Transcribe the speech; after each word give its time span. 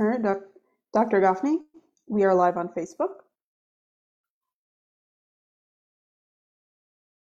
All 0.00 0.06
right, 0.06 0.20
doc- 0.20 0.42
Dr. 0.92 1.20
Gafni, 1.20 1.58
we 2.08 2.24
are 2.24 2.34
live 2.34 2.56
on 2.56 2.68
Facebook. 2.68 3.14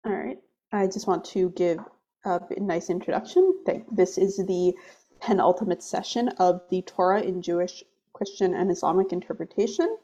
All 0.06 0.12
right, 0.12 0.38
I 0.72 0.87
just 0.87 1.06
want 1.06 1.24
to 1.27 1.50
give 1.50 1.79
a 2.24 2.40
nice 2.58 2.88
introduction. 2.88 3.62
This 3.90 4.16
is 4.16 4.38
the 4.38 4.74
penultimate 5.21 5.83
session 5.83 6.29
of 6.38 6.62
the 6.71 6.80
Torah 6.83 7.21
in 7.21 7.43
Jewish, 7.43 7.85
Christian, 8.15 8.54
and 8.54 8.71
Islamic 8.71 9.12
interpretation. 9.12 9.98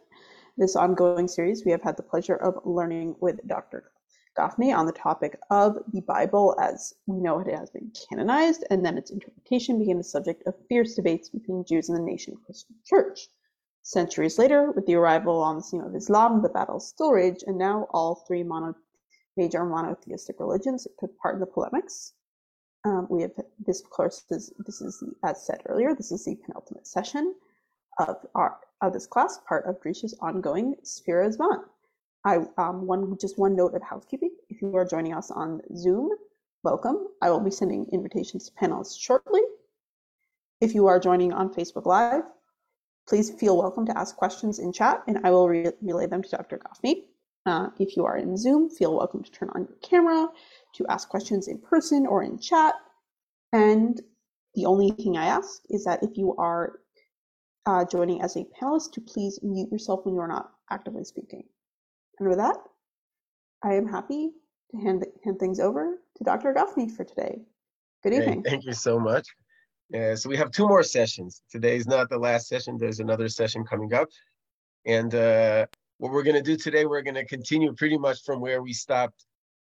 This 0.58 0.76
ongoing 0.76 1.26
series, 1.26 1.64
we 1.64 1.70
have 1.70 1.82
had 1.82 1.96
the 1.96 2.02
pleasure 2.02 2.36
of 2.36 2.58
learning 2.66 3.16
with 3.20 3.40
Dr. 3.46 3.90
On 4.38 4.86
the 4.86 4.92
topic 4.92 5.36
of 5.50 5.78
the 5.92 6.00
Bible 6.02 6.54
as 6.60 6.94
we 7.06 7.18
know 7.20 7.40
it 7.40 7.48
has 7.48 7.70
been 7.70 7.90
canonized, 8.08 8.64
and 8.70 8.86
then 8.86 8.96
its 8.96 9.10
interpretation 9.10 9.80
became 9.80 9.98
the 9.98 10.04
subject 10.04 10.44
of 10.46 10.54
fierce 10.68 10.94
debates 10.94 11.28
between 11.28 11.64
Jews 11.64 11.88
and 11.88 11.98
the 11.98 12.02
nation 12.02 12.36
Christian 12.46 12.76
church. 12.84 13.28
Centuries 13.82 14.38
later, 14.38 14.70
with 14.70 14.86
the 14.86 14.94
arrival 14.94 15.40
on 15.40 15.56
the 15.56 15.62
scene 15.62 15.80
of 15.80 15.96
Islam, 15.96 16.42
the 16.42 16.48
battles 16.50 16.86
still 16.86 17.10
rage, 17.10 17.42
and 17.46 17.58
now 17.58 17.88
all 17.90 18.24
three 18.28 18.44
mono- 18.44 18.76
major 19.36 19.64
monotheistic 19.64 20.38
religions 20.38 20.86
took 21.00 21.18
part 21.18 21.34
in 21.34 21.40
the 21.40 21.46
polemics. 21.46 22.12
Um, 22.84 23.08
we 23.10 23.22
have 23.22 23.32
this, 23.58 23.80
of 23.82 23.90
course, 23.90 24.24
is, 24.30 24.52
this 24.64 24.80
is 24.80 25.02
as 25.24 25.44
said 25.44 25.62
earlier, 25.66 25.94
this 25.94 26.12
is 26.12 26.24
the 26.24 26.36
penultimate 26.36 26.86
session 26.86 27.34
of 27.98 28.24
our 28.36 28.58
of 28.82 28.92
this 28.92 29.06
class, 29.08 29.40
part 29.48 29.66
of 29.66 29.80
Drisha's 29.80 30.16
ongoing 30.20 30.76
Sfira 30.84 31.34
Zman. 31.36 31.64
I 32.24 32.46
um, 32.56 32.86
one 32.86 33.16
just 33.18 33.38
one 33.38 33.56
note 33.56 33.74
of 33.74 33.82
housekeeping. 33.82 34.30
If 34.58 34.62
you 34.62 34.76
are 34.76 34.84
joining 34.84 35.14
us 35.14 35.30
on 35.30 35.60
Zoom, 35.76 36.10
welcome. 36.64 37.06
I 37.22 37.30
will 37.30 37.38
be 37.38 37.50
sending 37.52 37.86
invitations 37.92 38.50
to 38.50 38.54
panelists 38.60 38.98
shortly. 38.98 39.40
If 40.60 40.74
you 40.74 40.88
are 40.88 40.98
joining 40.98 41.32
on 41.32 41.54
Facebook 41.54 41.86
Live, 41.86 42.24
please 43.08 43.30
feel 43.30 43.56
welcome 43.56 43.86
to 43.86 43.96
ask 43.96 44.16
questions 44.16 44.58
in 44.58 44.72
chat, 44.72 45.04
and 45.06 45.20
I 45.22 45.30
will 45.30 45.48
re 45.48 45.70
relay 45.80 46.08
them 46.08 46.24
to 46.24 46.28
Dr. 46.28 46.58
Gafni. 46.58 47.04
Uh, 47.46 47.68
if 47.78 47.96
you 47.96 48.04
are 48.04 48.16
in 48.16 48.36
Zoom, 48.36 48.68
feel 48.68 48.96
welcome 48.96 49.22
to 49.22 49.30
turn 49.30 49.48
on 49.54 49.60
your 49.60 49.78
camera 49.80 50.26
to 50.74 50.86
ask 50.88 51.08
questions 51.08 51.46
in 51.46 51.60
person 51.60 52.04
or 52.04 52.24
in 52.24 52.36
chat. 52.36 52.74
And 53.52 54.02
the 54.56 54.66
only 54.66 54.90
thing 54.90 55.16
I 55.16 55.26
ask 55.26 55.62
is 55.70 55.84
that 55.84 56.02
if 56.02 56.16
you 56.16 56.34
are 56.34 56.80
uh, 57.64 57.84
joining 57.84 58.22
as 58.22 58.34
a 58.34 58.44
panelist, 58.60 58.90
to 58.94 59.00
please 59.00 59.38
mute 59.40 59.70
yourself 59.70 60.04
when 60.04 60.16
you 60.16 60.20
are 60.20 60.26
not 60.26 60.50
actively 60.68 61.04
speaking. 61.04 61.44
And 62.18 62.28
with 62.28 62.38
that, 62.38 62.56
I 63.62 63.74
am 63.74 63.86
happy 63.86 64.32
to 64.70 64.76
hand, 64.78 65.04
hand 65.24 65.38
things 65.38 65.60
over 65.60 65.98
to 66.16 66.24
Dr. 66.24 66.52
Gafni 66.52 66.90
for 66.90 67.04
today. 67.04 67.42
Good 68.02 68.14
evening. 68.14 68.42
thank 68.42 68.64
you 68.64 68.72
so 68.72 68.98
much. 68.98 69.26
Uh, 69.94 70.14
so 70.14 70.28
we 70.28 70.36
have 70.36 70.50
two 70.50 70.68
more 70.68 70.82
sessions. 70.82 71.42
Today 71.50 71.76
is 71.76 71.86
not 71.86 72.10
the 72.10 72.18
last 72.18 72.48
session. 72.48 72.76
There's 72.78 73.00
another 73.00 73.28
session 73.28 73.64
coming 73.64 73.94
up. 73.94 74.08
And 74.84 75.14
uh, 75.14 75.66
what 75.96 76.12
we're 76.12 76.22
going 76.22 76.36
to 76.36 76.42
do 76.42 76.56
today, 76.56 76.84
we're 76.84 77.02
going 77.02 77.14
to 77.14 77.24
continue 77.24 77.72
pretty 77.72 77.98
much 77.98 78.22
from 78.24 78.40
where 78.40 78.62
we 78.62 78.72
stopped 78.72 79.24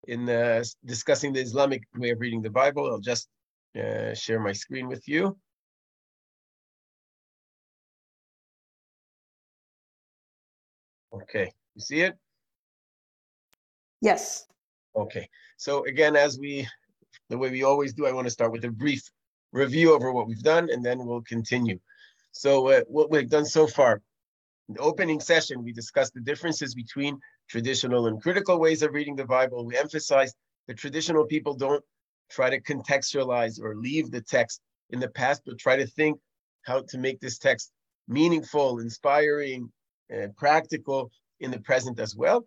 in 0.06 0.28
uh, 0.28 0.64
discussing 0.84 1.32
the 1.32 1.41
Islamic 1.41 1.82
way 1.96 2.10
of 2.10 2.20
reading 2.20 2.42
the 2.42 2.50
Bible. 2.50 2.86
I'll 2.86 2.98
just 2.98 3.28
uh, 3.78 4.14
share 4.14 4.41
my 4.41 4.52
screen 4.52 4.88
with 4.88 5.06
you. 5.06 5.36
Okay, 11.12 11.52
you 11.74 11.80
see 11.80 12.00
it? 12.02 12.16
Yes. 14.00 14.46
Okay. 14.98 15.28
So 15.56 15.84
again, 15.86 16.16
as 16.16 16.38
we, 16.38 16.66
the 17.28 17.38
way 17.38 17.50
we 17.50 17.62
always 17.62 17.92
do, 17.94 18.06
I 18.06 18.12
want 18.12 18.27
to 18.27 18.32
start 18.32 18.50
with 18.50 18.64
a 18.64 18.70
brief 18.70 19.02
review 19.52 19.94
over 19.94 20.12
what 20.12 20.27
we've 20.27 20.42
done, 20.42 20.68
and 20.70 20.84
then 20.84 20.98
we'll 21.06 21.22
continue. 21.22 21.78
So 22.32 22.68
uh, 22.68 22.80
what 22.88 23.08
we've 23.08 23.30
done 23.30 23.44
so 23.44 23.69
far, 23.69 24.02
in 24.69 24.75
the 24.75 24.81
opening 24.81 25.20
session, 25.20 25.62
we 25.62 25.72
discussed 25.72 26.14
the 26.14 26.20
differences 26.20 26.75
between 26.75 27.20
traditional 27.48 28.08
and 28.08 28.20
critical 28.20 28.58
ways 28.58 28.82
of 28.82 28.92
reading 28.92 29.14
the 29.14 29.25
Bible. 29.25 29.64
We 29.64 29.78
emphasized 29.78 30.34
that 30.66 30.76
traditional 30.76 31.25
people 31.25 31.54
don't 31.54 31.84
try 32.28 32.50
to 32.50 32.60
contextualize 32.60 33.60
or 33.62 33.76
leave 33.76 34.10
the 34.10 34.20
text 34.20 34.60
in 34.91 34.98
the 34.98 35.08
past, 35.08 35.42
but 35.47 35.58
try 35.58 35.76
to 35.76 35.87
think 35.87 36.19
how 36.64 36.82
to 36.88 36.98
make 36.98 37.20
this 37.20 37.38
text 37.38 37.70
meaningful, 38.08 38.81
inspiring, 38.81 39.70
and 40.10 40.37
practical 40.37 41.10
in 41.41 41.53
the 41.53 41.60
present 41.60 42.00
as 42.00 42.16
well. 42.16 42.44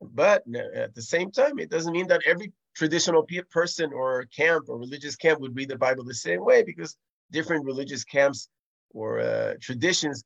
But 0.00 0.44
at 0.54 0.94
the 0.94 1.02
same 1.02 1.30
time, 1.30 1.58
it 1.58 1.70
doesn't 1.70 1.92
mean 1.92 2.06
that 2.08 2.22
every 2.26 2.52
traditional 2.74 3.26
person 3.50 3.92
or 3.92 4.24
camp 4.34 4.68
or 4.68 4.78
religious 4.78 5.16
camp 5.16 5.40
would 5.40 5.54
read 5.54 5.68
the 5.68 5.76
Bible 5.76 6.04
the 6.04 6.14
same 6.14 6.44
way 6.44 6.62
because 6.62 6.96
different 7.30 7.64
religious 7.64 8.04
camps 8.04 8.48
or 8.92 9.20
uh, 9.20 9.54
traditions 9.60 10.24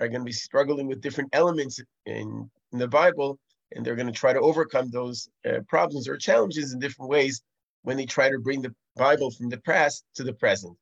are 0.00 0.08
going 0.08 0.20
to 0.20 0.26
be 0.26 0.32
struggling 0.32 0.86
with 0.88 1.00
different 1.00 1.30
elements 1.32 1.80
in, 2.06 2.50
in 2.72 2.78
the 2.78 2.88
Bible, 2.88 3.38
and 3.72 3.84
they're 3.84 3.94
going 3.94 4.06
to 4.08 4.12
try 4.12 4.32
to 4.32 4.40
overcome 4.40 4.90
those 4.90 5.28
uh, 5.46 5.60
problems 5.68 6.08
or 6.08 6.16
challenges 6.16 6.72
in 6.72 6.80
different 6.80 7.10
ways 7.10 7.42
when 7.82 7.96
they 7.96 8.06
try 8.06 8.28
to 8.28 8.38
bring 8.38 8.60
the 8.60 8.74
Bible 8.96 9.30
from 9.30 9.48
the 9.48 9.58
past 9.58 10.04
to 10.16 10.24
the 10.24 10.34
present. 10.34 10.76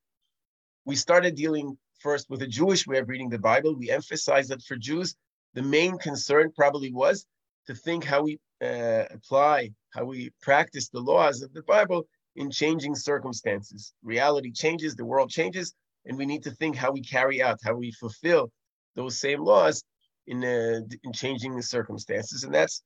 We 0.87 0.97
started 0.97 1.35
dealing 1.35 1.77
first 1.99 2.31
with 2.31 2.43
a 2.43 2.47
Jewish 2.47 2.87
way 2.87 2.99
of 2.99 3.09
reading 3.09 3.29
the 3.29 3.39
Bible. 3.39 3.77
We 3.77 3.91
emphasized 3.91 4.51
that 4.51 4.63
for 4.63 4.77
Jews, 4.77 5.15
the 5.53 5.63
main 5.63 5.99
concern 5.99 6.53
probably 6.57 6.93
was 6.93 7.27
to 7.67 7.75
think 7.75 8.05
how 8.05 8.23
we 8.23 8.39
uh, 8.63 9.05
apply, 9.11 9.71
how 9.95 10.05
we 10.05 10.31
practice 10.43 10.89
the 10.89 11.01
laws 11.01 11.43
of 11.43 11.53
the 11.53 11.63
Bible 11.63 12.07
in 12.37 12.51
changing 12.51 12.95
circumstances. 12.95 13.93
Reality 14.03 14.53
changes, 14.53 14.95
the 14.95 15.05
world 15.05 15.31
changes, 15.31 15.75
and 16.07 16.17
we 16.17 16.27
need 16.27 16.43
to 16.45 16.51
think 16.53 16.77
how 16.77 16.91
we 16.91 17.03
carry 17.03 17.43
out, 17.43 17.59
how 17.63 17.75
we 17.75 17.93
fulfill 17.93 18.51
those 18.97 19.21
same 19.21 19.43
laws 19.45 19.83
in, 20.27 20.45
uh, 20.45 20.81
in 21.05 21.13
changing 21.13 21.57
the 21.57 21.63
circumstances. 21.63 22.45
And 22.45 22.55
that's 22.55 22.83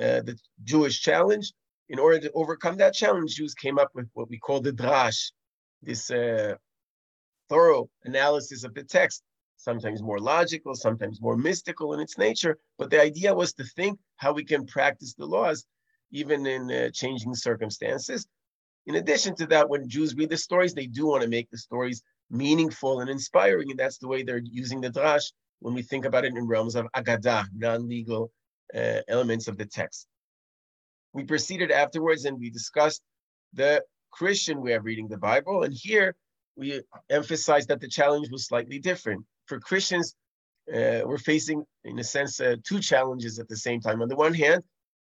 uh, 0.00 0.22
the 0.22 0.36
Jewish 0.64 1.00
challenge. 1.00 1.52
In 1.88 1.98
order 1.98 2.18
to 2.18 2.32
overcome 2.32 2.76
that 2.78 2.94
challenge, 2.94 3.36
Jews 3.36 3.54
came 3.54 3.78
up 3.78 3.90
with 3.94 4.08
what 4.14 4.28
we 4.28 4.38
call 4.38 4.60
the 4.60 4.72
drash, 4.72 5.30
this 5.82 6.10
uh, 6.10 6.56
thorough 7.48 7.88
analysis 8.04 8.64
of 8.64 8.74
the 8.74 8.82
text 8.82 9.22
sometimes 9.56 10.02
more 10.02 10.18
logical, 10.18 10.74
sometimes 10.74 11.20
more 11.20 11.36
mystical 11.36 11.94
in 11.94 12.00
its 12.00 12.18
nature. 12.18 12.58
But 12.78 12.90
the 12.90 13.00
idea 13.00 13.34
was 13.34 13.52
to 13.54 13.64
think 13.64 13.98
how 14.16 14.32
we 14.32 14.44
can 14.44 14.66
practice 14.66 15.14
the 15.14 15.26
laws 15.26 15.66
even 16.12 16.46
in 16.46 16.70
uh, 16.70 16.90
changing 16.92 17.34
circumstances. 17.34 18.26
In 18.86 18.94
addition 18.96 19.34
to 19.36 19.46
that, 19.48 19.68
when 19.68 19.88
Jews 19.88 20.14
read 20.14 20.30
the 20.30 20.36
stories, 20.36 20.72
they 20.72 20.86
do 20.86 21.06
want 21.06 21.22
to 21.22 21.28
make 21.28 21.50
the 21.50 21.58
stories 21.58 22.02
meaningful 22.30 23.00
and 23.00 23.10
inspiring, 23.10 23.70
and 23.70 23.78
that's 23.78 23.98
the 23.98 24.08
way 24.08 24.22
they're 24.22 24.42
using 24.44 24.80
the 24.80 24.90
drash 24.90 25.32
when 25.60 25.74
we 25.74 25.82
think 25.82 26.04
about 26.04 26.24
it 26.24 26.36
in 26.36 26.46
realms 26.46 26.76
of 26.76 26.86
agadah, 26.94 27.46
non-legal 27.54 28.30
uh, 28.74 29.00
elements 29.08 29.48
of 29.48 29.56
the 29.58 29.66
text. 29.66 30.06
We 31.12 31.24
proceeded 31.24 31.70
afterwards 31.70 32.24
and 32.24 32.38
we 32.38 32.50
discussed 32.50 33.02
the 33.54 33.82
Christian 34.12 34.62
way 34.62 34.74
of 34.74 34.84
reading 34.84 35.08
the 35.08 35.18
Bible, 35.18 35.64
and 35.64 35.74
here 35.74 36.14
we 36.56 36.80
emphasized 37.10 37.68
that 37.68 37.80
the 37.80 37.88
challenge 37.88 38.28
was 38.30 38.46
slightly 38.46 38.78
different 38.78 39.24
for 39.46 39.60
Christians, 39.60 40.14
uh, 40.72 41.00
we're 41.04 41.18
facing, 41.18 41.64
in 41.84 41.98
a 41.98 42.04
sense, 42.04 42.40
uh, 42.40 42.56
two 42.64 42.80
challenges 42.80 43.38
at 43.38 43.48
the 43.48 43.56
same 43.56 43.80
time. 43.80 44.02
On 44.02 44.08
the 44.08 44.16
one 44.16 44.34
hand, 44.34 44.62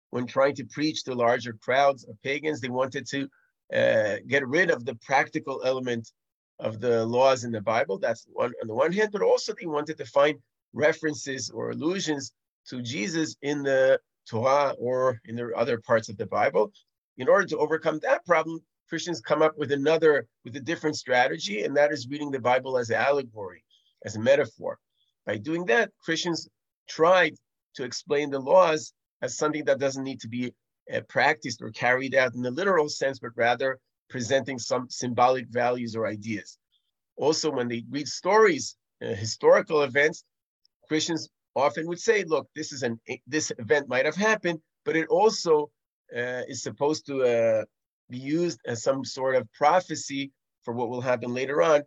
when 0.09 0.27
trying 0.27 0.55
to 0.55 0.65
preach 0.65 1.03
to 1.03 1.15
larger 1.15 1.53
crowds 1.53 2.03
of 2.05 2.21
pagans, 2.21 2.59
they 2.59 2.69
wanted 2.69 3.07
to 3.07 3.27
uh, 3.73 4.17
get 4.27 4.47
rid 4.47 4.69
of 4.69 4.85
the 4.85 4.95
practical 4.95 5.61
element 5.65 6.11
of 6.59 6.79
the 6.79 7.05
laws 7.05 7.45
in 7.45 7.51
the 7.51 7.61
Bible. 7.61 7.97
That's 7.97 8.27
one 8.31 8.53
on 8.61 8.67
the 8.67 8.75
one 8.75 8.91
hand, 8.91 9.09
but 9.11 9.21
also 9.21 9.53
they 9.53 9.65
wanted 9.65 9.97
to 9.97 10.05
find 10.05 10.37
references 10.73 11.49
or 11.49 11.71
allusions 11.71 12.31
to 12.69 12.81
Jesus 12.81 13.35
in 13.41 13.63
the 13.63 13.99
Torah 14.29 14.75
or 14.77 15.19
in 15.25 15.35
the 15.35 15.51
other 15.55 15.79
parts 15.79 16.09
of 16.09 16.17
the 16.17 16.27
Bible. 16.27 16.71
In 17.17 17.27
order 17.27 17.47
to 17.47 17.57
overcome 17.57 17.99
that 17.99 18.25
problem, 18.25 18.59
Christians 18.89 19.21
come 19.21 19.41
up 19.41 19.57
with 19.57 19.71
another, 19.71 20.27
with 20.45 20.55
a 20.55 20.59
different 20.59 20.95
strategy, 20.95 21.63
and 21.63 21.75
that 21.75 21.91
is 21.91 22.07
reading 22.07 22.31
the 22.31 22.39
Bible 22.39 22.77
as 22.77 22.91
allegory 22.91 23.63
as 24.05 24.15
a 24.15 24.19
metaphor. 24.19 24.77
By 25.25 25.37
doing 25.37 25.65
that, 25.65 25.91
Christians 26.03 26.49
tried 26.87 27.35
to 27.75 27.83
explain 27.83 28.29
the 28.29 28.39
laws 28.39 28.93
as 29.21 29.37
something 29.37 29.65
that 29.65 29.79
doesn't 29.79 30.03
need 30.03 30.19
to 30.21 30.27
be 30.27 30.53
uh, 30.93 31.01
practiced 31.07 31.61
or 31.61 31.71
carried 31.71 32.13
out 32.13 32.35
in 32.35 32.41
the 32.41 32.51
literal 32.51 32.89
sense, 32.89 33.19
but 33.19 33.31
rather 33.35 33.79
presenting 34.09 34.59
some 34.59 34.87
symbolic 34.89 35.47
values 35.47 35.95
or 35.95 36.05
ideas. 36.05 36.57
Also, 37.15 37.49
when 37.51 37.67
they 37.67 37.83
read 37.89 38.07
stories, 38.07 38.75
uh, 39.01 39.07
historical 39.07 39.83
events, 39.83 40.23
Christians 40.87 41.29
often 41.55 41.87
would 41.87 41.99
say, 41.99 42.23
"Look, 42.23 42.47
this 42.55 42.71
is 42.73 42.83
an 42.83 42.99
this 43.27 43.51
event 43.57 43.87
might 43.87 44.05
have 44.05 44.15
happened, 44.15 44.59
but 44.83 44.95
it 44.95 45.07
also 45.07 45.71
uh, 46.15 46.43
is 46.47 46.61
supposed 46.63 47.05
to 47.07 47.23
uh, 47.23 47.65
be 48.09 48.17
used 48.17 48.59
as 48.65 48.83
some 48.83 49.05
sort 49.05 49.35
of 49.35 49.51
prophecy 49.53 50.31
for 50.63 50.73
what 50.73 50.89
will 50.89 51.01
happen 51.01 51.33
later 51.33 51.61
on." 51.61 51.83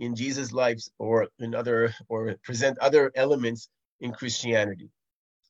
In 0.00 0.16
Jesus' 0.16 0.52
lives 0.52 0.90
or 0.98 1.28
in 1.38 1.54
other 1.54 1.94
or 2.08 2.34
present 2.42 2.78
other 2.78 3.12
elements 3.14 3.68
in 4.00 4.12
Christianity. 4.12 4.90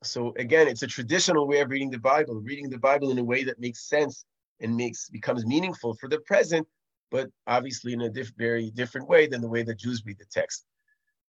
So 0.02 0.34
again, 0.36 0.66
it's 0.68 0.82
a 0.82 0.86
traditional 0.86 1.46
way 1.46 1.60
of 1.60 1.70
reading 1.70 1.90
the 1.90 1.98
Bible, 1.98 2.40
reading 2.40 2.68
the 2.68 2.78
Bible 2.78 3.10
in 3.10 3.18
a 3.18 3.24
way 3.24 3.44
that 3.44 3.60
makes 3.60 3.88
sense 3.88 4.24
and 4.60 4.76
makes 4.76 5.08
becomes 5.08 5.46
meaningful 5.46 5.94
for 5.94 6.08
the 6.08 6.18
present, 6.20 6.66
but 7.10 7.28
obviously 7.46 7.92
in 7.92 8.02
a 8.02 8.10
diff, 8.10 8.32
very 8.36 8.70
different 8.70 9.08
way 9.08 9.26
than 9.26 9.40
the 9.40 9.48
way 9.48 9.62
that 9.62 9.78
Jews 9.78 10.02
read 10.04 10.18
the 10.18 10.26
text. 10.30 10.64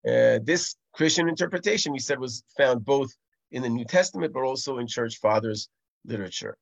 Uh, 0.08 0.40
this 0.44 0.76
Christian 0.94 1.28
interpretation, 1.28 1.92
we 1.92 2.00
said, 2.00 2.20
was 2.20 2.44
found 2.58 2.84
both 2.86 3.12
in 3.52 3.62
the 3.62 3.70
New 3.70 3.86
Testament, 3.86 4.34
but 4.34 4.44
also 4.44 4.78
in 4.78 4.88
church 4.88 5.18
fathers' 5.18 5.70
literature. 6.06 6.58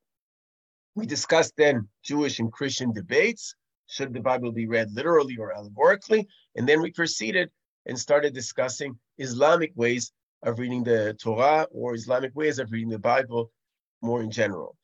We 0.94 1.06
discussed 1.06 1.54
then 1.56 1.88
Jewish 2.02 2.40
and 2.40 2.52
Christian 2.52 2.92
debates. 2.92 3.54
Should 3.90 4.14
the 4.14 4.20
Bible 4.20 4.52
be 4.52 4.66
read 4.66 4.92
literally 4.92 5.36
or 5.36 5.52
allegorically? 5.52 6.28
And 6.56 6.68
then 6.68 6.80
we 6.80 6.92
proceeded 6.92 7.50
and 7.86 7.98
started 7.98 8.32
discussing 8.32 8.98
Islamic 9.18 9.72
ways 9.74 10.12
of 10.44 10.58
reading 10.60 10.84
the 10.84 11.14
Torah 11.20 11.66
or 11.72 11.94
Islamic 11.94 12.34
ways 12.36 12.58
of 12.60 12.70
reading 12.70 12.88
the 12.88 12.98
Bible 12.98 13.50
more 14.00 14.22
in 14.22 14.30
general. 14.30 14.76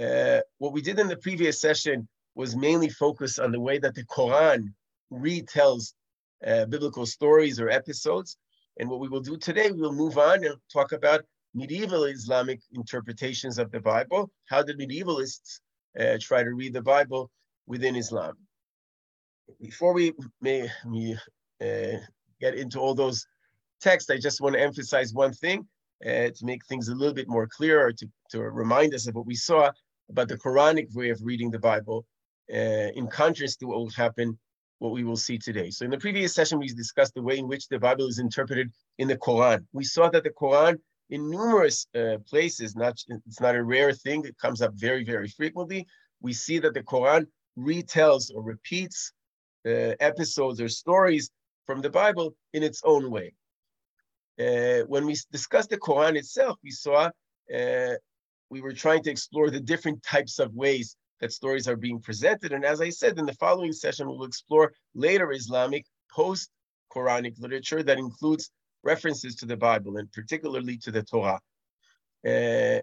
Uh, 0.00 0.40
what 0.58 0.72
we 0.72 0.80
did 0.80 0.98
in 0.98 1.08
the 1.08 1.16
previous 1.16 1.60
session 1.60 2.08
was 2.36 2.54
mainly 2.54 2.88
focused 2.88 3.40
on 3.40 3.50
the 3.50 3.60
way 3.60 3.78
that 3.78 3.94
the 3.94 4.04
Quran 4.04 4.72
retells 5.12 5.94
uh, 6.46 6.66
biblical 6.66 7.06
stories 7.06 7.58
or 7.58 7.68
episodes. 7.68 8.36
And 8.78 8.88
what 8.88 9.00
we 9.00 9.08
will 9.08 9.20
do 9.20 9.36
today, 9.36 9.70
we'll 9.72 9.92
move 9.92 10.18
on 10.18 10.44
and 10.44 10.54
talk 10.72 10.92
about 10.92 11.24
medieval 11.54 12.04
Islamic 12.04 12.60
interpretations 12.74 13.58
of 13.58 13.72
the 13.72 13.80
Bible. 13.80 14.30
How 14.46 14.62
did 14.62 14.78
medievalists 14.78 15.60
uh, 15.98 16.18
try 16.20 16.44
to 16.44 16.50
read 16.50 16.74
the 16.74 16.82
Bible 16.82 17.30
within 17.66 17.96
Islam? 17.96 18.34
Before 19.60 19.92
we 19.92 20.12
may 20.40 20.68
uh, 21.60 21.98
get 22.40 22.54
into 22.54 22.80
all 22.80 22.94
those 22.94 23.26
texts, 23.80 24.10
I 24.10 24.18
just 24.18 24.40
want 24.40 24.54
to 24.54 24.60
emphasize 24.60 25.12
one 25.12 25.32
thing 25.32 25.66
uh, 26.04 26.30
to 26.36 26.40
make 26.42 26.64
things 26.66 26.88
a 26.88 26.94
little 26.94 27.14
bit 27.14 27.28
more 27.28 27.46
clear, 27.46 27.86
or 27.86 27.92
to, 27.92 28.08
to 28.30 28.42
remind 28.42 28.94
us 28.94 29.06
of 29.06 29.14
what 29.14 29.26
we 29.26 29.34
saw 29.34 29.70
about 30.10 30.28
the 30.28 30.36
Quranic 30.36 30.94
way 30.94 31.10
of 31.10 31.20
reading 31.22 31.50
the 31.50 31.58
Bible, 31.58 32.04
uh, 32.52 32.90
in 32.94 33.08
contrast 33.08 33.60
to 33.60 33.66
what 33.66 33.78
will 33.78 33.90
happen 33.90 34.38
what 34.78 34.92
we 34.92 35.04
will 35.04 35.16
see 35.16 35.38
today. 35.38 35.70
So 35.70 35.84
in 35.84 35.90
the 35.90 35.98
previous 35.98 36.34
session, 36.34 36.58
we 36.58 36.68
discussed 36.68 37.14
the 37.14 37.22
way 37.22 37.38
in 37.38 37.48
which 37.48 37.68
the 37.68 37.78
Bible 37.78 38.06
is 38.08 38.18
interpreted 38.18 38.70
in 38.98 39.08
the 39.08 39.16
Quran. 39.16 39.64
We 39.72 39.84
saw 39.84 40.10
that 40.10 40.22
the 40.22 40.30
Quran, 40.30 40.76
in 41.10 41.30
numerous 41.30 41.86
uh, 41.94 42.18
places, 42.28 42.76
not 42.76 42.94
it's 43.26 43.40
not 43.40 43.54
a 43.54 43.62
rare 43.62 43.92
thing; 43.92 44.24
it 44.24 44.36
comes 44.38 44.60
up 44.60 44.72
very, 44.74 45.04
very 45.04 45.28
frequently. 45.28 45.86
We 46.20 46.32
see 46.32 46.58
that 46.58 46.74
the 46.74 46.82
Quran 46.82 47.26
retells 47.58 48.30
or 48.34 48.42
repeats 48.42 49.12
uh, 49.66 49.94
episodes 50.00 50.60
or 50.60 50.68
stories 50.68 51.30
from 51.66 51.80
the 51.80 51.90
Bible 51.90 52.34
in 52.52 52.62
its 52.62 52.82
own 52.84 53.10
way. 53.10 53.32
Uh, 54.38 54.84
when 54.86 55.06
we 55.06 55.16
discussed 55.32 55.70
the 55.70 55.78
Quran 55.78 56.16
itself, 56.16 56.58
we 56.62 56.70
saw 56.70 57.10
uh, 57.54 57.94
we 58.50 58.60
were 58.60 58.72
trying 58.72 59.02
to 59.02 59.10
explore 59.10 59.50
the 59.50 59.60
different 59.60 60.02
types 60.02 60.38
of 60.38 60.54
ways 60.54 60.96
that 61.20 61.32
stories 61.32 61.66
are 61.66 61.76
being 61.76 62.00
presented. 62.00 62.52
And 62.52 62.64
as 62.64 62.80
I 62.80 62.90
said, 62.90 63.18
in 63.18 63.26
the 63.26 63.32
following 63.34 63.72
session, 63.72 64.06
we'll 64.06 64.24
explore 64.24 64.72
later 64.94 65.32
Islamic 65.32 65.84
post 66.10 66.50
Quranic 66.92 67.40
literature 67.40 67.82
that 67.82 67.98
includes 67.98 68.50
references 68.82 69.34
to 69.36 69.46
the 69.46 69.56
Bible 69.56 69.96
and 69.96 70.10
particularly 70.12 70.76
to 70.78 70.90
the 70.90 71.02
Torah. 71.02 71.40
Uh, 72.26 72.80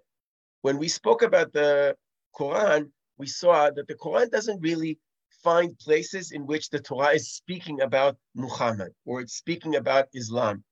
when 0.62 0.78
we 0.78 0.88
spoke 0.88 1.22
about 1.22 1.54
the 1.54 1.96
Quran, 2.38 2.90
we 3.18 3.28
saw 3.28 3.70
that 3.70 3.88
the 3.88 3.96
Quran 3.96 4.30
doesn't 4.30 4.62
really 4.62 5.00
find 5.44 5.78
places 5.80 6.32
in 6.32 6.46
which 6.46 6.70
the 6.70 6.80
Torah 6.80 7.14
is 7.14 7.34
speaking 7.34 7.82
about 7.82 8.18
Muhammad 8.36 8.94
or 9.06 9.22
it's 9.22 9.36
speaking 9.36 9.76
about 9.76 10.08
Islam. 10.14 10.64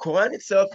Quran 0.00 0.32
itself, 0.32 0.70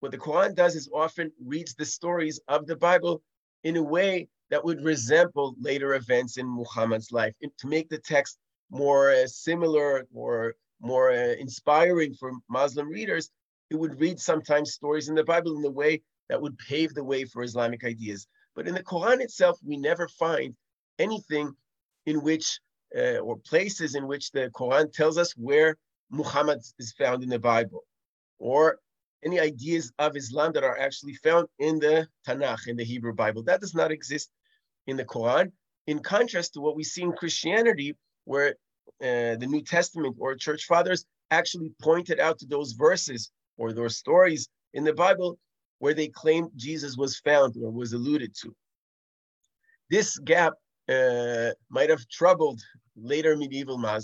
what 0.00 0.12
the 0.12 0.18
Quran 0.18 0.54
does 0.54 0.76
is 0.76 0.88
often 0.94 1.32
reads 1.44 1.74
the 1.74 1.84
stories 1.84 2.40
of 2.48 2.66
the 2.66 2.76
Bible 2.76 3.22
in 3.64 3.76
a 3.76 3.82
way 3.82 4.28
that 4.50 4.64
would 4.64 4.84
resemble 4.84 5.56
later 5.60 5.94
events 5.94 6.38
in 6.38 6.46
Muhammad's 6.46 7.10
life 7.10 7.34
to 7.58 7.66
make 7.66 7.88
the 7.88 7.98
text 7.98 8.38
more 8.70 9.10
uh, 9.10 9.26
similar 9.26 10.06
or 10.14 10.54
more 10.80 11.10
uh, 11.10 11.34
inspiring 11.38 12.14
for 12.14 12.32
Muslim 12.48 12.88
readers. 12.88 13.30
It 13.70 13.76
would 13.76 14.00
read 14.00 14.20
sometimes 14.20 14.74
stories 14.74 15.08
in 15.08 15.14
the 15.14 15.24
Bible 15.24 15.56
in 15.58 15.64
a 15.64 15.70
way 15.70 16.02
that 16.28 16.40
would 16.40 16.56
pave 16.58 16.94
the 16.94 17.04
way 17.04 17.24
for 17.24 17.42
Islamic 17.42 17.84
ideas. 17.84 18.26
But 18.56 18.66
in 18.66 18.74
the 18.74 18.82
Quran 18.82 19.20
itself, 19.20 19.60
we 19.62 19.76
never 19.76 20.08
find 20.08 20.56
anything 20.98 21.52
in 22.06 22.22
which, 22.22 22.58
uh, 22.96 23.18
or 23.18 23.36
places 23.36 23.94
in 23.94 24.06
which 24.06 24.32
the 24.32 24.50
Quran 24.54 24.90
tells 24.90 25.18
us 25.18 25.32
where 25.36 25.76
Muhammad 26.10 26.60
is 26.78 26.92
found 26.92 27.22
in 27.22 27.28
the 27.28 27.38
Bible, 27.38 27.84
or 28.38 28.78
any 29.24 29.38
ideas 29.38 29.92
of 29.98 30.16
Islam 30.16 30.52
that 30.54 30.64
are 30.64 30.78
actually 30.78 31.14
found 31.14 31.48
in 31.58 31.78
the 31.78 32.08
Tanakh, 32.26 32.66
in 32.66 32.76
the 32.76 32.84
Hebrew 32.84 33.12
Bible. 33.12 33.42
That 33.42 33.60
does 33.60 33.74
not 33.74 33.92
exist 33.92 34.30
in 34.86 34.96
the 34.96 35.04
Quran, 35.04 35.52
in 35.86 35.98
contrast 35.98 36.54
to 36.54 36.60
what 36.60 36.76
we 36.76 36.84
see 36.84 37.02
in 37.02 37.12
Christianity, 37.12 37.94
where 38.24 38.50
uh, 39.02 39.36
the 39.36 39.48
New 39.48 39.62
Testament 39.62 40.16
or 40.18 40.34
church 40.34 40.64
fathers 40.64 41.04
actually 41.30 41.72
pointed 41.82 42.20
out 42.20 42.38
to 42.38 42.46
those 42.46 42.72
verses 42.72 43.30
or 43.58 43.72
those 43.72 43.96
stories 43.98 44.48
in 44.72 44.84
the 44.84 44.94
Bible 44.94 45.38
where 45.78 45.94
they 45.94 46.08
claimed 46.08 46.50
Jesus 46.56 46.96
was 46.96 47.18
found 47.18 47.54
or 47.62 47.70
was 47.70 47.92
alluded 47.92 48.34
to. 48.42 48.54
This 49.90 50.18
gap 50.18 50.54
uh, 50.88 51.50
might 51.68 51.90
have 51.90 52.06
troubled 52.08 52.60
later 52.96 53.36
medieval 53.36 53.84
uh, 53.84 54.00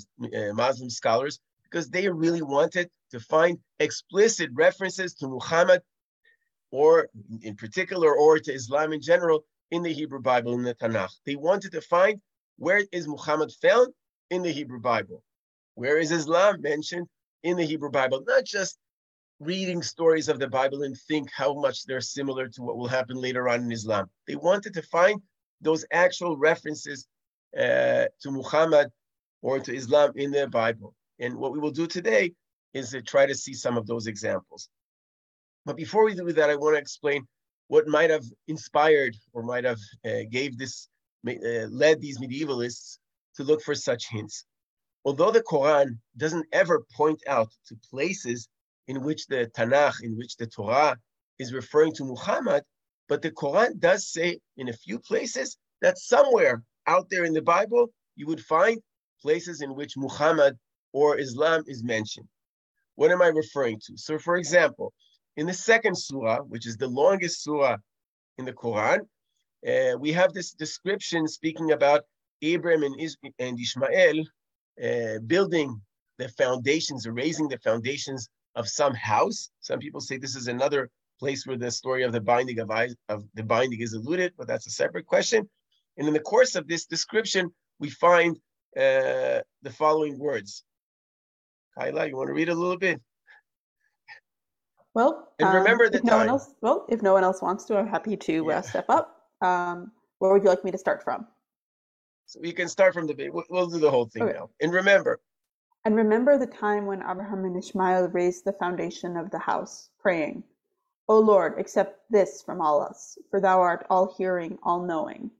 Muslim 0.55 0.91
scholars 0.91 1.41
because 1.65 1.89
they 1.89 2.09
really 2.09 2.43
wanted 2.43 2.91
to 3.11 3.21
find 3.21 3.59
explicit 3.81 4.51
references 4.53 5.15
to 5.15 5.29
Muhammad 5.29 5.83
or 6.71 7.09
in 7.43 7.55
particular 7.57 8.15
or 8.15 8.39
to 8.39 8.53
Islam 8.53 8.93
in 8.93 9.01
general 9.01 9.45
in 9.71 9.83
the 9.83 9.93
Hebrew 9.93 10.21
Bible, 10.21 10.55
in 10.55 10.63
the 10.63 10.75
Tanakh. 10.75 11.13
They 11.25 11.37
wanted 11.37 11.73
to 11.73 11.81
find 11.81 12.21
where 12.57 12.85
is 12.93 13.09
Muhammad 13.09 13.53
found 13.63 13.89
in 14.31 14.43
the 14.43 14.53
Hebrew 14.53 14.81
Bible? 14.81 15.23
Where 15.75 15.99
is 15.99 16.13
Islam 16.13 16.61
mentioned 16.61 17.07
in 17.43 17.57
the 17.57 17.65
Hebrew 17.65 17.91
Bible? 17.91 18.23
Not 18.27 18.45
just 18.45 18.79
reading 19.44 19.83
stories 19.83 20.29
of 20.29 20.39
the 20.39 20.49
Bible 20.49 20.83
and 20.83 20.97
think 20.97 21.29
how 21.33 21.53
much 21.55 21.85
they're 21.85 22.00
similar 22.00 22.49
to 22.49 22.62
what 22.62 22.77
will 22.77 22.89
happen 22.89 23.17
later 23.17 23.49
on 23.49 23.62
in 23.62 23.73
Islam. 23.73 24.09
They 24.29 24.37
wanted 24.37 24.75
to 24.75 24.83
find 24.83 25.21
those 25.61 25.85
actual 25.93 26.37
references 26.37 27.06
uh, 27.56 28.06
to 28.23 28.31
Muhammad 28.31 28.91
or 29.43 29.59
to 29.59 29.75
Islam 29.75 30.12
in 30.17 30.31
the 30.31 30.47
Bible. 30.47 30.94
And 31.19 31.37
what 31.37 31.53
we 31.53 31.59
will 31.59 31.71
do 31.73 31.87
today 31.87 32.33
is 32.73 32.91
to 32.91 33.03
try 33.03 33.27
to 33.27 33.35
see 33.35 33.55
some 33.55 33.77
of 33.77 33.87
those 33.87 34.06
examples. 34.06 34.69
But 35.65 35.77
before 35.77 36.05
we 36.05 36.15
do 36.15 36.33
that, 36.33 36.50
I 36.50 36.56
want 36.56 36.77
to 36.77 36.81
explain 36.81 37.27
what 37.69 37.87
might 37.88 38.11
have 38.11 38.25
inspired 38.49 39.17
or 39.33 39.43
might 39.43 39.65
have 39.65 39.81
uh, 40.05 40.23
gave 40.31 40.59
this 40.59 40.88
uh, 41.27 41.67
led 41.71 42.00
these 42.00 42.19
medievalists 42.19 42.99
to 43.37 43.45
look 43.45 43.62
for 43.62 43.75
such 43.75 44.09
hints. 44.09 44.45
Although 45.05 45.31
the 45.31 45.43
Quran 45.43 45.99
doesn't 46.16 46.47
ever 46.52 46.85
point 46.97 47.23
out 47.28 47.50
to 47.69 47.76
places 47.90 48.49
in 48.89 49.03
which 49.03 49.27
the 49.27 49.51
Tanakh, 49.57 50.03
in 50.03 50.17
which 50.17 50.37
the 50.37 50.47
Torah 50.47 50.97
is 51.39 51.53
referring 51.53 51.93
to 51.95 52.05
Muhammad, 52.05 52.62
but 53.09 53.23
the 53.23 53.31
Quran 53.31 53.79
does 53.79 54.09
say 54.09 54.39
in 54.57 54.69
a 54.69 54.73
few 54.73 54.99
places 54.99 55.57
that 55.81 55.99
somewhere 55.99 56.62
out 56.87 57.09
there 57.11 57.25
in 57.25 57.33
the 57.33 57.43
Bible 57.43 57.91
you 58.17 58.27
would 58.27 58.41
find 58.41 58.81
places 59.21 59.62
in 59.62 59.75
which 59.75 59.97
Muhammad 59.97 60.59
or 60.93 61.19
Islam 61.19 61.62
is 61.67 61.83
mentioned. 61.83 62.29
What 62.97 63.11
am 63.11 63.23
I 63.23 63.29
referring 63.29 63.81
to? 63.87 63.97
So, 63.97 64.19
for 64.19 64.37
example, 64.37 64.93
in 65.37 65.47
the 65.47 65.55
second 65.55 65.97
surah, 65.97 66.41
which 66.41 66.67
is 66.67 66.77
the 66.77 66.89
longest 66.89 67.43
surah 67.43 67.77
in 68.39 68.45
the 68.45 68.53
Quran, 68.53 69.01
uh, 69.67 69.97
we 69.99 70.12
have 70.12 70.33
this 70.33 70.53
description 70.53 71.27
speaking 71.27 71.73
about 71.73 72.03
Abraham 72.43 72.83
and, 72.83 73.01
Is- 73.01 73.17
and 73.39 73.59
Ishmael 73.59 74.25
uh, 74.83 75.19
building 75.27 75.81
the 76.19 76.29
foundations 76.29 77.07
raising 77.09 77.49
the 77.49 77.59
foundations 77.59 78.29
of 78.54 78.68
some 78.68 78.94
house. 78.94 79.50
Some 79.61 79.78
people 79.78 80.00
say 80.00 80.16
this 80.18 80.37
is 80.37 80.49
another 80.49 80.90
place 81.18 81.47
where 81.47 81.56
the 81.56 81.71
story 81.71 82.02
of 82.02 82.12
the 82.12 82.21
binding 82.21 82.59
of, 82.61 82.71
of 83.09 83.25
the 83.35 83.42
binding 83.42 83.80
is 83.80 83.92
alluded, 83.92 84.32
but 84.37 84.47
that's 84.47 84.66
a 84.66 84.71
separate 84.71 85.06
question. 85.06 85.49
And 85.97 86.09
in 86.09 86.14
the 86.14 86.21
course 86.21 86.54
of 86.54 86.66
this 86.66 86.87
description, 86.87 87.52
we 87.78 87.90
find 87.90 88.37
uh, 88.76 89.40
the 89.62 89.73
following 89.73 90.18
words. 90.18 90.64
Kyla, 91.78 92.09
you 92.09 92.16
want 92.16 92.28
to 92.28 92.35
read 92.35 92.49
a 92.49 92.54
little 92.54 92.78
bit? 92.78 93.00
Well, 94.94 95.32
and 95.38 95.54
remember 95.54 95.85
um, 95.85 95.92
the 95.92 95.99
if 95.99 96.04
no 96.04 96.16
one 96.18 96.28
else, 96.28 96.54
well, 96.61 96.87
if 96.88 97.02
no 97.02 97.12
one 97.14 97.25
else 97.25 97.40
wants 97.40 97.64
to, 97.66 97.78
I'm 97.78 97.87
happy 97.87 98.16
to 98.16 98.47
uh, 98.47 98.49
yeah. 98.49 98.59
uh, 98.59 98.62
step 98.62 98.87
up. 98.90 99.16
Um, 99.40 99.92
where 100.18 100.32
would 100.32 100.42
you 100.42 100.49
like 100.50 100.64
me 100.64 100.71
to 100.71 100.78
start 100.78 101.02
from? 101.02 101.26
So 102.26 102.40
we 102.40 102.52
can 102.52 102.68
start 102.68 102.92
from 102.94 103.06
the 103.06 103.30
we'll, 103.30 103.44
we'll 103.49 103.68
do 103.68 103.78
the 103.78 103.90
whole 103.90 104.06
thing 104.06 104.25
okay. 104.25 104.32
now. 104.32 104.50
And 104.61 104.73
remember. 104.73 105.21
And 105.85 105.97
remember 105.97 106.39
the 106.39 106.47
time 106.47 106.87
when 106.87 107.03
Abraham 107.03 107.45
and 107.45 107.57
Ishmael 107.57 108.09
raised 108.09 108.45
the 108.45 108.53
foundation 108.53 109.17
of 109.17 109.31
the 109.31 109.39
house, 109.39 109.91
praying, 109.99 110.45
"O 111.09 111.19
Lord, 111.19 111.59
accept 111.59 112.09
this 112.09 112.41
from 112.43 112.61
all 112.61 112.81
us, 112.81 113.19
for 113.31 113.41
Thou 113.41 113.61
art 113.61 113.87
all 113.91 114.15
hearing, 114.15 114.59
all 114.62 114.81
knowing." 114.83 115.33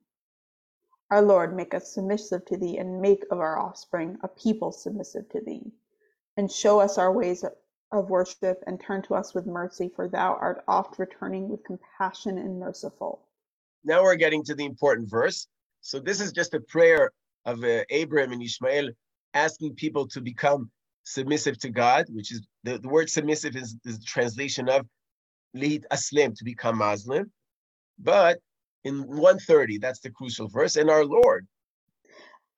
Our 1.11 1.23
Lord, 1.23 1.55
make 1.55 1.75
us 1.75 1.93
submissive 1.95 2.45
to 2.47 2.57
Thee, 2.57 2.79
and 2.79 3.01
make 3.01 3.25
of 3.31 3.39
our 3.39 3.59
offspring 3.59 4.19
a 4.23 4.29
people 4.29 4.73
submissive 4.73 5.29
to 5.29 5.41
Thee, 5.41 5.71
and 6.37 6.51
show 6.51 6.81
us 6.81 6.99
our 6.99 7.13
ways 7.13 7.45
of 7.93 8.11
worship 8.11 8.65
and 8.67 8.81
turn 8.81 9.03
to 9.03 9.15
us 9.15 9.35
with 9.35 9.47
mercy, 9.47 9.91
for 9.95 10.09
thou 10.09 10.35
art 10.35 10.65
oft 10.67 10.99
returning 10.99 11.51
with 11.51 11.63
compassion 11.63 12.39
and 12.39 12.59
merciful. 12.59 13.29
Now 13.85 14.03
we're 14.03 14.17
getting 14.17 14.43
to 14.45 14.55
the 14.55 14.65
important 14.65 15.09
verse. 15.09 15.47
So 15.83 16.01
this 16.01 16.21
is 16.21 16.33
just 16.33 16.55
a 16.55 16.61
prayer 16.61 17.13
of 17.45 17.63
uh, 17.63 17.85
Abraham 17.91 18.33
and 18.33 18.43
Ishmael 18.43 18.91
asking 19.35 19.75
people 19.75 20.07
to 20.09 20.21
become 20.21 20.71
submissive 21.05 21.59
to 21.59 21.71
God, 21.71 22.07
which 22.11 22.33
is 22.33 22.47
the, 22.65 22.79
the 22.79 22.89
word 22.89 23.11
submissive 23.11 23.57
is, 23.57 23.77
is 23.85 23.99
the 23.99 24.05
translation 24.05 24.69
of 24.69 24.87
lead 25.55 25.87
aslim 25.93 26.35
to 26.37 26.45
become 26.45 26.79
Muslim. 26.79 27.31
But 27.99 28.39
in 28.85 29.07
130, 29.07 29.79
that's 29.79 30.01
the 30.01 30.11
crucial 30.11 30.49
verse, 30.49 30.77
and 30.77 30.91
our 30.91 31.05
Lord. 31.05 31.47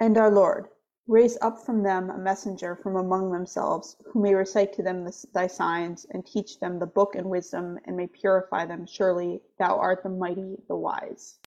And 0.01 0.17
our 0.19 0.31
Lord, 0.31 0.67
raise 1.07 1.37
up 1.43 1.65
from 1.65 1.83
them 1.83 2.11
a 2.11 2.19
messenger 2.19 2.77
from 2.77 2.97
among 2.97 3.31
themselves, 3.31 3.97
who 4.07 4.23
may 4.23 4.35
recite 4.35 4.73
to 4.75 4.83
them 4.83 5.05
the, 5.05 5.27
thy 5.35 5.47
signs, 5.47 6.07
and 6.11 6.27
teach 6.27 6.61
them 6.61 6.79
the 6.79 6.87
book 6.87 7.15
and 7.15 7.27
wisdom, 7.27 7.79
and 7.85 7.97
may 7.97 8.07
purify 8.07 8.65
them. 8.65 8.87
Surely 8.87 9.43
thou 9.59 9.79
art 9.79 10.03
the 10.03 10.09
mighty, 10.09 10.57
the 10.69 10.77
wise. 10.77 11.39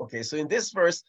Okay, 0.00 0.22
so 0.22 0.36
in 0.36 0.48
this 0.48 0.70
verse, 0.70 1.02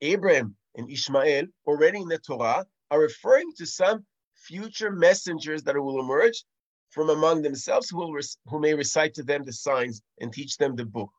Abraham 0.00 0.56
and 0.76 0.90
Ishmael, 0.90 1.46
already 1.66 2.00
in 2.00 2.08
the 2.08 2.18
Torah, 2.18 2.66
are 2.90 3.00
referring 3.00 3.52
to 3.56 3.66
some 3.66 4.04
future 4.36 4.90
messengers 4.90 5.62
that 5.64 5.76
will 5.76 6.00
emerge 6.00 6.44
from 6.90 7.10
among 7.10 7.42
themselves 7.42 7.90
who, 7.90 7.98
will 7.98 8.20
who 8.46 8.60
may 8.60 8.74
recite 8.74 9.14
to 9.14 9.22
them 9.22 9.42
the 9.44 9.52
signs 9.52 10.00
and 10.20 10.32
teach 10.32 10.56
them 10.56 10.76
the 10.76 10.84
book. 10.84 11.10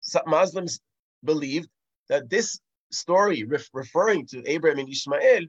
Some 0.00 0.22
Muslims 0.26 0.80
believe 1.24 1.66
that 2.08 2.30
this 2.30 2.60
story 2.90 3.44
ref, 3.44 3.68
referring 3.72 4.26
to 4.28 4.42
Abraham 4.48 4.78
and 4.78 4.88
Ishmael 4.88 5.44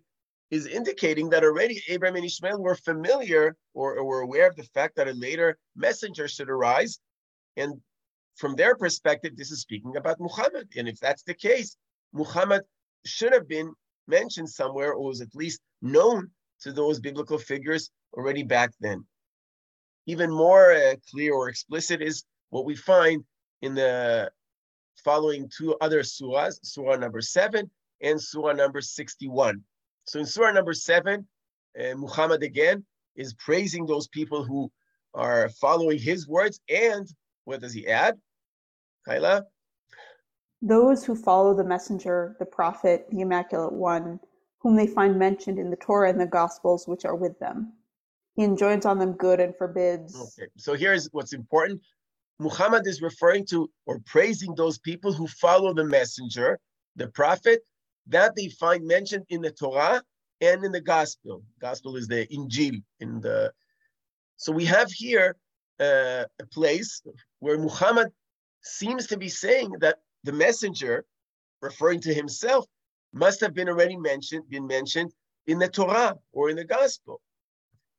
is 0.51 0.65
indicating 0.65 1.29
that 1.29 1.43
already 1.43 1.81
Abraham 1.87 2.15
and 2.15 2.25
Ishmael 2.25 2.59
were 2.59 2.75
familiar 2.75 3.55
or, 3.73 3.97
or 3.97 4.03
were 4.03 4.21
aware 4.21 4.47
of 4.47 4.55
the 4.55 4.63
fact 4.63 4.95
that 4.95 5.07
a 5.07 5.13
later 5.13 5.57
messenger 5.75 6.27
should 6.27 6.49
arise. 6.49 6.99
And 7.55 7.79
from 8.35 8.55
their 8.55 8.75
perspective, 8.75 9.37
this 9.37 9.51
is 9.51 9.61
speaking 9.61 9.95
about 9.95 10.19
Muhammad. 10.19 10.69
And 10.75 10.87
if 10.87 10.99
that's 10.99 11.23
the 11.23 11.35
case, 11.35 11.77
Muhammad 12.13 12.63
should 13.05 13.31
have 13.31 13.47
been 13.47 13.73
mentioned 14.09 14.49
somewhere 14.49 14.93
or 14.93 15.07
was 15.07 15.21
at 15.21 15.35
least 15.35 15.61
known 15.81 16.29
to 16.61 16.71
those 16.71 16.99
biblical 16.99 17.37
figures 17.37 17.89
already 18.13 18.43
back 18.43 18.71
then. 18.79 19.05
Even 20.05 20.31
more 20.31 20.73
uh, 20.73 20.95
clear 21.09 21.33
or 21.33 21.49
explicit 21.49 22.01
is 22.01 22.23
what 22.49 22.65
we 22.65 22.75
find 22.75 23.23
in 23.61 23.75
the 23.75 24.29
following 25.03 25.49
two 25.55 25.75
other 25.79 26.01
surahs, 26.01 26.59
surah 26.63 26.95
number 26.95 27.21
seven 27.21 27.69
and 28.01 28.21
surah 28.21 28.53
number 28.53 28.81
61. 28.81 29.61
So 30.05 30.19
in 30.19 30.25
surah 30.25 30.51
number 30.51 30.73
seven, 30.73 31.27
uh, 31.79 31.95
Muhammad 31.95 32.43
again 32.43 32.85
is 33.15 33.33
praising 33.35 33.85
those 33.85 34.07
people 34.07 34.43
who 34.43 34.71
are 35.13 35.49
following 35.49 35.99
his 35.99 36.27
words. 36.27 36.59
And 36.69 37.07
what 37.45 37.61
does 37.61 37.73
he 37.73 37.87
add? 37.87 38.17
Kyla? 39.05 39.45
Those 40.61 41.05
who 41.05 41.15
follow 41.15 41.53
the 41.53 41.63
messenger, 41.63 42.35
the 42.39 42.45
prophet, 42.45 43.07
the 43.11 43.21
immaculate 43.21 43.73
one, 43.73 44.19
whom 44.59 44.75
they 44.75 44.87
find 44.87 45.17
mentioned 45.17 45.57
in 45.57 45.69
the 45.69 45.77
Torah 45.77 46.09
and 46.09 46.19
the 46.19 46.25
Gospels 46.25 46.87
which 46.87 47.05
are 47.05 47.15
with 47.15 47.39
them. 47.39 47.73
He 48.35 48.43
enjoins 48.43 48.85
on 48.85 48.99
them 48.99 49.13
good 49.13 49.39
and 49.39 49.55
forbids. 49.55 50.15
Okay, 50.37 50.49
so 50.57 50.73
here's 50.73 51.07
what's 51.11 51.33
important. 51.33 51.81
Muhammad 52.39 52.87
is 52.87 53.01
referring 53.01 53.45
to 53.47 53.69
or 53.85 53.99
praising 54.05 54.55
those 54.55 54.79
people 54.79 55.11
who 55.13 55.27
follow 55.27 55.73
the 55.73 55.83
messenger, 55.83 56.59
the 56.95 57.07
prophet, 57.07 57.61
that 58.07 58.35
they 58.35 58.49
find 58.49 58.85
mentioned 58.85 59.25
in 59.29 59.41
the 59.41 59.51
Torah 59.51 60.01
and 60.41 60.63
in 60.63 60.71
the 60.71 60.81
Gospel. 60.81 61.43
Gospel 61.59 61.95
is 61.95 62.07
the 62.07 62.27
Injil. 62.27 62.81
In 62.99 63.21
the 63.21 63.51
so 64.37 64.51
we 64.53 64.65
have 64.65 64.89
here 64.91 65.35
uh, 65.79 66.23
a 66.39 66.45
place 66.51 67.01
where 67.39 67.57
Muhammad 67.57 68.11
seems 68.61 69.07
to 69.07 69.17
be 69.17 69.29
saying 69.29 69.71
that 69.81 69.99
the 70.23 70.31
messenger, 70.31 71.05
referring 71.61 72.01
to 72.01 72.13
himself, 72.13 72.65
must 73.13 73.41
have 73.41 73.53
been 73.53 73.69
already 73.69 73.97
mentioned, 73.97 74.49
been 74.49 74.67
mentioned 74.67 75.11
in 75.47 75.59
the 75.59 75.67
Torah 75.67 76.15
or 76.31 76.49
in 76.49 76.55
the 76.55 76.65
Gospel. 76.65 77.21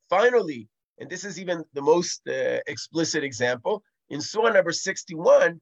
Finally, 0.08 0.68
and 0.98 1.08
this 1.08 1.24
is 1.24 1.40
even 1.40 1.64
the 1.72 1.82
most 1.82 2.20
uh, 2.28 2.58
explicit 2.66 3.24
example, 3.24 3.82
in 4.10 4.20
Surah 4.20 4.52
number 4.52 4.72
61, 4.72 5.60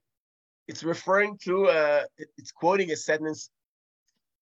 it's 0.67 0.83
referring 0.83 1.39
to, 1.45 1.67
uh, 1.67 2.03
it's 2.37 2.51
quoting 2.51 2.91
a 2.91 2.97
sentence 2.97 3.51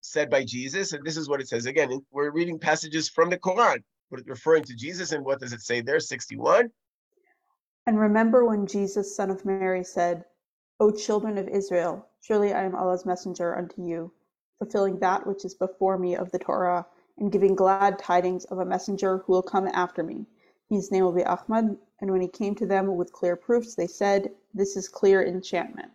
said 0.00 0.30
by 0.30 0.44
Jesus, 0.44 0.92
and 0.92 1.04
this 1.04 1.16
is 1.16 1.28
what 1.28 1.40
it 1.40 1.48
says. 1.48 1.66
Again, 1.66 2.00
we're 2.10 2.30
reading 2.30 2.58
passages 2.58 3.08
from 3.08 3.30
the 3.30 3.38
Quran, 3.38 3.78
but 4.10 4.20
referring 4.26 4.64
to 4.64 4.74
Jesus, 4.74 5.12
and 5.12 5.24
what 5.24 5.40
does 5.40 5.52
it 5.52 5.60
say 5.60 5.80
there? 5.80 6.00
61. 6.00 6.70
And 7.86 7.98
remember 7.98 8.44
when 8.44 8.66
Jesus, 8.66 9.16
son 9.16 9.30
of 9.30 9.44
Mary, 9.44 9.84
said, 9.84 10.24
O 10.78 10.90
children 10.90 11.38
of 11.38 11.48
Israel, 11.48 12.06
surely 12.20 12.52
I 12.52 12.64
am 12.64 12.74
Allah's 12.74 13.06
messenger 13.06 13.56
unto 13.56 13.82
you 13.82 14.12
fulfilling 14.58 14.98
that 14.98 15.26
which 15.26 15.44
is 15.44 15.54
before 15.54 15.98
me 15.98 16.16
of 16.16 16.30
the 16.30 16.38
Torah, 16.38 16.86
and 17.18 17.32
giving 17.32 17.54
glad 17.54 17.98
tidings 17.98 18.44
of 18.46 18.58
a 18.58 18.64
messenger 18.64 19.18
who 19.18 19.32
will 19.32 19.42
come 19.42 19.68
after 19.72 20.02
me. 20.02 20.26
His 20.68 20.90
name 20.90 21.04
will 21.04 21.12
be 21.12 21.24
Ahmad. 21.24 21.76
And 22.00 22.10
when 22.10 22.20
he 22.20 22.28
came 22.28 22.54
to 22.56 22.66
them 22.66 22.94
with 22.94 23.12
clear 23.12 23.36
proofs, 23.36 23.74
they 23.74 23.86
said, 23.86 24.30
This 24.52 24.76
is 24.76 24.88
clear 24.88 25.24
enchantment. 25.24 25.92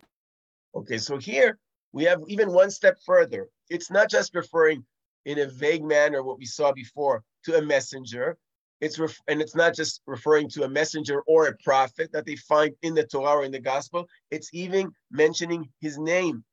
Okay, 0.74 0.98
so 0.98 1.18
here 1.18 1.58
we 1.92 2.04
have 2.04 2.22
even 2.26 2.52
one 2.52 2.70
step 2.70 2.98
further. 3.04 3.48
It's 3.68 3.90
not 3.90 4.10
just 4.10 4.34
referring 4.34 4.84
in 5.24 5.38
a 5.38 5.46
vague 5.46 5.84
manner, 5.84 6.22
what 6.22 6.38
we 6.38 6.46
saw 6.46 6.72
before, 6.72 7.22
to 7.44 7.58
a 7.58 7.62
messenger. 7.62 8.36
It's 8.82 8.98
ref- 8.98 9.22
and 9.28 9.40
it's 9.40 9.54
not 9.54 9.74
just 9.74 10.02
referring 10.06 10.48
to 10.50 10.64
a 10.64 10.68
messenger 10.68 11.22
or 11.22 11.46
a 11.46 11.56
prophet 11.64 12.10
that 12.12 12.26
they 12.26 12.36
find 12.36 12.74
in 12.82 12.94
the 12.94 13.06
Torah 13.06 13.38
or 13.38 13.44
in 13.44 13.52
the 13.52 13.60
Gospel. 13.60 14.06
It's 14.30 14.50
even 14.52 14.90
mentioning 15.10 15.70
his 15.80 15.98
name, 15.98 16.44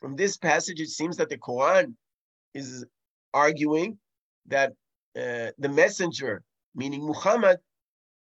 from 0.00 0.14
this 0.14 0.36
passage, 0.36 0.80
it 0.80 0.90
seems 0.90 1.16
that 1.16 1.28
the 1.28 1.38
Quran 1.38 1.94
is 2.54 2.84
arguing 3.34 3.98
that 4.46 4.72
uh, 5.16 5.50
the 5.58 5.68
messenger, 5.68 6.42
meaning 6.74 7.04
Muhammad, 7.04 7.58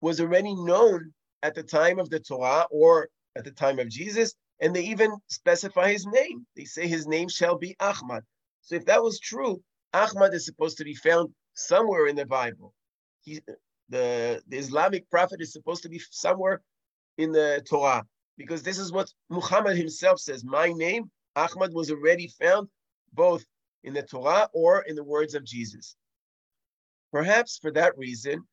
was 0.01 0.20
already 0.20 0.53
known 0.53 1.13
at 1.41 1.55
the 1.55 1.63
time 1.63 2.00
of 2.00 2.10
the 2.10 2.20
Torah 2.20 2.67
or 2.70 3.08
at 3.36 3.46
the 3.46 3.51
time 3.51 3.79
of 3.79 3.89
Jesus, 3.89 4.36
and 4.60 4.75
they 4.75 4.84
even 4.84 5.12
specify 5.27 5.91
his 5.91 6.05
name. 6.05 6.46
They 6.55 6.65
say 6.65 6.88
his 6.88 7.08
name 7.08 7.29
shall 7.29 7.58
be 7.58 7.75
Ahmad. 7.79 8.24
So 8.62 8.75
if 8.75 8.86
that 8.86 9.01
was 9.01 9.20
true, 9.20 9.62
Ahmad 9.93 10.34
is 10.34 10.46
supposed 10.46 10.77
to 10.77 10.84
be 10.84 10.96
found 10.96 11.29
somewhere 11.53 12.08
in 12.08 12.15
the 12.15 12.25
Bible. 12.25 12.74
He, 13.23 13.41
the, 13.89 14.41
the 14.47 14.57
Islamic 14.57 15.09
prophet 15.09 15.41
is 15.41 15.53
supposed 15.53 15.83
to 15.83 15.89
be 15.89 15.99
somewhere 16.11 16.61
in 17.17 17.31
the 17.31 17.63
Torah, 17.67 18.05
because 18.37 18.63
this 18.63 18.79
is 18.79 18.91
what 18.91 19.11
Muhammad 19.29 19.77
himself 19.77 20.19
says. 20.19 20.43
My 20.43 20.71
name 20.71 21.09
Ahmad 21.35 21.73
was 21.73 21.91
already 21.91 22.27
found 22.27 22.67
both 23.13 23.43
in 23.83 23.93
the 23.93 24.03
Torah 24.03 24.49
or 24.53 24.81
in 24.83 24.95
the 24.95 25.03
words 25.03 25.35
of 25.35 25.43
Jesus. 25.43 25.95
Perhaps 27.11 27.59
for 27.61 27.71
that 27.71 27.97
reason, 27.97 28.43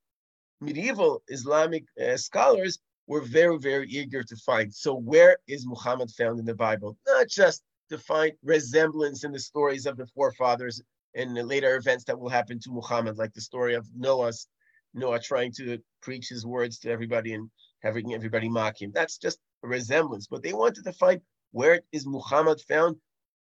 medieval 0.61 1.23
Islamic 1.29 1.85
uh, 2.01 2.17
scholars 2.17 2.79
were 3.07 3.23
very, 3.23 3.59
very 3.59 3.89
eager 3.89 4.23
to 4.23 4.37
find. 4.37 4.73
So, 4.73 4.95
where 4.95 5.39
is 5.49 5.67
Muhammad 5.67 6.11
found 6.11 6.39
in 6.39 6.45
the 6.45 6.55
Bible? 6.55 6.97
Not 7.07 7.29
just 7.29 7.63
to 7.89 7.99
find 7.99 8.33
resemblance 8.45 9.25
in 9.25 9.33
the 9.33 9.41
stories 9.41 9.87
of 9.87 9.97
the 9.97 10.07
forefathers 10.07 10.83
and 11.15 11.37
the 11.37 11.43
later 11.43 11.77
events 11.77 12.05
that 12.05 12.19
will 12.19 12.29
happen 12.29 12.61
to 12.61 12.71
Muhammad, 12.71 13.19
like 13.19 13.33
the 13.33 13.41
story 13.41 13.75
of 13.75 13.89
Noah's 13.97 14.47
Noah 14.95 15.21
trying 15.21 15.53
to 15.53 15.79
preach 16.03 16.29
his 16.29 16.47
words 16.47 16.79
to 16.81 16.91
everybody 16.91 17.35
and 17.35 17.51
having 17.83 18.15
everybody 18.15 18.49
mock 18.49 18.81
him. 18.81 18.91
That's 18.95 19.19
just 19.19 19.39
a 19.63 19.69
resemblance. 19.69 20.27
But 20.27 20.43
they 20.43 20.53
wanted 20.53 20.85
to 20.85 20.93
find 20.93 21.21
where 21.53 21.81
is 21.93 22.07
Muhammad 22.07 22.61
found 22.61 22.97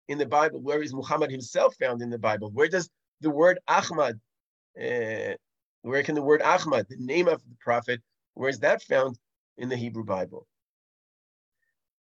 in 0.07 0.17
the 0.17 0.25
Bible? 0.25 0.61
Where 0.61 0.81
is 0.81 0.93
Muhammad 0.93 1.31
himself 1.31 1.75
found 1.75 2.01
in 2.01 2.09
the 2.09 2.17
Bible? 2.17 2.51
Where 2.51 2.67
does 2.67 2.89
the 3.21 3.29
word 3.29 3.59
Ahmad, 3.67 4.19
uh, 4.79 5.33
where 5.81 6.03
can 6.03 6.15
the 6.15 6.21
word 6.21 6.41
Ahmad, 6.41 6.87
the 6.89 6.97
name 6.97 7.27
of 7.27 7.41
the 7.41 7.55
prophet, 7.59 8.01
where 8.33 8.49
is 8.49 8.59
that 8.59 8.81
found 8.83 9.17
in 9.57 9.69
the 9.69 9.75
Hebrew 9.75 10.03
Bible? 10.03 10.47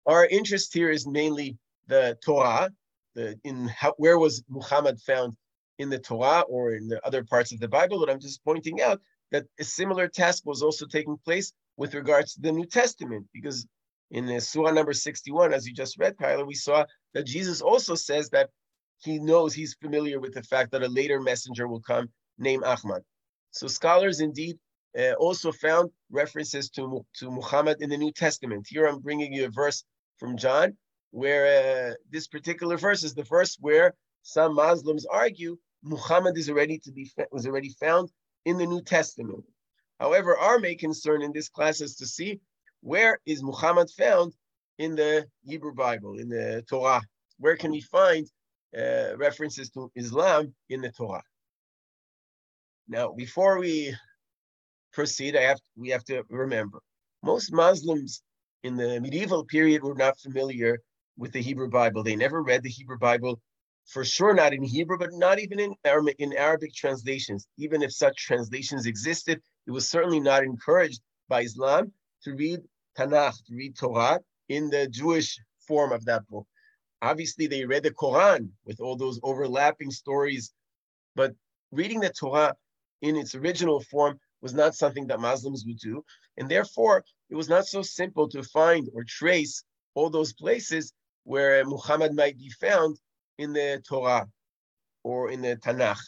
Our 0.06 0.26
interest 0.26 0.72
here 0.74 0.90
is 0.90 1.06
mainly 1.06 1.56
the 1.86 2.18
Torah, 2.24 2.70
the, 3.14 3.38
in 3.44 3.68
how, 3.68 3.94
where 3.96 4.18
was 4.18 4.42
Muhammad 4.48 5.00
found 5.00 5.36
in 5.78 5.88
the 5.88 5.98
Torah 5.98 6.42
or 6.42 6.72
in 6.72 6.88
the 6.88 7.04
other 7.06 7.24
parts 7.24 7.52
of 7.52 7.60
the 7.60 7.68
Bible, 7.68 7.98
but 7.98 8.10
I'm 8.10 8.20
just 8.20 8.44
pointing 8.44 8.80
out 8.80 9.00
that 9.34 9.46
a 9.58 9.64
similar 9.64 10.06
task 10.06 10.46
was 10.46 10.62
also 10.62 10.86
taking 10.86 11.18
place 11.24 11.52
with 11.76 11.92
regards 11.92 12.34
to 12.34 12.40
the 12.40 12.52
New 12.52 12.66
Testament, 12.66 13.26
because 13.34 13.66
in 14.12 14.26
the 14.26 14.40
Surah 14.40 14.70
number 14.70 14.92
61, 14.92 15.52
as 15.52 15.66
you 15.66 15.74
just 15.74 15.98
read, 15.98 16.16
Kyla, 16.16 16.44
we 16.44 16.54
saw 16.54 16.84
that 17.14 17.26
Jesus 17.26 17.60
also 17.60 17.96
says 17.96 18.30
that 18.30 18.50
he 18.98 19.18
knows 19.18 19.52
he's 19.52 19.74
familiar 19.74 20.20
with 20.20 20.34
the 20.34 20.42
fact 20.44 20.70
that 20.70 20.84
a 20.84 20.88
later 20.88 21.20
messenger 21.20 21.66
will 21.66 21.80
come 21.80 22.10
named 22.38 22.62
Ahmad. 22.62 23.02
So 23.50 23.66
scholars 23.66 24.20
indeed 24.20 24.56
uh, 24.96 25.14
also 25.14 25.50
found 25.50 25.90
references 26.12 26.70
to, 26.70 27.04
to 27.18 27.28
Muhammad 27.28 27.78
in 27.80 27.90
the 27.90 27.96
New 27.96 28.12
Testament. 28.12 28.68
Here 28.68 28.86
I'm 28.86 29.00
bringing 29.00 29.32
you 29.32 29.46
a 29.46 29.50
verse 29.50 29.82
from 30.18 30.36
John, 30.36 30.76
where 31.10 31.44
uh, 31.90 31.94
this 32.08 32.28
particular 32.28 32.76
verse 32.76 33.02
is 33.02 33.14
the 33.14 33.24
verse 33.24 33.56
where 33.60 33.94
some 34.22 34.54
Muslims 34.54 35.04
argue 35.06 35.56
Muhammad 35.82 36.38
is 36.38 36.48
already 36.48 36.78
to 36.84 36.92
be 36.92 37.10
was 37.32 37.48
already 37.48 37.70
found 37.80 38.10
in 38.44 38.58
the 38.58 38.66
New 38.66 38.82
Testament. 38.82 39.44
However, 40.00 40.36
our 40.36 40.58
main 40.58 40.78
concern 40.78 41.22
in 41.22 41.32
this 41.32 41.48
class 41.48 41.80
is 41.80 41.96
to 41.96 42.06
see 42.06 42.40
where 42.80 43.18
is 43.26 43.42
Muhammad 43.42 43.90
found 43.90 44.34
in 44.78 44.94
the 44.96 45.26
Hebrew 45.44 45.72
Bible, 45.74 46.18
in 46.18 46.28
the 46.28 46.64
Torah? 46.68 47.02
Where 47.38 47.56
can 47.56 47.70
we 47.70 47.80
find 47.80 48.28
uh, 48.76 49.16
references 49.16 49.70
to 49.70 49.90
Islam 49.94 50.54
in 50.68 50.80
the 50.80 50.90
Torah? 50.90 51.22
Now, 52.88 53.12
before 53.12 53.58
we 53.58 53.94
proceed, 54.92 55.36
I 55.36 55.42
have 55.42 55.60
we 55.76 55.88
have 55.90 56.04
to 56.04 56.22
remember 56.28 56.80
most 57.22 57.52
Muslims 57.52 58.22
in 58.62 58.76
the 58.76 59.00
medieval 59.00 59.44
period 59.44 59.82
were 59.82 59.94
not 59.94 60.18
familiar 60.18 60.78
with 61.16 61.32
the 61.32 61.40
Hebrew 61.40 61.68
Bible. 61.68 62.02
They 62.02 62.16
never 62.16 62.42
read 62.42 62.62
the 62.62 62.68
Hebrew 62.68 62.98
Bible, 62.98 63.40
for 63.86 64.04
sure 64.04 64.34
not 64.34 64.52
in 64.52 64.62
Hebrew, 64.62 64.98
but 64.98 65.12
not 65.12 65.38
even 65.38 65.60
in 65.60 65.74
Arabic, 65.84 66.16
in 66.18 66.32
Arabic 66.32 66.74
translations. 66.74 67.46
Even 67.58 67.82
if 67.82 67.92
such 67.92 68.16
translations 68.16 68.86
existed, 68.86 69.40
it 69.66 69.70
was 69.70 69.88
certainly 69.88 70.20
not 70.20 70.42
encouraged 70.42 71.00
by 71.28 71.42
Islam 71.42 71.92
to 72.22 72.34
read 72.34 72.60
Tanakh, 72.96 73.44
to 73.46 73.54
read 73.54 73.76
Torah 73.76 74.20
in 74.48 74.70
the 74.70 74.88
Jewish 74.88 75.38
form 75.66 75.92
of 75.92 76.04
that 76.06 76.26
book. 76.28 76.46
Obviously, 77.02 77.46
they 77.46 77.64
read 77.64 77.82
the 77.82 77.90
Quran 77.90 78.48
with 78.64 78.80
all 78.80 78.96
those 78.96 79.20
overlapping 79.22 79.90
stories, 79.90 80.52
but 81.14 81.34
reading 81.70 82.00
the 82.00 82.10
Torah 82.10 82.54
in 83.02 83.16
its 83.16 83.34
original 83.34 83.80
form 83.80 84.18
was 84.40 84.54
not 84.54 84.74
something 84.74 85.06
that 85.08 85.20
Muslims 85.20 85.64
would 85.66 85.78
do. 85.78 86.04
And 86.36 86.48
therefore, 86.48 87.04
it 87.30 87.34
was 87.34 87.48
not 87.48 87.66
so 87.66 87.82
simple 87.82 88.28
to 88.30 88.42
find 88.42 88.88
or 88.94 89.04
trace 89.04 89.64
all 89.94 90.10
those 90.10 90.32
places 90.32 90.92
where 91.24 91.64
Muhammad 91.64 92.14
might 92.14 92.38
be 92.38 92.50
found 92.60 92.98
in 93.38 93.52
the 93.52 93.82
Torah 93.86 94.26
or 95.02 95.30
in 95.30 95.42
the 95.42 95.56
Tanakh. 95.56 96.00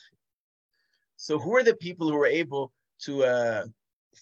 So, 1.17 1.39
who 1.39 1.57
are 1.57 1.65
the 1.65 1.77
people 1.77 2.09
who 2.09 2.17
were 2.17 2.27
able 2.27 2.73
to 3.03 3.25
uh, 3.25 3.65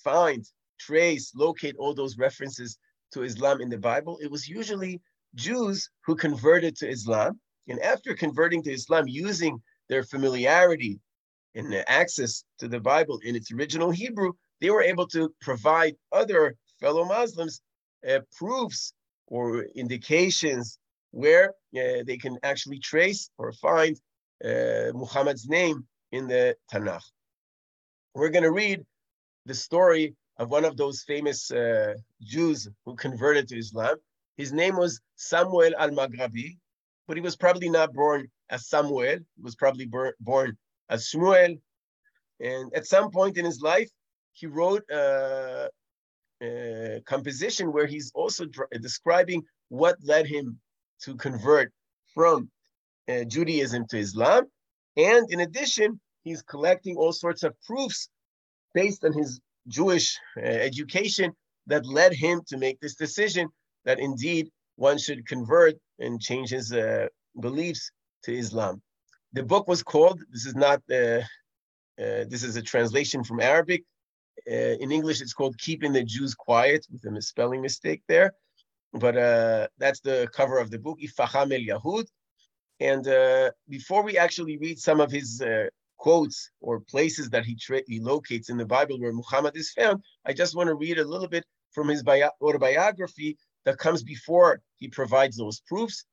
find, 0.02 0.44
trace, 0.78 1.32
locate 1.34 1.76
all 1.78 1.94
those 1.94 2.18
references 2.18 2.78
to 3.12 3.23
Islam 3.23 3.61
in 3.61 3.68
the 3.68 3.78
Bible? 3.78 4.18
It 4.23 4.30
was 4.30 4.49
usually 4.49 5.00
Jews 5.34 5.90
who 6.04 6.14
converted 6.14 6.76
to 6.76 6.88
Islam. 6.88 7.40
And 7.68 7.80
after 7.80 8.14
converting 8.14 8.62
to 8.64 8.73
Islam, 8.73 9.08
using 9.08 9.61
their 9.88 10.04
familiarity 10.04 11.00
and 11.54 11.75
access 11.87 12.44
to 12.58 12.68
the 12.68 12.80
Bible 12.80 13.18
in 13.25 13.37
its 13.37 13.52
original 13.52 13.90
Hebrew, 13.90 14.32
they 14.61 14.70
were 14.70 14.82
able 14.82 15.06
to 15.08 15.34
provide 15.40 15.96
other 16.12 16.56
fellow 16.80 17.04
Muslims 17.04 17.61
uh, 18.08 18.20
proofs 18.37 18.92
or 19.26 19.64
indications 19.75 20.78
where 21.14 21.50
uh, 21.78 22.02
they 22.09 22.18
can 22.18 22.37
actually 22.42 22.80
trace 22.80 23.30
or 23.38 23.52
find 23.52 23.97
uh, 24.44 24.90
Muhammad's 24.92 25.49
name 25.49 25.87
in 26.11 26.26
the 26.26 26.56
Tanakh. 26.73 27.06
We're 28.14 28.30
going 28.30 28.42
to 28.50 28.50
read 28.50 28.85
the 29.47 29.54
story 29.54 30.16
of 30.38 30.50
one 30.50 30.64
of 30.64 30.76
those 30.76 31.04
famous 31.06 31.52
uh, 31.52 31.94
Jews 32.21 32.68
who 32.85 32.97
converted 32.97 33.47
to 33.49 33.59
Islam. 33.59 33.97
His 34.37 34.52
name 34.52 34.76
was 34.76 35.00
Samuel 35.14 35.73
al 35.78 35.90
Maghrabi, 35.90 36.59
but 37.06 37.16
he 37.16 37.21
was 37.21 37.37
probably 37.37 37.71
not 37.71 37.92
born 37.92 38.26
as 38.50 38.68
Samuel. 38.68 39.18
He 39.37 39.42
was 39.42 39.54
probably 39.54 39.88
born 40.21 40.59
as 40.90 41.09
Shmuel. 41.09 41.61
And 42.40 42.75
at 42.75 42.87
some 42.87 43.12
point 43.12 43.38
in 43.38 43.44
his 43.44 43.61
life, 43.61 43.90
he 44.33 44.47
wrote 44.49 44.83
a, 44.90 45.71
a 46.42 47.00
composition 47.06 47.73
where 47.73 47.87
he's 47.87 48.11
also 48.16 48.47
describing 48.80 49.44
what 49.68 49.97
led 50.02 50.26
him 50.26 50.59
to 51.04 51.14
convert 51.16 51.73
from 52.14 52.50
uh, 53.08 53.25
Judaism 53.25 53.87
to 53.88 53.99
Islam. 53.99 54.44
And 54.96 55.30
in 55.30 55.40
addition, 55.40 56.00
he's 56.23 56.42
collecting 56.42 56.96
all 56.96 57.12
sorts 57.12 57.42
of 57.42 57.54
proofs 57.62 58.08
based 58.73 59.04
on 59.04 59.12
his 59.12 59.40
Jewish 59.68 60.18
uh, 60.37 60.40
education 60.40 61.32
that 61.66 61.87
led 61.87 62.12
him 62.12 62.42
to 62.49 62.56
make 62.56 62.80
this 62.80 62.94
decision 62.94 63.49
that 63.84 63.99
indeed 63.99 64.50
one 64.76 64.99
should 64.99 65.26
convert 65.26 65.75
and 65.99 66.20
change 66.20 66.50
his 66.50 66.73
uh, 66.73 67.06
beliefs 67.40 67.90
to 68.25 68.37
Islam. 68.37 68.82
The 69.32 69.42
book 69.42 69.68
was 69.68 69.82
called, 69.82 70.20
this 70.30 70.46
is 70.46 70.54
not, 70.54 70.82
uh, 70.90 71.23
uh, 72.02 72.25
this 72.28 72.42
is 72.42 72.56
a 72.56 72.62
translation 72.62 73.25
from 73.25 73.40
Arabic. 73.40 73.82
Uh, 74.50 74.76
in 74.80 74.90
English, 74.90 75.21
it's 75.21 75.32
called 75.32 75.56
Keeping 75.58 75.93
the 75.93 76.04
Jews 76.04 76.34
Quiet 76.34 76.86
with 76.93 77.04
a 77.06 77.10
misspelling 77.10 77.62
mistake 77.62 78.02
there. 78.08 78.32
But 78.95 79.17
uh, 79.17 79.69
that's 79.78 80.00
the 80.00 80.28
cover 80.33 80.59
of 80.59 80.71
the 80.71 80.78
book, 80.78 80.99
Ifaham 81.02 81.52
el 81.52 81.78
Yahud. 81.80 82.07
And 82.80 83.07
uh, 83.07 83.50
before 83.69 84.02
we 84.02 84.17
actually 84.19 84.57
read 84.59 84.78
some 84.78 85.00
of 85.00 85.11
his 85.11 85.41
uh, 85.41 85.67
quotes 85.99 86.50
or 86.61 86.80
places 86.80 87.30
that 87.30 87.45
he, 87.45 87.57
tra- 87.57 87.83
he 87.87 88.00
locates 88.00 88.50
in 88.50 88.57
the 88.57 88.67
Bible 88.67 89.00
where 89.00 89.13
Muhammad 89.13 89.57
is 89.57 89.73
found, 89.73 90.02
I 90.25 90.33
just 90.33 90.57
want 90.57 90.69
to 90.69 90.75
read 90.75 90.99
a 90.99 91.04
little 91.04 91.28
bit 91.28 91.45
from 91.73 91.89
his 91.89 92.02
bio- 92.02 92.30
autobiography 92.41 93.37
that 93.65 93.78
comes 93.78 94.02
before 94.02 94.61
he 94.76 94.89
provides 94.89 95.37
those 95.37 95.61
proofs. 95.67 96.04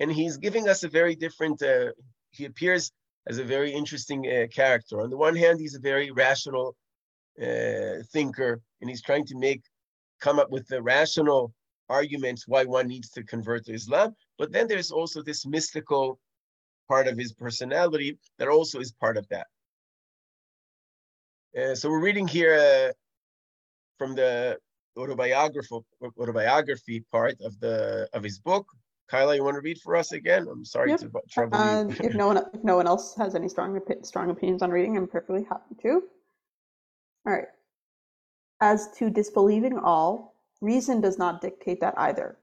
And 0.00 0.12
he's 0.12 0.36
giving 0.36 0.68
us 0.68 0.84
a 0.84 0.88
very 0.88 1.16
different 1.16 1.60
uh, 1.62 1.90
he 2.30 2.44
appears 2.44 2.92
as 3.26 3.38
a 3.38 3.44
very 3.44 3.72
interesting 3.72 4.26
uh, 4.26 4.46
character. 4.54 5.00
On 5.00 5.10
the 5.10 5.16
one 5.16 5.36
hand, 5.36 5.58
he's 5.60 5.74
a 5.74 5.80
very 5.80 6.10
rational 6.10 6.76
uh, 7.42 8.02
thinker, 8.12 8.60
and 8.80 8.88
he's 8.88 9.02
trying 9.02 9.26
to 9.26 9.36
make 9.36 9.62
come 10.20 10.38
up 10.38 10.50
with 10.50 10.66
the 10.68 10.82
rational 10.82 11.52
arguments 11.88 12.46
why 12.46 12.64
one 12.64 12.86
needs 12.86 13.10
to 13.10 13.22
convert 13.22 13.64
to 13.66 13.72
Islam. 13.72 14.14
But 14.38 14.52
then 14.52 14.68
there's 14.68 14.90
also 14.90 15.22
this 15.22 15.46
mystical 15.46 16.18
part 16.88 17.06
of 17.08 17.18
his 17.18 17.32
personality 17.32 18.18
that 18.38 18.48
also 18.48 18.80
is 18.80 18.92
part 18.92 19.16
of 19.16 19.28
that. 19.28 19.46
Uh, 21.58 21.74
so 21.74 21.88
we're 21.90 22.02
reading 22.02 22.28
here 22.28 22.54
uh, 22.54 22.92
from 23.98 24.14
the 24.14 24.58
autobiography 24.96 25.78
autobiography 26.18 27.04
part 27.12 27.36
of 27.40 27.58
the 27.60 28.08
of 28.12 28.22
his 28.22 28.38
book, 28.38 28.66
Kyla, 29.08 29.36
you 29.36 29.42
want 29.42 29.54
to 29.54 29.60
read 29.60 29.78
for 29.80 29.96
us 29.96 30.12
again? 30.12 30.46
I'm 30.50 30.64
sorry 30.64 30.90
yep. 30.90 31.00
to 31.00 31.10
trouble 31.30 31.56
uh, 31.56 31.84
you. 31.84 31.96
if 32.00 32.14
no 32.14 32.26
one 32.26 32.36
if 32.36 32.62
no 32.62 32.76
one 32.76 32.86
else 32.86 33.14
has 33.16 33.34
any 33.34 33.48
strong 33.48 33.80
strong 34.02 34.30
opinions 34.30 34.62
on 34.62 34.70
reading, 34.70 34.96
I'm 34.96 35.08
perfectly 35.08 35.44
happy 35.44 35.74
to. 35.82 36.02
All 37.26 37.32
right. 37.32 37.46
As 38.60 38.88
to 38.98 39.08
disbelieving 39.08 39.78
all, 39.78 40.34
reason 40.60 41.00
does 41.00 41.18
not 41.18 41.40
dictate 41.40 41.80
that 41.80 41.94
either. 41.98 42.38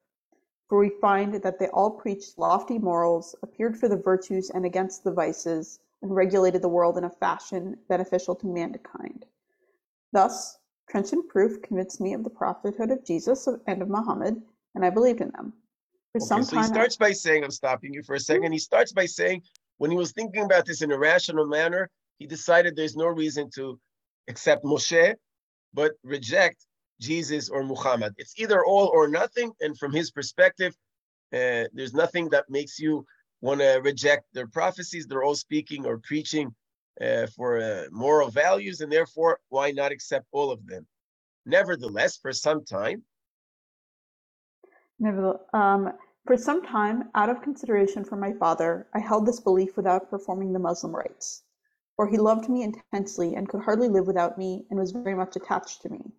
For 0.68 0.80
we 0.80 0.90
find 1.02 1.36
that 1.36 1.60
they 1.60 1.68
all 1.68 1.92
preached 1.92 2.40
lofty 2.40 2.80
morals, 2.80 3.36
appeared 3.44 3.78
for 3.78 3.88
the 3.88 3.98
virtues 3.98 4.50
and 4.50 4.66
against 4.66 5.04
the 5.04 5.12
vices, 5.12 5.80
and 6.02 6.16
regulated 6.16 6.62
the 6.62 6.70
world 6.70 6.98
in 6.98 7.04
a 7.04 7.10
fashion 7.10 7.78
beneficial 7.88 8.36
to 8.36 8.48
mankind. 8.48 9.26
Thus, 10.12 10.58
trenchant 10.90 11.28
proof 11.30 11.62
convinced 11.62 12.02
me 12.02 12.14
of 12.14 12.24
the 12.24 12.30
prophethood 12.30 12.92
of 12.92 13.06
Jesus 13.06 13.48
and 13.68 13.82
of 13.82 13.90
Muhammad, 13.90 14.42
and 14.74 14.86
I 14.86 14.90
believed 14.90 15.22
in 15.22 15.30
them. 15.32 15.54
For 16.12 16.22
okay, 16.22 16.26
some 16.26 16.44
so 16.44 16.56
time 16.56 16.64
he 16.64 16.68
starts 16.70 16.96
by 16.96 17.12
saying, 17.12 17.44
I'm 17.44 17.52
stopping 17.52 17.94
you 17.94 18.04
for 18.04 18.16
a 18.16 18.20
second. 18.20 18.52
He 18.52 18.60
starts 18.60 18.92
by 18.92 19.06
saying, 19.06 19.44
when 19.78 19.92
he 19.92 19.98
was 19.98 20.14
thinking 20.14 20.44
about 20.44 20.66
this 20.66 20.82
in 20.82 20.92
a 20.92 20.98
rational 20.98 21.46
manner, 21.46 21.90
he 22.18 22.26
decided 22.26 22.76
there's 22.76 22.96
no 22.96 23.08
reason 23.08 23.50
to 23.56 23.80
accept 24.30 24.64
Moshe, 24.64 25.16
but 25.74 25.94
reject 26.04 26.66
Jesus 27.00 27.50
or 27.50 27.64
Muhammad. 27.64 28.14
It's 28.18 28.40
either 28.40 28.66
all 28.66 28.88
or 28.88 29.08
nothing. 29.08 29.52
And 29.62 29.78
from 29.78 29.92
his 29.92 30.12
perspective, 30.12 30.76
uh, 31.34 31.66
there's 31.74 31.94
nothing 31.94 32.30
that 32.30 32.50
makes 32.50 32.80
you 32.80 33.06
want 33.42 33.60
to 33.62 33.82
reject 33.84 34.26
their 34.34 34.48
prophecies. 34.48 35.06
They're 35.06 35.24
all 35.24 35.36
speaking 35.36 35.86
or 35.86 35.98
preaching 36.00 36.54
uh, 37.02 37.28
for 37.36 37.60
uh, 37.60 37.86
moral 37.92 38.30
values, 38.30 38.82
and 38.82 38.92
therefore, 38.92 39.40
why 39.50 39.72
not 39.72 39.92
accept 39.92 40.26
all 40.32 40.52
of 40.52 40.66
them? 40.66 40.88
Nevertheless, 41.46 42.18
for 42.18 42.32
some 42.32 42.64
time, 42.64 43.04
Nevertheless, 44.98 45.42
um, 45.54 45.92
for 46.26 46.38
some 46.38 46.64
time, 46.66 47.10
out 47.14 47.30
of 47.30 47.42
consideration 47.42 48.04
for 48.04 48.16
my 48.16 48.34
father, 48.34 48.88
I 48.94 49.00
held 49.00 49.26
this 49.26 49.40
belief 49.40 49.76
without 49.76 50.10
performing 50.10 50.54
the 50.54 50.60
Muslim 50.60 50.96
rites. 50.96 51.44
For 51.96 52.08
he 52.08 52.18
loved 52.18 52.50
me 52.50 52.64
intensely 52.64 53.36
and 53.36 53.48
could 53.48 53.62
hardly 53.62 53.90
live 53.90 54.08
without 54.08 54.38
me 54.38 54.66
and 54.70 54.80
was 54.80 54.92
very 54.92 55.16
much 55.16 55.36
attached 55.36 55.82
to 55.82 55.90
me. 55.90 56.12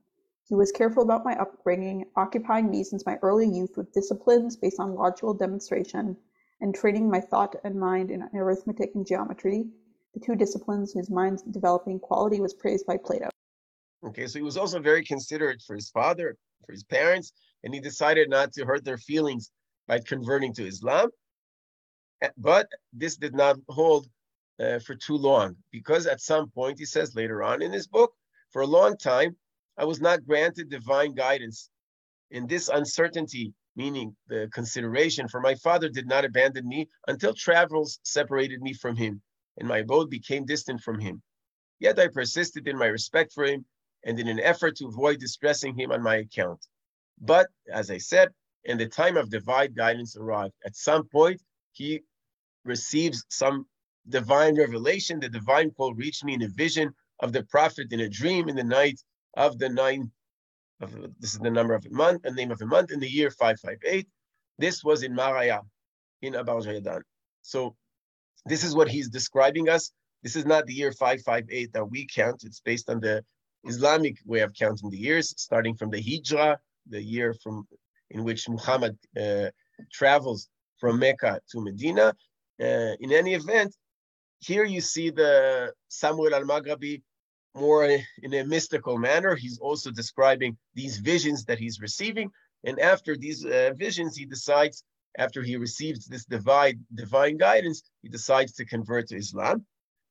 He 0.48 0.54
was 0.54 0.70
careful 0.70 1.02
about 1.02 1.24
my 1.24 1.35
upbringing, 1.35 2.06
occupying 2.14 2.70
me 2.70 2.85
since 2.85 3.04
my 3.04 3.18
early 3.20 3.48
youth 3.48 3.76
with 3.76 3.92
disciplines 3.92 4.56
based 4.56 4.78
on 4.78 4.94
logical 4.94 5.35
demonstration 5.35 6.16
and 6.61 6.72
training 6.72 7.11
my 7.11 7.20
thought 7.20 7.56
and 7.64 7.74
mind 7.74 8.12
in 8.12 8.22
arithmetic 8.32 8.94
and 8.94 9.04
geometry, 9.04 9.66
the 10.14 10.20
two 10.20 10.37
disciplines 10.37 10.92
whose 10.92 11.11
mind's 11.11 11.42
developing 11.42 11.98
quality 11.98 12.40
was 12.40 12.54
praised 12.54 12.87
by 12.87 12.96
Plato. 12.96 13.28
Okay, 14.04 14.28
so 14.28 14.38
he 14.38 14.44
was 14.44 14.56
also 14.56 14.78
very 14.78 15.04
considerate 15.04 15.62
for 15.62 15.74
his 15.74 15.90
father, 15.90 16.37
for 16.64 16.72
his 16.72 16.85
parents, 16.85 17.32
and 17.64 17.74
he 17.74 17.80
decided 17.80 18.30
not 18.30 18.52
to 18.52 18.64
hurt 18.64 18.85
their 18.85 18.98
feelings 18.98 19.50
by 19.88 19.98
converting 19.98 20.54
to 20.54 20.66
Islam. 20.66 21.11
Eh, 22.22 22.30
but 22.37 22.68
this 22.92 23.16
did 23.16 23.35
not 23.35 23.56
hold 23.68 24.06
uh, 24.61 24.78
for 24.78 24.94
too 24.94 25.16
long 25.16 25.56
because 25.72 26.06
at 26.06 26.20
some 26.20 26.48
point, 26.50 26.78
he 26.78 26.85
says 26.85 27.16
later 27.16 27.42
on 27.42 27.62
in 27.62 27.72
his 27.72 27.88
book, 27.88 28.14
for 28.52 28.62
a 28.62 28.66
long 28.66 28.96
time, 28.96 29.37
I 29.79 29.85
was 29.85 30.01
not 30.01 30.27
granted 30.27 30.71
divine 30.71 31.15
guidance. 31.15 31.71
In 32.31 32.47
this 32.47 32.69
uncertainty, 32.69 33.55
meaning 33.77 34.17
the 34.29 34.49
consideration 34.53 35.29
for 35.29 35.41
my 35.41 35.55
father 35.57 35.89
did 35.89 36.07
not 36.09 36.25
abandon 36.25 36.67
me 36.67 36.89
until 37.07 37.35
travels 37.35 38.01
separated 38.03 38.62
me 38.62 38.73
from 38.73 38.97
him 38.97 39.23
and 39.59 39.69
my 39.69 39.79
abode 39.79 40.11
became 40.11 40.45
distant 40.45 40.81
from 40.81 40.99
him. 40.99 41.23
Yet 41.79 41.99
I 41.99 42.09
persisted 42.09 42.67
in 42.67 42.79
my 42.79 42.87
respect 42.87 43.33
for 43.33 43.45
him 43.45 43.67
and 44.05 44.19
in 44.19 44.29
an 44.29 44.41
effort 44.41 44.77
to 44.77 44.87
avoid 44.87 45.21
distressing 45.21 45.79
him 45.79 45.93
on 45.93 46.03
my 46.03 46.17
account. 46.17 46.67
But 47.21 47.49
as 47.71 47.91
I 47.91 47.99
said, 47.99 48.29
and 48.67 48.81
the 48.81 48.89
time 48.89 49.17
of 49.17 49.31
divine 49.31 49.73
guidance 49.75 50.17
arrived. 50.17 50.55
At 50.65 50.75
some 50.75 51.09
point, 51.09 51.41
he 51.73 52.03
receives 52.65 53.25
some 53.29 53.67
divine 54.09 54.59
revelation. 54.59 55.21
The 55.21 55.29
divine 55.29 55.71
call 55.71 55.95
reached 55.95 56.25
me 56.25 56.35
in 56.35 56.43
a 56.43 56.49
vision 56.49 56.95
of 57.21 57.33
the 57.33 57.45
prophet 57.45 57.93
in 57.93 58.01
a 58.01 58.09
dream 58.09 58.49
in 58.49 58.57
the 58.57 58.65
night 58.65 59.01
of 59.37 59.59
the 59.59 59.68
nine 59.68 60.11
of 60.81 60.92
this 61.20 61.35
is 61.35 61.38
the 61.38 61.51
number 61.51 61.75
of 61.75 61.87
a 61.87 61.90
month, 61.90 62.22
the 62.22 62.31
name 62.33 62.51
of 62.51 62.61
a 62.61 62.66
month 62.66 62.90
in 62.92 63.01
the 63.01 63.09
year 63.09 63.31
558. 63.31 64.07
This 64.59 64.85
was 64.85 65.03
in 65.03 65.14
Maragha, 65.14 65.61
in 66.22 66.35
Azerbaijan. 66.35 67.03
So 67.42 67.77
this 68.44 68.64
is 68.64 68.75
what 68.75 68.88
he's 68.88 69.09
describing 69.09 69.68
us. 69.68 69.92
This 70.22 70.37
is 70.37 70.44
not 70.44 70.66
the 70.66 70.75
year 70.75 70.92
558 70.92 71.72
that 71.72 71.90
we 71.90 72.07
count. 72.07 72.42
It's 72.44 72.61
based 72.61 72.90
on 72.90 73.01
the 73.01 73.25
Islamic 73.64 74.16
way 74.25 74.40
of 74.40 74.53
counting 74.55 74.90
the 74.90 74.99
years, 74.99 75.35
starting 75.37 75.77
from 75.77 75.90
the 75.90 76.03
Hijra, 76.03 76.57
the 76.88 77.03
year 77.03 77.35
from 77.42 77.66
in 78.11 78.22
which 78.22 78.49
Muhammad 78.49 78.96
uh, 79.20 79.51
travels 79.92 80.49
from 80.79 80.99
Mecca 80.99 81.40
to 81.51 81.61
Medina. 81.61 82.14
Uh, 82.61 82.94
in 83.01 83.12
any 83.12 83.35
event, 83.35 83.75
here 84.38 84.64
you 84.64 84.81
see 84.81 85.11
the 85.11 85.72
Samuel 85.88 86.35
al-Maghrabi 86.35 87.03
more 87.57 87.85
in 88.23 88.35
a 88.35 88.45
mystical 88.45 88.99
manner. 88.99 89.35
He's 89.35 89.59
also 89.59 89.90
describing 89.90 90.57
these 90.75 90.99
visions 90.99 91.45
that 91.47 91.59
he's 91.59 91.81
receiving. 91.81 92.31
And 92.64 92.79
after 92.79 93.16
these 93.16 93.45
uh, 93.45 93.73
visions, 93.77 94.16
he 94.16 94.27
decides, 94.27 94.85
after 95.19 95.42
he 95.42 95.57
receives 95.57 96.07
this 96.07 96.25
divine, 96.25 96.85
divine 96.95 97.37
guidance, 97.38 97.83
he 98.03 98.09
decides 98.09 98.53
to 98.55 98.64
convert 98.64 99.09
to 99.09 99.16
Islam. 99.16 99.64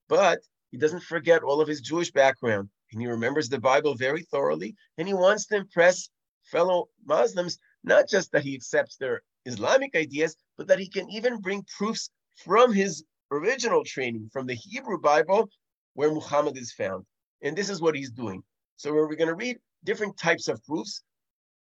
But 0.10 0.40
he 0.72 0.78
doesn't 0.78 1.04
forget 1.04 1.44
all 1.44 1.62
of 1.62 1.68
his 1.68 1.82
Jewish 1.82 2.12
background. 2.12 2.70
And 2.92 3.02
he 3.02 3.08
remembers 3.08 3.50
the 3.50 3.60
Bible 3.60 3.96
very 3.96 4.24
thoroughly. 4.24 4.76
And 4.98 5.08
he 5.08 5.14
wants 5.14 5.46
to 5.48 5.58
impress 5.58 6.10
fellow 6.44 6.90
Muslims, 7.06 7.58
not 7.84 8.10
just 8.10 8.32
that 8.32 8.44
he 8.44 8.56
accepts 8.56 8.98
their 8.98 9.22
Islamic 9.46 9.96
ideas, 9.96 10.36
but 10.58 10.68
that 10.68 10.80
he 10.80 10.90
can 10.90 11.10
even 11.10 11.42
bring 11.42 11.66
proofs 11.78 12.10
from 12.44 12.74
his 12.74 13.04
original 13.32 13.84
training, 13.84 14.30
from 14.32 14.46
the 14.46 14.56
Hebrew 14.56 15.00
Bible, 15.00 15.50
where 15.94 16.12
Muhammad 16.12 16.58
is 16.58 16.72
found. 16.72 17.06
And 17.46 17.56
this 17.56 17.70
is 17.70 17.80
what 17.80 17.96
he's 17.96 18.10
doing. 18.10 18.44
So 18.76 18.92
we're 18.92 19.16
going 19.16 19.30
to 19.30 19.36
read 19.36 19.58
different 19.84 20.18
types 20.18 20.48
of 20.48 20.64
proofs. 20.66 21.04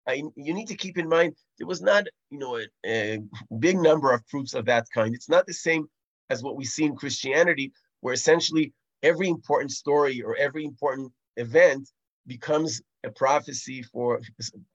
I, 0.07 0.23
you 0.37 0.55
need 0.55 0.69
to 0.69 0.77
keep 0.77 0.99
in 0.99 1.09
mind 1.09 1.35
there 1.59 1.66
was 1.66 1.81
not, 1.81 2.05
you 2.31 2.38
know, 2.38 2.59
a, 2.59 2.66
a 2.87 3.19
big 3.59 3.79
number 3.79 4.12
of 4.12 4.27
proofs 4.29 4.55
of 4.55 4.66
that 4.66 4.87
kind. 4.95 5.14
It's 5.14 5.29
not 5.29 5.47
the 5.47 5.55
same 5.55 5.88
as 6.29 6.43
what 6.43 6.57
we 6.57 6.64
see 6.64 6.85
in 6.85 6.97
Christianity, 6.97 7.73
where 8.01 8.12
essentially 8.12 8.73
every 9.03 9.29
important 9.29 9.73
story 9.73 10.23
or 10.23 10.37
every 10.37 10.64
important 10.64 11.12
event 11.38 11.90
becomes 12.27 12.83
a 13.05 13.11
prophecy 13.11 13.83
for 13.83 14.21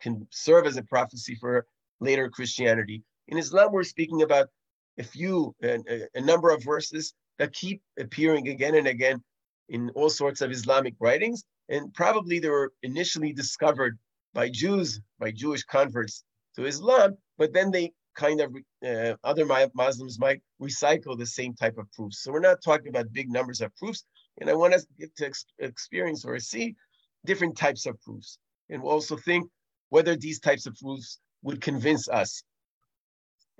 can 0.01 0.27
serve 0.31 0.65
as 0.65 0.77
a 0.77 0.83
prophecy 0.83 1.35
for 1.35 1.67
later 1.99 2.29
Christianity. 2.29 3.03
In 3.27 3.37
Islam, 3.37 3.71
we're 3.71 3.83
speaking 3.83 4.23
about 4.23 4.47
a 4.97 5.03
few, 5.03 5.55
a, 5.63 5.79
a 6.15 6.21
number 6.21 6.49
of 6.49 6.63
verses 6.63 7.13
that 7.37 7.53
keep 7.53 7.81
appearing 7.99 8.47
again 8.47 8.75
and 8.75 8.87
again 8.87 9.23
in 9.69 9.89
all 9.91 10.09
sorts 10.09 10.41
of 10.41 10.51
Islamic 10.51 10.95
writings, 10.99 11.43
and 11.69 11.93
probably 11.93 12.39
they 12.39 12.49
were 12.49 12.73
initially 12.83 13.33
discovered 13.33 13.97
by 14.33 14.49
Jews, 14.49 15.01
by 15.19 15.31
Jewish 15.31 15.63
converts 15.63 16.23
to 16.55 16.65
Islam, 16.65 17.17
but 17.37 17.53
then 17.53 17.71
they 17.71 17.93
kind 18.15 18.39
of 18.41 18.55
uh, 18.85 19.15
other 19.23 19.45
Muslims 19.73 20.19
might 20.19 20.41
recycle 20.61 21.17
the 21.17 21.25
same 21.25 21.53
type 21.53 21.77
of 21.77 21.91
proofs. 21.91 22.21
So 22.21 22.31
we're 22.31 22.39
not 22.39 22.61
talking 22.63 22.89
about 22.89 23.11
big 23.11 23.29
numbers 23.29 23.61
of 23.61 23.75
proofs, 23.75 24.05
and 24.39 24.49
I 24.49 24.53
want 24.53 24.73
us 24.73 24.85
to 25.17 25.25
ex- 25.25 25.45
experience 25.59 26.23
or 26.25 26.39
see 26.39 26.75
different 27.25 27.57
types 27.57 27.85
of 27.85 27.99
proofs, 28.01 28.37
and 28.69 28.81
we'll 28.81 28.93
also 28.93 29.17
think 29.17 29.49
whether 29.89 30.15
these 30.15 30.39
types 30.39 30.65
of 30.65 30.75
proofs 30.75 31.19
would 31.43 31.61
convince 31.61 32.07
us 32.07 32.43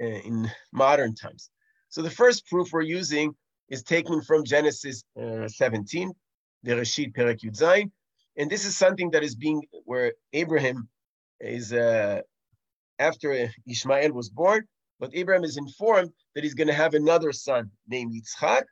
uh, 0.01 0.05
in 0.05 0.51
modern 0.71 1.15
times. 1.15 1.49
So 1.89 2.01
the 2.01 2.09
first 2.09 2.47
proof 2.47 2.73
we're 2.73 2.81
using 2.81 3.35
is 3.69 3.83
taken 3.83 4.21
from 4.21 4.43
Genesis 4.43 5.03
uh, 5.19 5.47
17, 5.47 6.11
the 6.63 6.73
Reshit 6.73 7.15
Perek 7.15 7.41
Yudzayin, 7.41 7.91
and 8.37 8.49
this 8.49 8.65
is 8.65 8.75
something 8.75 9.11
that 9.11 9.23
is 9.23 9.35
being 9.35 9.63
where 9.85 10.13
Abraham 10.33 10.89
is 11.39 11.71
uh, 11.73 12.21
after 12.99 13.49
Ishmael 13.67 14.11
was 14.13 14.29
born, 14.29 14.65
but 14.99 15.11
Abraham 15.13 15.43
is 15.43 15.57
informed 15.57 16.11
that 16.33 16.43
he's 16.43 16.53
going 16.53 16.67
to 16.67 16.73
have 16.73 16.93
another 16.93 17.31
son 17.31 17.71
named 17.87 18.13
Yitzchak. 18.13 18.63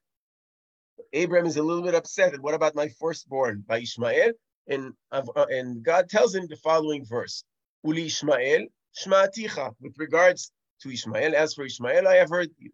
Abraham 1.14 1.46
is 1.46 1.58
a 1.58 1.64
little 1.64 1.84
bit 1.84 1.96
upset. 1.96 2.40
What 2.42 2.54
about 2.54 2.76
my 2.76 2.90
firstborn 3.00 3.64
by 3.68 3.80
Ishmael? 3.80 4.32
And, 4.68 4.94
uh, 5.12 5.22
and 5.50 5.84
God 5.84 6.10
tells 6.10 6.34
him 6.34 6.48
the 6.48 6.56
following 6.58 7.06
verse: 7.06 7.44
Uli 7.84 8.06
Ishmael 8.06 8.68
shma'aticha. 8.98 9.74
With 9.82 9.96
regards 9.98 10.52
to 10.82 10.90
Ishmael, 10.90 11.36
as 11.36 11.54
for 11.54 11.66
Ishmael, 11.66 12.08
I 12.08 12.16
have 12.16 12.30
heard 12.30 12.50
you. 12.58 12.72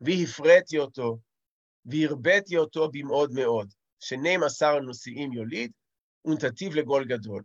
והפרעתי 0.00 0.78
אותו, 0.78 1.18
והרביתי 1.86 2.56
אותו 2.56 2.88
במאוד 2.92 3.32
מאוד, 3.32 3.74
שנים 4.00 4.42
עשר 4.42 4.80
נשיאים 4.80 5.32
יוליד, 5.32 5.72
ונתתיו 6.24 6.70
לגול 6.74 7.04
גדול. 7.04 7.42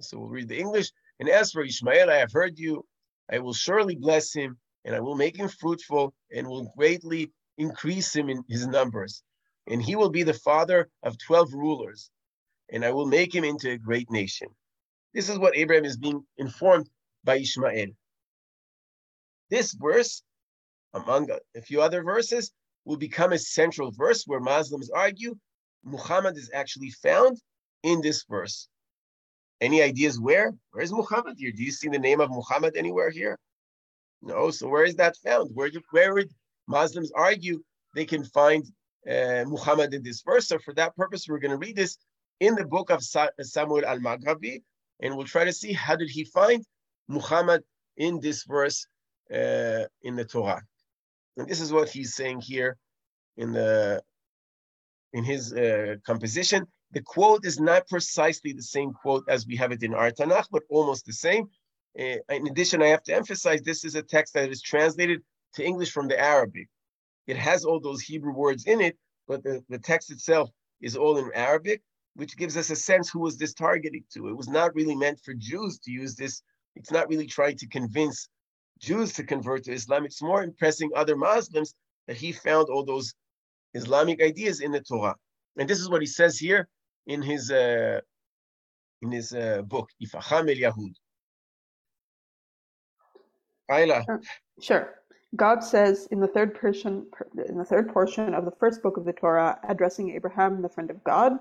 So 0.00 0.18
we'll 0.18 0.28
read 0.28 0.48
the 0.48 0.58
English. 0.58 0.90
And 1.20 1.28
as 1.28 1.52
for 1.52 1.62
Ishmael, 1.62 2.10
I 2.10 2.16
have 2.16 2.32
heard 2.32 2.58
you. 2.58 2.84
I 3.30 3.38
will 3.38 3.52
surely 3.52 3.94
bless 3.94 4.32
him, 4.32 4.58
and 4.84 4.94
I 4.94 5.00
will 5.00 5.16
make 5.16 5.36
him 5.36 5.48
fruitful, 5.48 6.14
and 6.34 6.46
will 6.46 6.72
greatly 6.76 7.30
increase 7.58 8.14
him 8.14 8.28
in 8.28 8.42
his 8.48 8.66
numbers. 8.66 9.22
And 9.66 9.82
he 9.82 9.94
will 9.96 10.10
be 10.10 10.22
the 10.22 10.42
father 10.48 10.88
of 11.02 11.18
12 11.18 11.52
rulers, 11.52 12.10
and 12.72 12.84
I 12.84 12.90
will 12.90 13.06
make 13.06 13.34
him 13.34 13.44
into 13.44 13.70
a 13.70 13.78
great 13.78 14.10
nation. 14.10 14.48
This 15.14 15.28
is 15.28 15.38
what 15.38 15.56
Abraham 15.56 15.84
is 15.84 15.96
being 15.96 16.24
informed 16.38 16.88
by 17.22 17.36
Ishmael. 17.36 17.90
This 19.50 19.72
verse, 19.74 20.22
among 20.97 21.29
a 21.55 21.61
few 21.61 21.81
other 21.81 22.03
verses, 22.03 22.51
will 22.85 22.97
become 22.97 23.33
a 23.33 23.39
central 23.39 23.91
verse 23.91 24.23
where 24.25 24.39
Muslims 24.39 24.89
argue 24.89 25.35
Muhammad 25.83 26.37
is 26.37 26.49
actually 26.53 26.91
found 26.91 27.37
in 27.83 28.01
this 28.01 28.23
verse. 28.29 28.69
Any 29.59 29.81
ideas 29.81 30.19
where? 30.19 30.53
Where 30.71 30.83
is 30.83 30.91
Muhammad 30.91 31.35
here? 31.37 31.51
Do 31.51 31.63
you 31.63 31.71
see 31.71 31.89
the 31.89 31.99
name 31.99 32.21
of 32.21 32.29
Muhammad 32.29 32.75
anywhere 32.75 33.09
here? 33.09 33.37
No. 34.21 34.51
So 34.51 34.67
where 34.69 34.85
is 34.85 34.95
that 34.95 35.15
found? 35.17 35.49
Where, 35.53 35.69
where 35.91 36.13
would 36.13 36.31
Muslims 36.67 37.11
argue 37.11 37.61
they 37.95 38.05
can 38.05 38.23
find 38.23 38.63
uh, 39.09 39.43
Muhammad 39.47 39.93
in 39.93 40.03
this 40.03 40.21
verse? 40.21 40.47
So 40.47 40.57
for 40.59 40.73
that 40.75 40.95
purpose, 40.95 41.27
we're 41.27 41.39
going 41.39 41.57
to 41.57 41.65
read 41.65 41.75
this 41.75 41.97
in 42.39 42.55
the 42.55 42.65
book 42.65 42.89
of 42.89 43.03
Samuel 43.03 43.85
al-Maghrabi, 43.85 44.61
and 45.01 45.15
we'll 45.15 45.25
try 45.25 45.43
to 45.43 45.53
see 45.53 45.73
how 45.73 45.95
did 45.95 46.09
he 46.09 46.23
find 46.25 46.63
Muhammad 47.07 47.63
in 47.97 48.19
this 48.19 48.43
verse 48.43 48.85
uh, 49.33 49.85
in 50.03 50.15
the 50.15 50.25
Torah. 50.25 50.61
And 51.37 51.47
this 51.47 51.61
is 51.61 51.71
what 51.71 51.89
he's 51.89 52.15
saying 52.15 52.41
here 52.41 52.77
in 53.37 53.51
the 53.53 54.01
in 55.13 55.23
his 55.23 55.53
uh, 55.53 55.95
composition. 56.05 56.67
The 56.91 57.01
quote 57.01 57.45
is 57.45 57.59
not 57.59 57.87
precisely 57.87 58.53
the 58.53 58.61
same 58.61 58.93
quote 58.93 59.23
as 59.29 59.45
we 59.45 59.55
have 59.55 59.71
it 59.71 59.83
in 59.83 59.93
our 59.93 60.11
Tanakh, 60.11 60.47
but 60.51 60.63
almost 60.69 61.05
the 61.05 61.13
same. 61.13 61.49
Uh, 61.99 62.17
in 62.29 62.47
addition, 62.47 62.81
I 62.81 62.87
have 62.87 63.03
to 63.03 63.15
emphasize 63.15 63.61
this 63.61 63.85
is 63.85 63.95
a 63.95 64.01
text 64.01 64.33
that 64.33 64.49
is 64.49 64.61
translated 64.61 65.21
to 65.55 65.63
English 65.63 65.91
from 65.91 66.07
the 66.07 66.19
Arabic. 66.19 66.67
It 67.27 67.37
has 67.37 67.65
all 67.65 67.79
those 67.79 68.01
Hebrew 68.01 68.33
words 68.33 68.65
in 68.65 68.81
it, 68.81 68.97
but 69.27 69.43
the, 69.43 69.63
the 69.69 69.79
text 69.79 70.11
itself 70.11 70.49
is 70.81 70.95
all 70.95 71.17
in 71.17 71.31
Arabic, 71.33 71.81
which 72.15 72.37
gives 72.37 72.55
us 72.55 72.69
a 72.69 72.75
sense 72.75 73.09
who 73.09 73.19
was 73.19 73.37
this 73.37 73.53
targeting 73.53 74.03
to. 74.13 74.29
It 74.29 74.37
was 74.37 74.47
not 74.47 74.75
really 74.75 74.95
meant 74.95 75.19
for 75.23 75.33
Jews 75.33 75.79
to 75.79 75.91
use 75.91 76.15
this. 76.15 76.41
It's 76.75 76.91
not 76.91 77.09
really 77.09 77.27
trying 77.27 77.57
to 77.57 77.67
convince 77.67 78.29
Jews 78.79 79.13
to 79.13 79.23
convert 79.23 79.63
to 79.65 79.73
Islam. 79.73 80.05
It's 80.05 80.21
more 80.21 80.43
impressing 80.43 80.91
other 80.95 81.15
Muslims 81.15 81.73
that 82.07 82.17
he 82.17 82.31
found 82.31 82.69
all 82.69 82.83
those 82.83 83.13
Islamic 83.73 84.21
ideas 84.21 84.61
in 84.61 84.71
the 84.71 84.81
Torah. 84.81 85.15
And 85.57 85.69
this 85.69 85.79
is 85.79 85.89
what 85.89 86.01
he 86.01 86.07
says 86.07 86.37
here 86.37 86.67
in 87.07 87.21
his 87.21 87.51
uh, 87.51 87.99
in 89.01 89.11
his 89.11 89.33
uh, 89.33 89.61
book, 89.63 89.89
Ifacham 90.03 90.49
el 90.49 90.71
Yahud. 90.71 90.93
Ayla. 93.69 94.03
Uh, 94.09 94.17
sure. 94.61 94.95
God 95.35 95.63
says 95.63 96.07
in 96.11 96.19
the 96.19 96.27
third 96.27 96.55
portion 96.59 97.05
in 97.47 97.57
the 97.57 97.65
third 97.65 97.91
portion 97.93 98.33
of 98.33 98.45
the 98.45 98.51
first 98.51 98.81
book 98.81 98.97
of 98.97 99.05
the 99.05 99.13
Torah, 99.13 99.59
addressing 99.67 100.11
Abraham, 100.11 100.61
the 100.61 100.69
friend 100.69 100.89
of 100.89 101.03
God, 101.03 101.33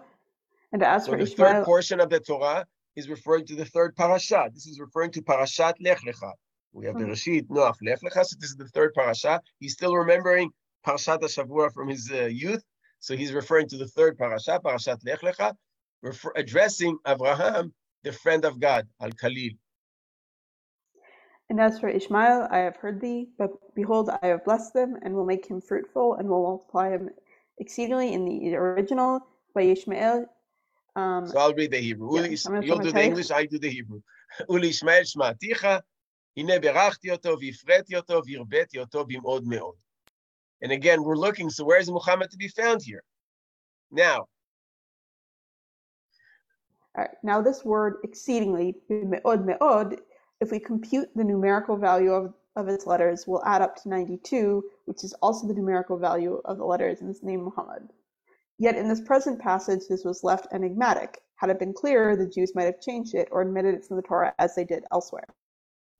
and 0.72 0.82
as 0.82 1.04
so 1.04 1.12
for 1.12 1.18
the 1.18 1.24
Ishmael, 1.24 1.52
third 1.52 1.64
portion 1.64 2.00
of 2.00 2.10
the 2.10 2.20
Torah 2.20 2.66
is 2.96 3.08
referring 3.08 3.46
to 3.46 3.54
the 3.54 3.64
third 3.64 3.94
parasha. 3.94 4.50
This 4.52 4.66
is 4.66 4.80
referring 4.80 5.12
to 5.12 5.22
Parashat 5.22 5.74
Lech 5.80 6.00
Lecha. 6.00 6.32
We 6.76 6.84
have 6.84 6.96
mm-hmm. 6.96 7.10
Bereshit, 7.10 7.48
Noach, 7.48 7.76
Lech 7.82 8.00
Lecha. 8.02 8.22
So 8.24 8.36
this 8.38 8.50
is 8.50 8.56
the 8.56 8.68
third 8.68 8.92
parasha. 8.92 9.40
He's 9.60 9.72
still 9.72 9.96
remembering 9.96 10.50
Parashat 10.86 11.22
Shavua 11.22 11.72
from 11.72 11.88
his 11.88 12.10
uh, 12.12 12.26
youth. 12.26 12.62
So 13.00 13.16
he's 13.16 13.32
referring 13.32 13.68
to 13.70 13.78
the 13.78 13.86
third 13.86 14.18
parasha, 14.18 14.60
Parashat 14.62 14.98
Lech 15.06 15.22
Lecha, 15.22 15.54
refer- 16.02 16.34
addressing 16.36 16.98
Abraham, 17.06 17.72
the 18.02 18.12
friend 18.12 18.44
of 18.44 18.60
God, 18.60 18.86
Al 19.00 19.10
Khalil. 19.12 19.52
And 21.48 21.60
as 21.60 21.80
for 21.80 21.88
Ishmael, 21.88 22.48
I 22.50 22.58
have 22.58 22.76
heard 22.76 23.00
thee, 23.00 23.28
but 23.38 23.50
behold, 23.74 24.10
I 24.10 24.26
have 24.26 24.44
blessed 24.44 24.74
them, 24.74 24.96
and 25.02 25.14
will 25.14 25.24
make 25.24 25.46
him 25.46 25.62
fruitful, 25.62 26.16
and 26.16 26.28
will 26.28 26.42
multiply 26.42 26.90
him 26.90 27.08
exceedingly 27.58 28.12
in 28.12 28.24
the 28.26 28.54
original 28.54 29.20
by 29.54 29.62
Ishmael. 29.62 30.26
Um, 30.96 31.26
so 31.26 31.38
I'll 31.38 31.54
read 31.54 31.70
the 31.70 31.78
Hebrew. 31.78 32.16
Yeah, 32.16 32.36
You'll 32.60 32.78
do 32.80 32.92
the 32.92 33.04
English, 33.04 33.30
I 33.30 33.46
do 33.46 33.58
the 33.58 33.70
Hebrew. 33.70 34.00
Uli 34.48 34.70
Ishmael 34.70 35.02
Shma'aticha, 35.02 35.82
הנה 36.37 36.59
ברכתי 36.59 37.11
אותו 37.11 37.35
והפרעתי 37.39 37.95
אותו 37.95 38.21
והרביתי 38.25 38.79
אותו 38.79 39.05
במאוד 39.05 39.43
מאוד. 39.47 39.75
And 40.63 40.71
again, 40.71 41.03
we're 41.03 41.15
looking, 41.15 41.49
so 41.49 41.65
where 41.65 41.79
is 41.79 41.89
Muhammad 41.89 42.29
to 42.31 42.37
be 42.37 42.47
found 42.47 42.81
here? 42.83 43.03
Now, 43.91 44.27
All 46.93 47.05
right, 47.05 47.17
now 47.23 47.41
this 47.41 47.63
word 47.63 47.93
exceedingly, 48.03 48.75
me'od 48.89 49.45
me'od, 49.45 50.01
if 50.41 50.51
we 50.51 50.59
compute 50.59 51.09
the 51.15 51.23
numerical 51.23 51.77
value 51.77 52.11
of, 52.11 52.33
of 52.57 52.67
its 52.67 52.85
letters, 52.85 53.25
will 53.25 53.43
add 53.45 53.61
up 53.61 53.77
to 53.77 53.89
92, 53.89 54.63
which 54.85 55.03
is 55.05 55.13
also 55.21 55.47
the 55.47 55.53
numerical 55.53 55.97
value 55.97 56.41
of 56.43 56.57
the 56.57 56.65
letters 56.65 56.99
in 56.99 57.07
this 57.07 57.23
name 57.23 57.43
Muhammad. 57.45 57.83
Yet 58.57 58.75
in 58.75 58.89
this 58.89 59.01
present 59.01 59.39
passage, 59.39 59.83
this 59.87 60.03
was 60.03 60.23
left 60.23 60.47
enigmatic. 60.51 61.21
Had 61.35 61.49
it 61.49 61.59
been 61.59 61.73
clearer, 61.73 62.15
the 62.15 62.27
Jews 62.27 62.53
might 62.53 62.65
have 62.65 62.81
changed 62.81 63.15
it 63.15 63.29
or 63.31 63.41
omitted 63.41 63.75
it 63.75 63.85
from 63.85 63.95
the 63.95 64.03
Torah 64.03 64.35
as 64.37 64.53
they 64.53 64.65
did 64.65 64.83
elsewhere. 64.91 65.25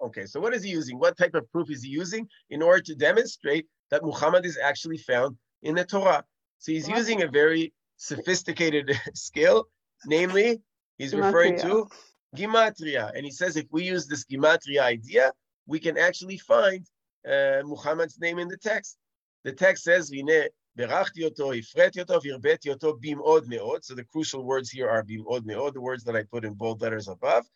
okay, 0.01 0.27
so 0.27 0.41
what 0.41 0.55
is 0.55 0.63
he 0.63 0.71
using? 0.71 0.99
What 0.99 1.17
type 1.17 1.35
of 1.35 1.51
proof 1.51 1.71
is 1.71 1.83
he 1.83 1.89
using 1.89 2.29
in 2.51 2.63
order 2.63 2.83
to 2.83 2.95
demonstrate 2.95 3.67
that 3.91 4.05
Muhammad 4.05 4.45
is 4.45 4.59
actually 4.59 4.99
found 4.99 5.37
in 5.63 5.75
the 5.75 5.85
Torah? 5.85 6.25
So 6.59 6.73
he's 6.73 6.89
using 6.89 7.23
a 7.23 7.29
very 7.29 7.73
sophisticated 7.97 8.99
skill, 9.15 9.69
namely, 10.07 10.61
he's 10.99 11.15
referring 11.15 11.59
to 11.61 11.89
Gimatria. 12.37 13.13
And 13.15 13.25
he 13.25 13.31
says 13.31 13.57
if 13.57 13.67
we 13.71 13.85
use 13.85 14.07
this 14.07 14.25
Gimatria 14.25 14.81
idea, 14.81 15.33
we 15.67 15.79
can 15.79 15.99
actually 15.99 16.39
find 16.39 16.87
uh, 17.27 17.63
Muhammad's 17.65 18.19
name 18.19 18.39
in 18.39 18.49
the 18.49 18.57
text. 18.57 18.99
The 19.45 19.53
text 19.53 19.85
says, 19.85 20.11
"Vine 20.11 20.49
berachti 20.79 21.25
oto, 21.25 21.53
ifreti 21.53 22.01
oto, 22.01 22.21
virbeti 22.21 22.73
oto 22.73 22.95
bimod 22.95 23.47
meod." 23.47 23.85
So 23.85 23.95
the 23.95 24.05
crucial 24.05 24.45
words 24.45 24.71
here 24.71 24.89
are 24.89 25.05
the 25.05 25.81
words 25.81 26.05
that 26.05 26.17
I 26.17 26.23
put 26.25 26.45
in 26.45 26.55
bold 26.55 26.83
letters 26.83 27.09
above. 27.09 27.47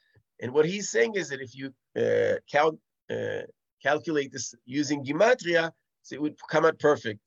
And 0.41 0.53
what 0.53 0.67
he's 0.67 0.91
saying 0.91 1.15
is 1.15 1.29
that 1.29 1.41
if 1.41 1.55
you 1.55 1.73
uh, 1.97 2.37
uh, 3.15 3.43
calculate 3.83 4.33
this 4.33 4.55
using 4.65 5.05
Gimatria, 5.05 5.71
so 6.03 6.15
it 6.15 6.23
would 6.23 6.37
come 6.49 6.65
out 6.65 6.79
perfect. 6.79 7.21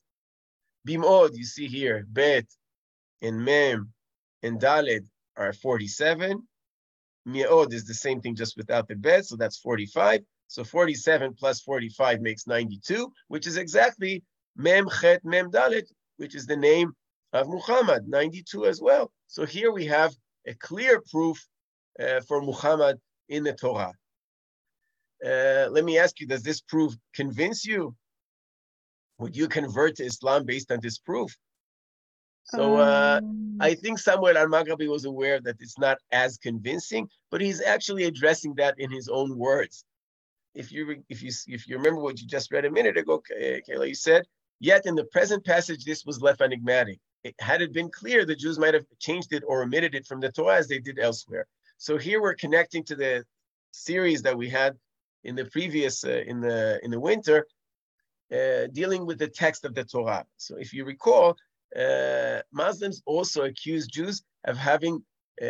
Bimod, 0.88 1.36
you 1.36 1.46
see 1.46 1.68
here, 1.68 2.06
bet 2.10 2.46
and 3.22 3.44
mem 3.44 3.94
and 4.42 4.60
daled 4.60 5.06
are 5.38 5.54
47. 5.54 6.42
Me'od 7.26 7.74
is 7.74 7.86
the 7.86 7.94
same 7.94 8.20
thing 8.20 8.36
just 8.36 8.58
without 8.58 8.88
the 8.88 8.96
bet, 8.96 9.26
so 9.26 9.36
that's 9.38 9.60
45. 9.60 10.22
So 10.48 10.64
47 10.64 11.34
plus 11.36 11.62
45 11.62 12.22
makes 12.22 12.46
92, 12.46 13.12
which 13.30 13.48
is 13.48 13.58
exactly 13.58 14.24
mem 14.56 14.90
chet 14.90 15.24
mem 15.24 15.50
which 16.18 16.36
is 16.36 16.46
the 16.46 16.58
name 16.58 16.92
of 17.32 17.48
Muhammad, 17.48 18.08
92 18.08 18.66
as 18.66 18.82
well. 18.82 19.12
So 19.28 19.46
here 19.46 19.72
we 19.72 19.86
have 19.86 20.14
a 20.46 20.54
clear 20.56 21.02
proof 21.10 21.44
uh, 22.00 22.22
for 22.22 22.42
Muhammad 22.42 23.00
in 23.30 23.44
the 23.44 23.54
Torah. 23.54 23.94
Uh, 25.26 25.68
let 25.72 25.84
me 25.86 25.98
ask 25.98 26.20
you, 26.20 26.28
does 26.28 26.44
this 26.44 26.62
proof 26.62 26.94
convince 27.16 27.66
you? 27.66 27.96
Would 29.20 29.36
you 29.38 29.48
convert 29.48 29.96
to 29.98 30.04
Islam 30.04 30.46
based 30.46 30.72
on 30.72 30.80
this 30.82 30.98
proof? 30.98 31.32
So 32.44 32.78
uh, 32.78 33.20
Um, 33.22 33.58
I 33.62 33.74
think 33.76 34.00
Samuel 34.00 34.38
al-Maghrabi 34.38 34.90
was 34.90 35.06
aware 35.06 35.40
that 35.42 35.58
it's 35.62 35.78
not 35.78 35.98
as 36.12 36.38
convincing, 36.38 37.08
but 37.32 37.40
he's 37.40 37.62
actually 37.62 38.04
addressing 38.04 38.56
that 38.56 38.76
in 38.80 38.92
his 38.92 39.08
own 39.08 39.38
words. 39.38 39.86
If 40.54 40.72
you 40.72 41.04
if 41.10 41.24
you 41.24 41.32
if 41.48 41.68
you 41.68 41.78
remember 41.78 42.02
what 42.02 42.20
you 42.20 42.28
just 42.28 42.52
read 42.52 42.66
a 42.66 42.72
minute 42.72 42.98
ago, 42.98 43.20
K- 43.20 43.62
Kayla, 43.68 43.88
you 43.88 43.96
said, 43.96 44.24
yet 44.60 44.86
in 44.86 44.96
the 44.96 45.06
present 45.06 45.46
passage 45.46 45.86
this 45.86 46.06
was 46.06 46.22
left 46.22 46.42
enigmatic. 46.42 47.00
It, 47.24 47.36
had 47.40 47.62
it 47.62 47.72
been 47.74 47.90
clear, 47.90 48.26
the 48.26 48.36
Jews 48.36 48.60
might 48.60 48.74
have 48.74 48.86
changed 49.00 49.32
it 49.34 49.44
or 49.48 49.64
omitted 49.64 49.96
it 49.96 50.06
from 50.06 50.20
the 50.20 50.32
Torah 50.32 50.58
as 50.58 50.68
they 50.68 50.80
did 50.80 51.00
elsewhere. 51.00 51.48
So 51.78 51.98
here 51.98 52.22
we're 52.22 52.36
connecting 52.36 52.84
to 52.86 52.96
the 52.96 53.26
series 53.72 54.22
that 54.22 54.38
we 54.38 54.50
had 54.50 54.78
in 55.24 55.36
the 55.36 55.46
previous 55.46 56.04
uh, 56.04 56.24
in 56.28 56.40
the 56.42 56.80
in 56.84 56.92
the 56.92 57.00
winter, 57.00 57.46
uh, 58.32 58.68
dealing 58.72 59.06
with 59.06 59.20
the 59.20 59.28
text 59.28 59.66
of 59.66 59.74
the 59.74 59.84
Torah. 59.84 60.26
So 60.38 60.56
if 60.58 60.74
you 60.74 60.86
recall, 60.86 61.36
uh, 61.76 62.42
Muslims 62.52 63.02
also 63.06 63.44
accuse 63.44 63.88
Jews 63.88 64.24
of 64.46 64.58
having 64.58 65.04
uh, 65.42 65.46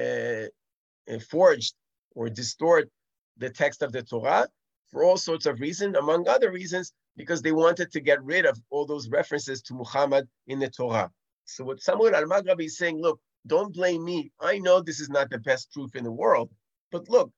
uh, 1.11 1.19
forged 1.29 1.73
or 2.15 2.29
distort 2.29 2.89
the 3.37 3.49
text 3.49 3.81
of 3.81 3.91
the 3.91 4.03
Torah 4.03 4.47
for 4.89 5.03
all 5.03 5.17
sorts 5.17 5.45
of 5.45 5.59
reasons, 5.59 5.97
among 5.97 6.27
other 6.27 6.51
reasons, 6.51 6.93
because 7.17 7.41
they 7.41 7.51
wanted 7.51 7.91
to 7.91 7.99
get 7.99 8.23
rid 8.23 8.45
of 8.45 8.59
all 8.69 8.85
those 8.85 9.09
references 9.09 9.61
to 9.63 9.73
Muhammad 9.73 10.27
in 10.47 10.59
the 10.59 10.69
Torah. 10.69 11.09
So 11.45 11.63
what 11.63 11.81
Samuel 11.81 12.15
al-Maghrabi 12.15 12.65
is 12.65 12.77
saying, 12.77 13.01
look, 13.01 13.19
don't 13.45 13.73
blame 13.73 14.03
me. 14.03 14.31
I 14.39 14.59
know 14.59 14.81
this 14.81 14.99
is 14.99 15.09
not 15.09 15.29
the 15.29 15.39
best 15.39 15.71
proof 15.71 15.95
in 15.95 16.03
the 16.03 16.11
world, 16.11 16.49
but 16.91 17.09
look, 17.09 17.31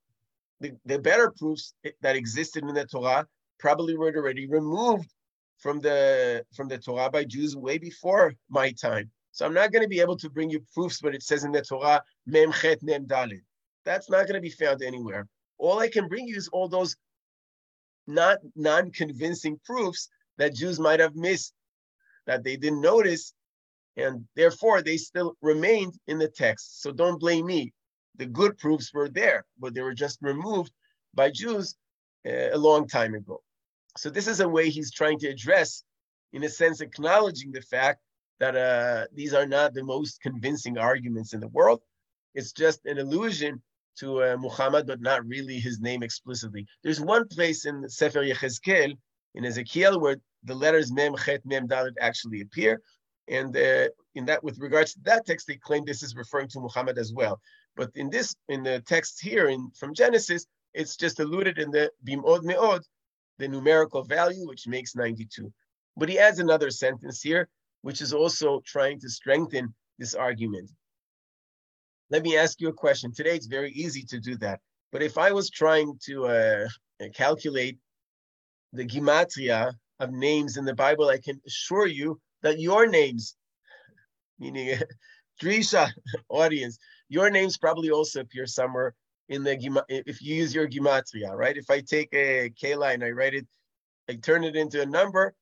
the, 0.61 0.71
the 0.85 0.99
better 0.99 1.33
proofs 1.37 1.73
that 2.01 2.15
existed 2.15 2.63
in 2.63 2.73
the 2.73 2.85
Torah 2.85 3.27
probably 3.59 3.97
were 3.97 4.15
already 4.15 4.47
removed 4.47 5.09
from 5.57 5.79
the 5.79 6.45
from 6.55 6.67
the 6.67 6.77
Torah 6.77 7.09
by 7.09 7.23
Jews 7.23 7.55
way 7.55 7.77
before 7.77 8.33
my 8.49 8.71
time. 8.71 9.11
So 9.31 9.45
I'm 9.45 9.53
not 9.53 9.71
going 9.71 9.83
to 9.83 9.89
be 9.89 9.99
able 9.99 10.17
to 10.17 10.29
bring 10.29 10.49
you 10.49 10.63
proofs 10.73 11.01
when 11.01 11.13
it 11.13 11.23
says 11.23 11.43
in 11.43 11.51
the 11.51 11.61
Torah 11.61 12.01
mem 12.25 12.51
chet 12.53 12.81
mem 12.81 13.05
dalet. 13.05 13.41
That's 13.83 14.09
not 14.09 14.27
going 14.27 14.35
to 14.35 14.41
be 14.41 14.49
found 14.49 14.81
anywhere. 14.81 15.27
All 15.57 15.79
I 15.79 15.89
can 15.89 16.07
bring 16.07 16.27
you 16.27 16.35
is 16.35 16.47
all 16.49 16.67
those 16.67 16.95
not 18.07 18.37
non-convincing 18.55 19.59
proofs 19.65 20.09
that 20.37 20.53
Jews 20.55 20.79
might 20.79 20.99
have 20.99 21.15
missed, 21.15 21.53
that 22.27 22.43
they 22.43 22.55
didn't 22.55 22.81
notice, 22.81 23.33
and 23.97 24.25
therefore 24.35 24.81
they 24.81 24.97
still 24.97 25.35
remained 25.41 25.93
in 26.07 26.17
the 26.17 26.27
text. 26.27 26.81
So 26.81 26.91
don't 26.91 27.19
blame 27.19 27.45
me. 27.45 27.73
The 28.17 28.25
good 28.25 28.57
proofs 28.57 28.93
were 28.93 29.09
there, 29.09 29.45
but 29.59 29.73
they 29.73 29.81
were 29.81 29.93
just 29.93 30.19
removed 30.21 30.71
by 31.13 31.31
Jews 31.31 31.75
uh, 32.27 32.49
a 32.53 32.57
long 32.57 32.87
time 32.87 33.13
ago. 33.13 33.41
So 33.97 34.09
this 34.09 34.27
is 34.27 34.39
a 34.39 34.49
way 34.49 34.69
he's 34.69 34.91
trying 34.91 35.19
to 35.19 35.27
address, 35.27 35.83
in 36.33 36.43
a 36.43 36.49
sense, 36.49 36.81
acknowledging 36.81 37.51
the 37.51 37.61
fact 37.61 37.99
that 38.39 38.55
uh, 38.55 39.05
these 39.13 39.33
are 39.33 39.45
not 39.45 39.73
the 39.73 39.83
most 39.83 40.21
convincing 40.21 40.77
arguments 40.77 41.33
in 41.33 41.39
the 41.39 41.47
world. 41.47 41.81
It's 42.33 42.51
just 42.51 42.85
an 42.85 42.99
allusion 42.99 43.61
to 43.99 44.23
uh, 44.23 44.37
Muhammad, 44.37 44.87
but 44.87 45.01
not 45.01 45.25
really 45.25 45.57
his 45.59 45.79
name 45.79 46.03
explicitly. 46.03 46.67
There's 46.83 46.99
one 46.99 47.27
place 47.29 47.65
in 47.65 47.87
Sefer 47.87 48.23
Yechezkel, 48.23 48.97
in 49.35 49.45
Ezekiel, 49.45 49.99
where 50.01 50.17
the 50.43 50.55
letters 50.55 50.91
Mem, 50.91 51.15
Chet, 51.15 51.45
Mem, 51.45 51.67
Dalet 51.67 51.93
actually 52.01 52.41
appear. 52.41 52.81
And 53.27 53.55
uh, 53.55 53.89
in 54.13 54.25
that, 54.25 54.43
with 54.43 54.59
regards 54.59 54.93
to 54.93 54.99
that 55.03 55.25
text, 55.25 55.47
they 55.47 55.55
claim 55.55 55.83
this 55.85 56.03
is 56.03 56.15
referring 56.15 56.47
to 56.49 56.59
Muhammad 56.59 56.97
as 56.97 57.13
well. 57.13 57.39
But 57.75 57.91
in 57.95 58.09
this, 58.09 58.35
in 58.49 58.63
the 58.63 58.81
text 58.81 59.21
here 59.21 59.47
in 59.47 59.71
from 59.77 59.93
Genesis, 59.93 60.45
it's 60.73 60.95
just 60.95 61.19
alluded 61.19 61.57
in 61.57 61.71
the 61.71 61.91
Bimod 62.07 62.43
Meod, 62.43 62.81
the 63.39 63.47
numerical 63.47 64.03
value, 64.03 64.47
which 64.47 64.67
makes 64.67 64.95
92. 64.95 65.51
But 65.97 66.09
he 66.09 66.19
adds 66.19 66.39
another 66.39 66.69
sentence 66.69 67.21
here, 67.21 67.49
which 67.81 68.01
is 68.01 68.13
also 68.13 68.61
trying 68.65 68.99
to 68.99 69.09
strengthen 69.09 69.73
this 69.97 70.13
argument. 70.13 70.69
Let 72.09 72.23
me 72.23 72.37
ask 72.37 72.61
you 72.61 72.69
a 72.69 72.73
question. 72.73 73.11
Today, 73.11 73.35
it's 73.35 73.47
very 73.47 73.71
easy 73.71 74.03
to 74.03 74.19
do 74.19 74.37
that. 74.37 74.59
But 74.91 75.01
if 75.01 75.17
I 75.17 75.31
was 75.31 75.49
trying 75.49 75.97
to 76.05 76.25
uh, 76.27 76.67
calculate 77.15 77.77
the 78.73 78.85
gematria 78.85 79.73
of 79.99 80.11
names 80.11 80.57
in 80.57 80.65
the 80.65 80.75
Bible, 80.75 81.09
I 81.09 81.17
can 81.17 81.41
assure 81.47 81.87
you 81.87 82.19
that 82.43 82.59
your 82.59 82.87
names, 82.87 83.35
meaning 84.39 84.79
Drisha 85.41 85.91
audience, 86.29 86.77
your 87.09 87.29
names 87.29 87.57
probably 87.57 87.91
also 87.91 88.21
appear 88.21 88.45
somewhere 88.45 88.93
in 89.29 89.43
the 89.43 89.83
if 89.89 90.21
you 90.21 90.35
use 90.35 90.53
your 90.53 90.67
gematria, 90.67 91.35
right? 91.35 91.57
If 91.57 91.69
I 91.69 91.81
take 91.81 92.09
a 92.13 92.51
Kayla 92.61 92.93
and 92.93 93.03
I 93.03 93.09
write 93.09 93.33
it, 93.33 93.47
I 94.09 94.15
turn 94.15 94.43
it 94.43 94.55
into 94.55 94.81
a 94.81 94.85
number, 94.85 95.33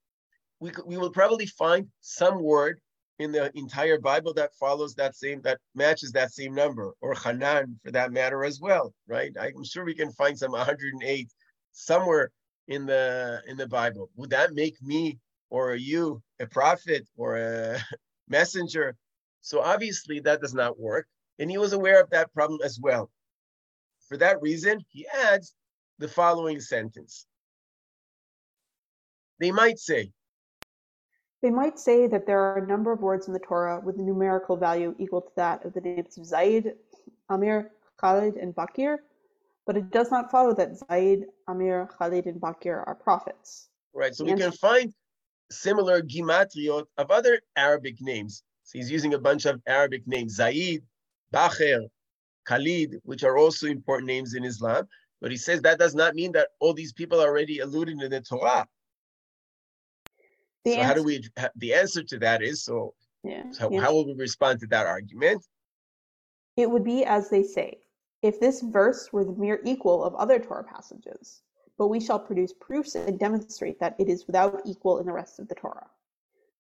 we 0.60 0.72
we 0.86 0.98
will 0.98 1.12
probably 1.12 1.46
find 1.46 1.88
some 2.02 2.42
word 2.42 2.80
in 3.20 3.32
the 3.32 3.52
entire 3.58 4.00
Bible 4.00 4.34
that 4.34 4.56
follows 4.56 4.96
that 4.96 5.16
same 5.16 5.42
that 5.42 5.60
matches 5.76 6.12
that 6.14 6.32
same 6.32 6.56
number, 6.56 6.94
or 7.02 7.14
Chanan 7.14 7.76
for 7.84 7.92
that 7.92 8.12
matter 8.12 8.44
as 8.44 8.60
well, 8.60 8.94
right? 9.08 9.32
I'm 9.40 9.64
sure 9.64 9.84
we 9.86 9.94
can 9.94 10.12
find 10.12 10.38
some 10.38 10.52
108 10.52 11.30
somewhere 11.74 12.32
in 12.68 12.86
the 12.86 13.42
in 13.48 13.58
the 13.58 13.68
Bible. 13.68 14.10
Would 14.16 14.30
that 14.32 14.54
make 14.54 14.82
me 14.82 15.20
or 15.50 15.76
you 15.76 16.22
a 16.44 16.48
prophet 16.48 17.08
or 17.18 17.38
a 17.38 17.80
messenger? 18.28 18.96
So 19.42 19.62
obviously 19.62 20.20
that 20.22 20.42
does 20.42 20.54
not 20.54 20.80
work, 20.80 21.08
and 21.40 21.50
he 21.50 21.58
was 21.58 21.74
aware 21.74 22.00
of 22.02 22.10
that 22.12 22.34
problem 22.34 22.60
as 22.64 22.80
well. 22.80 23.10
For 24.08 24.18
that 24.18 24.42
reason, 24.42 24.80
he 24.90 25.08
adds 25.08 25.56
the 26.00 26.08
following 26.08 26.60
sentence. 26.60 27.26
They 29.40 29.52
might 29.52 29.80
say, 29.80 30.12
They 31.42 31.50
might 31.50 31.80
say 31.80 32.08
that 32.08 32.26
there 32.26 32.40
are 32.40 32.58
a 32.64 32.68
number 32.68 32.92
of 32.92 33.02
words 33.02 33.28
in 33.28 33.34
the 33.34 33.40
Torah 33.40 33.82
with 33.84 33.98
a 33.98 34.02
numerical 34.02 34.56
value 34.56 34.96
equal 35.00 35.22
to 35.22 35.32
that 35.36 35.66
of 35.66 35.74
the 35.74 35.82
names 35.82 36.18
of 36.18 36.26
Zaid, 36.26 36.74
Amir, 37.30 37.72
Khalid, 38.00 38.36
and 38.36 38.54
Bakir, 38.56 39.00
but 39.66 39.76
it 39.76 39.92
does 39.92 40.12
not 40.12 40.32
follow 40.32 40.54
that 40.54 40.78
Zaid, 40.88 41.26
Amir, 41.48 41.90
Khalid, 41.98 42.26
and 42.28 42.40
Bakir 42.40 42.84
are 42.86 42.96
prophets. 42.96 43.70
right? 43.94 44.14
So 44.16 44.26
we 44.26 44.36
can 44.36 44.52
find 44.52 44.94
similar 45.52 46.02
gimatriot 46.02 46.86
of 46.98 47.12
other 47.12 47.42
Arabic 47.56 48.02
names. 48.02 48.44
So 48.64 48.80
he's 48.80 48.92
using 48.92 49.14
a 49.14 49.20
bunch 49.20 49.46
of 49.46 49.62
Arabic 49.68 50.08
names, 50.08 50.36
Zaid, 50.36 50.84
Bakir, 51.34 51.88
Khalid, 52.46 53.00
which 53.04 53.24
are 53.24 53.38
also 53.38 53.68
important 53.68 54.08
names 54.08 54.34
in 54.34 54.44
Islam. 54.44 54.88
But 55.22 55.32
he 55.32 55.38
says 55.38 55.62
that 55.62 55.80
does 55.80 55.96
not 55.96 56.16
mean 56.16 56.32
that 56.34 56.50
all 56.60 56.74
these 56.74 56.94
people 56.94 57.22
are 57.22 57.28
already 57.28 57.60
alluded 57.60 58.02
in 58.02 58.10
the 58.12 58.22
Torah. 58.22 58.68
The 60.66 60.76
so 60.76 60.84
how 60.84 60.94
do 60.94 61.04
we? 61.04 61.24
The 61.56 61.74
answer 61.74 62.04
to 62.04 62.20
that 62.20 62.42
is 62.42 62.64
so 62.64 62.94
Yeah. 63.24 63.44
So 63.52 63.72
yeah. 63.72 63.82
how 63.82 63.94
will 63.94 64.06
we 64.06 64.14
respond 64.14 64.60
to 64.62 64.68
that 64.68 64.86
argument? 64.86 65.46
It 66.58 66.70
would 66.70 66.84
be 66.84 67.04
as 67.06 67.30
they 67.30 67.44
say, 67.44 67.80
if 68.22 68.40
this 68.40 68.62
verse 68.62 69.12
were 69.12 69.26
the 69.26 69.34
mere 69.34 69.60
equal 69.64 70.04
of 70.04 70.16
other 70.16 70.40
Torah 70.40 70.64
passages, 70.64 71.42
but 71.78 71.88
we 71.88 72.00
shall 72.00 72.20
produce 72.20 72.54
proofs 72.54 72.96
and 72.96 73.20
demonstrate 73.20 73.80
that 73.80 73.96
it 74.00 74.10
is 74.10 74.28
without 74.28 74.62
equal 74.66 75.00
in 75.00 75.06
the 75.06 75.12
rest 75.12 75.40
of 75.40 75.48
the 75.48 75.56
Torah. 75.56 75.88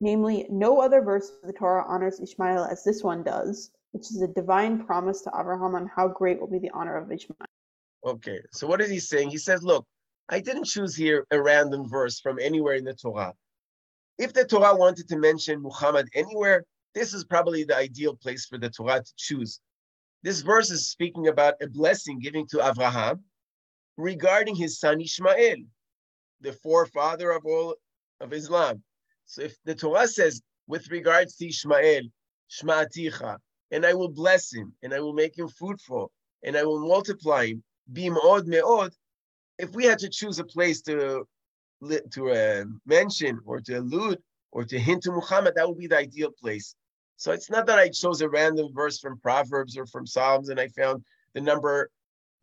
Namely, 0.02 0.47
no 0.49 0.82
other 0.82 1.02
verse 1.02 1.32
of 1.41 1.47
the 1.47 1.54
Torah 1.54 1.86
honors 1.88 2.19
Ishmael 2.19 2.65
as 2.65 2.84
this 2.84 3.04
one 3.04 3.23
does, 3.23 3.71
which 3.91 4.12
is 4.12 4.21
a 4.21 4.28
divine 4.28 4.84
promise 4.84 5.21
to 5.21 5.32
Abraham 5.38 5.76
on 5.76 5.88
how 5.88 6.08
great 6.08 6.39
will 6.39 6.47
be 6.47 6.60
the 6.60 6.71
honor 6.71 6.97
of 6.97 7.12
Ishmael. 7.12 7.38
Okay, 8.06 8.41
so 8.52 8.67
what 8.67 8.82
is 8.82 8.89
he 8.89 8.99
saying? 8.99 9.30
He 9.30 9.38
says, 9.38 9.63
look, 9.63 9.86
I 10.30 10.39
didn't 10.39 10.65
choose 10.65 10.95
here 10.95 11.26
a 11.32 11.41
random 11.41 11.88
verse 11.88 12.19
from 12.19 12.39
anywhere 12.39 12.76
in 12.76 12.84
the 12.84 12.93
Torah. 12.93 13.34
If 14.17 14.34
the 14.34 14.45
Torah 14.45 14.76
wanted 14.76 15.08
to 15.10 15.17
mention 15.17 15.62
Muhammad 15.62 16.10
anywhere, 16.13 16.65
this 16.93 17.13
is 17.13 17.23
probably 17.23 17.63
the 17.63 17.78
ideal 17.78 18.15
place 18.15 18.45
for 18.45 18.58
the 18.58 18.69
Torah 18.69 19.02
to 19.02 19.13
choose. 19.15 19.60
This 20.21 20.41
verse 20.41 20.69
is 20.69 20.89
speaking 20.89 21.28
about 21.28 21.56
a 21.62 21.67
blessing 21.67 22.19
given 22.19 22.45
to 22.47 22.65
Abraham 22.65 23.23
regarding 23.97 24.56
his 24.56 24.79
son 24.79 25.01
Ishmael, 25.01 25.58
the 26.41 26.53
forefather 26.53 27.32
of 27.32 27.45
all 27.45 27.75
of 28.19 28.34
Islam. 28.34 28.84
So 29.25 29.43
if 29.43 29.56
the 29.65 29.75
Torah 29.75 30.08
says, 30.08 30.41
with 30.67 30.89
regards 30.89 31.36
to 31.38 31.47
Ishmael, 31.47 32.03
Shma'aticha, 32.49 33.38
and 33.71 33.86
I 33.86 33.93
will 33.93 34.10
bless 34.10 34.53
him, 34.53 34.73
and 34.84 34.93
I 34.93 34.99
will 34.99 35.13
make 35.13 35.38
him 35.38 35.47
fruitful, 35.47 36.12
and 36.43 36.56
I 36.56 36.63
will 36.63 36.88
multiply 36.88 37.47
him, 37.47 37.63
bim'od 37.91 38.45
me'od, 38.45 38.93
if 39.58 39.71
we 39.71 39.86
had 39.86 39.99
to 39.99 40.10
choose 40.10 40.39
a 40.39 40.43
place 40.43 40.82
to 40.84 41.27
to 42.12 42.32
uh, 42.32 42.63
mention 42.86 43.39
or 43.45 43.60
to 43.60 43.79
allude 43.79 44.17
or 44.53 44.63
to 44.63 44.79
hint 44.79 45.03
to 45.03 45.12
Muhammad, 45.12 45.53
that 45.56 45.67
would 45.67 45.77
be 45.77 45.88
the 45.88 45.97
ideal 45.97 46.32
place. 46.32 46.75
So 47.17 47.32
it's 47.32 47.49
not 47.49 47.65
that 47.65 47.77
I 47.77 47.89
chose 47.89 48.21
a 48.21 48.29
random 48.29 48.69
verse 48.73 48.99
from 48.99 49.19
Proverbs 49.19 49.77
or 49.77 49.86
from 49.86 50.08
Psalms 50.08 50.49
and 50.49 50.60
I 50.60 50.69
found 50.69 51.03
the 51.34 51.41
number 51.41 51.89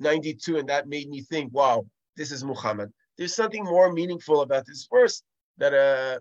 92 0.00 0.58
and 0.58 0.68
that 0.68 0.88
made 0.88 1.08
me 1.08 1.22
think, 1.22 1.52
wow, 1.52 1.86
this 2.16 2.32
is 2.32 2.44
Muhammad. 2.44 2.90
There's 3.18 3.34
something 3.34 3.64
more 3.64 3.92
meaningful 3.92 4.40
about 4.40 4.66
this 4.66 4.88
verse 4.90 5.22
that 5.58 5.74
uh, 5.74 6.20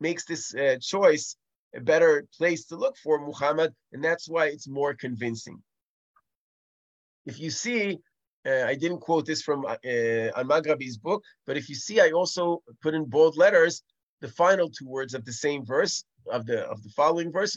makes 0.00 0.24
this 0.24 0.54
uh, 0.54 0.76
choice 0.80 1.36
a 1.74 1.80
better 1.80 2.26
place 2.36 2.64
to 2.66 2.76
look 2.76 2.96
for 2.96 3.18
Muhammad, 3.26 3.74
and 3.92 4.02
that's 4.02 4.28
why 4.28 4.46
it's 4.46 4.68
more 4.68 4.94
convincing. 4.94 5.62
If 7.26 7.40
you 7.40 7.50
see, 7.50 7.98
uh, 8.46 8.64
I 8.66 8.74
didn't 8.74 9.00
quote 9.00 9.26
this 9.26 9.42
from 9.42 9.66
uh, 9.66 9.76
Al-Maghrabi's 9.84 10.96
book, 10.96 11.22
but 11.46 11.56
if 11.56 11.68
you 11.68 11.74
see, 11.74 12.00
I 12.00 12.10
also 12.10 12.62
put 12.82 12.94
in 12.94 13.04
bold 13.04 13.36
letters 13.36 13.82
the 14.20 14.28
final 14.28 14.70
two 14.70 14.88
words 14.88 15.14
of 15.14 15.24
the 15.24 15.32
same 15.32 15.64
verse, 15.64 16.04
of 16.30 16.46
the 16.46 16.66
of 16.66 16.82
the 16.82 16.90
following 16.90 17.30
verse, 17.32 17.56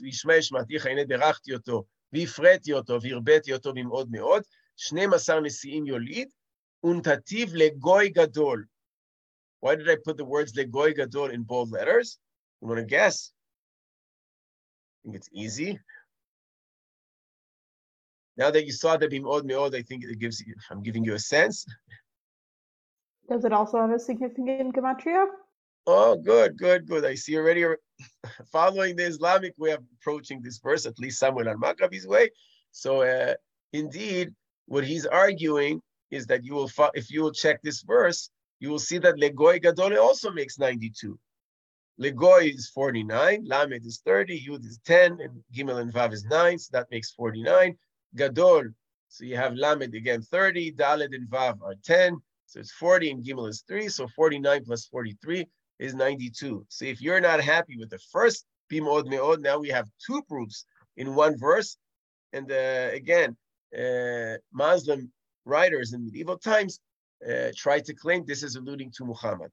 והפרעתי 4.79 5.07
אותו 5.07 5.33
והרביתי 5.33 5.37
אותו 5.37 5.37
במאוד 5.37 5.37
מאוד, 5.37 5.37
12 5.37 5.41
נשיאים 5.41 5.87
יוליד, 5.87 6.29
ונתתיו 6.85 7.47
לגוי 7.55 8.09
גדול. 8.09 8.67
Why 9.65 9.75
did 9.75 9.89
I 9.89 9.97
put 9.97 10.17
the 10.17 10.25
words 10.25 10.53
לגוי 10.57 10.93
גדול 10.93 11.31
in 11.31 11.43
bold 11.43 11.71
letters? 11.71 12.19
You 12.63 12.69
want 12.69 12.79
to 12.79 12.85
guess? 12.85 13.33
I 14.93 14.99
think 15.03 15.17
it's 15.17 15.31
easy. 15.33 15.79
Now 18.37 18.51
that 18.51 18.67
you 18.67 18.73
saw 18.73 18.97
the 18.97 19.09
bimod 19.09 19.43
meod, 19.51 19.75
I 19.75 19.83
think 19.83 20.05
it 20.05 20.19
gives 20.19 20.41
you, 20.41 20.55
I'm 20.71 20.83
giving 20.83 21.05
you 21.05 21.15
a 21.15 21.19
sense. 21.19 21.65
Does 23.29 23.45
it 23.45 23.53
also 23.53 23.81
have 23.81 23.91
a 23.91 23.99
significant 23.99 24.75
gematria? 24.77 25.27
Oh, 25.87 26.17
good, 26.17 26.59
good, 26.59 26.87
good. 26.87 27.05
I 27.05 27.15
see 27.15 27.37
already 27.37 27.65
following 28.53 28.97
the 28.97 29.05
Islamic 29.05 29.55
way 29.57 29.71
of 29.71 29.83
approaching 29.97 30.43
this 30.43 30.59
verse, 30.59 30.85
at 30.85 30.99
least 30.99 31.19
Samuel 31.19 31.49
al-Maghrabi's 31.49 32.07
way. 32.07 32.31
So 32.73 33.03
uh, 33.03 33.35
indeed, 33.73 34.35
what 34.72 34.86
he's 34.86 35.06
arguing 35.06 35.82
is 36.12 36.26
that 36.28 36.46
you 36.46 36.54
will, 36.54 36.72
if 36.94 37.12
you 37.12 37.22
will 37.22 37.34
check 37.34 37.62
this 37.62 37.82
verse, 37.82 38.30
you 38.62 38.70
will 38.70 38.80
see 38.80 39.00
that 39.00 39.16
Legoy 39.16 39.62
Gadol 39.62 40.00
also 40.00 40.32
makes 40.32 40.58
92. 40.58 41.20
Legoy 42.00 42.56
is 42.56 42.70
49, 42.70 43.44
Lamed 43.46 43.86
is 43.86 44.02
30, 44.06 44.48
Yud 44.48 44.66
is 44.66 44.80
10, 44.86 45.20
and 45.20 45.44
Gimel 45.54 45.82
and 45.82 45.92
Vav 45.92 46.14
is 46.14 46.24
9, 46.24 46.58
so 46.58 46.70
that 46.72 46.88
makes 46.90 47.12
49. 47.12 47.76
Gadol, 48.16 48.64
so 49.10 49.26
you 49.26 49.36
have 49.36 49.56
Lamed 49.56 49.94
again 49.94 50.22
30, 50.22 50.72
Daled 50.72 51.14
and 51.14 51.28
Vav 51.30 51.62
are 51.62 51.76
10, 51.84 52.16
so 52.46 52.62
it's 52.62 52.72
40, 52.72 53.12
and 53.12 53.26
Gimel 53.26 53.50
is 53.50 53.66
3, 53.68 53.90
so 53.90 54.08
49 54.16 54.64
plus 54.64 54.86
43 54.86 55.46
is 55.80 55.94
92. 55.94 56.66
So 56.70 56.86
if 56.86 57.02
you're 57.02 57.20
not 57.20 57.42
happy 57.42 57.76
with 57.78 57.90
the 57.90 58.00
first 58.10 58.46
Bimod 58.72 59.04
Meod, 59.12 59.42
now 59.42 59.60
we 59.60 59.68
have 59.68 59.90
two 60.08 60.24
proofs 60.30 60.66
in 60.96 61.14
one 61.14 61.38
verse. 61.38 61.76
And 62.32 62.50
uh, 62.50 62.92
again, 62.94 63.36
uh, 63.78 64.38
Muslim 64.52 65.12
writers 65.46 65.94
in 65.94 66.06
medieval 66.06 66.38
times 66.38 66.80
uh, 67.28 67.50
tried 67.56 67.86
to 67.86 67.94
claim 67.94 68.26
this 68.26 68.44
is 68.44 68.56
alluding 68.56 68.92
to 68.98 69.06
Muhammad. 69.06 69.52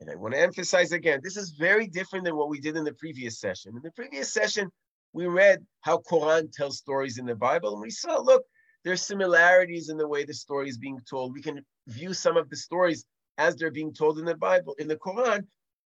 And 0.00 0.10
I 0.10 0.16
want 0.16 0.34
to 0.34 0.40
emphasize 0.40 0.92
again, 0.92 1.20
this 1.22 1.36
is 1.36 1.50
very 1.50 1.86
different 1.86 2.24
than 2.24 2.36
what 2.36 2.48
we 2.48 2.60
did 2.60 2.76
in 2.76 2.84
the 2.84 2.94
previous 2.94 3.40
session. 3.40 3.74
In 3.76 3.82
the 3.82 3.92
previous 3.92 4.32
session, 4.32 4.70
we 5.12 5.26
read 5.26 5.64
how 5.82 5.98
Quran 5.98 6.50
tells 6.52 6.78
stories 6.78 7.18
in 7.18 7.26
the 7.26 7.36
Bible, 7.36 7.72
and 7.72 7.80
we 7.80 7.90
saw, 7.90 8.18
look, 8.18 8.44
there's 8.84 9.02
similarities 9.02 9.88
in 9.88 9.96
the 9.96 10.08
way 10.08 10.24
the 10.24 10.34
story 10.34 10.68
is 10.68 10.76
being 10.76 11.00
told. 11.08 11.32
We 11.32 11.42
can 11.42 11.64
view 11.86 12.12
some 12.12 12.36
of 12.36 12.50
the 12.50 12.56
stories 12.56 13.06
as 13.38 13.56
they're 13.56 13.70
being 13.70 13.94
told 13.94 14.18
in 14.18 14.24
the 14.24 14.36
Bible, 14.36 14.74
in 14.78 14.88
the 14.88 14.96
Quran, 14.96 15.46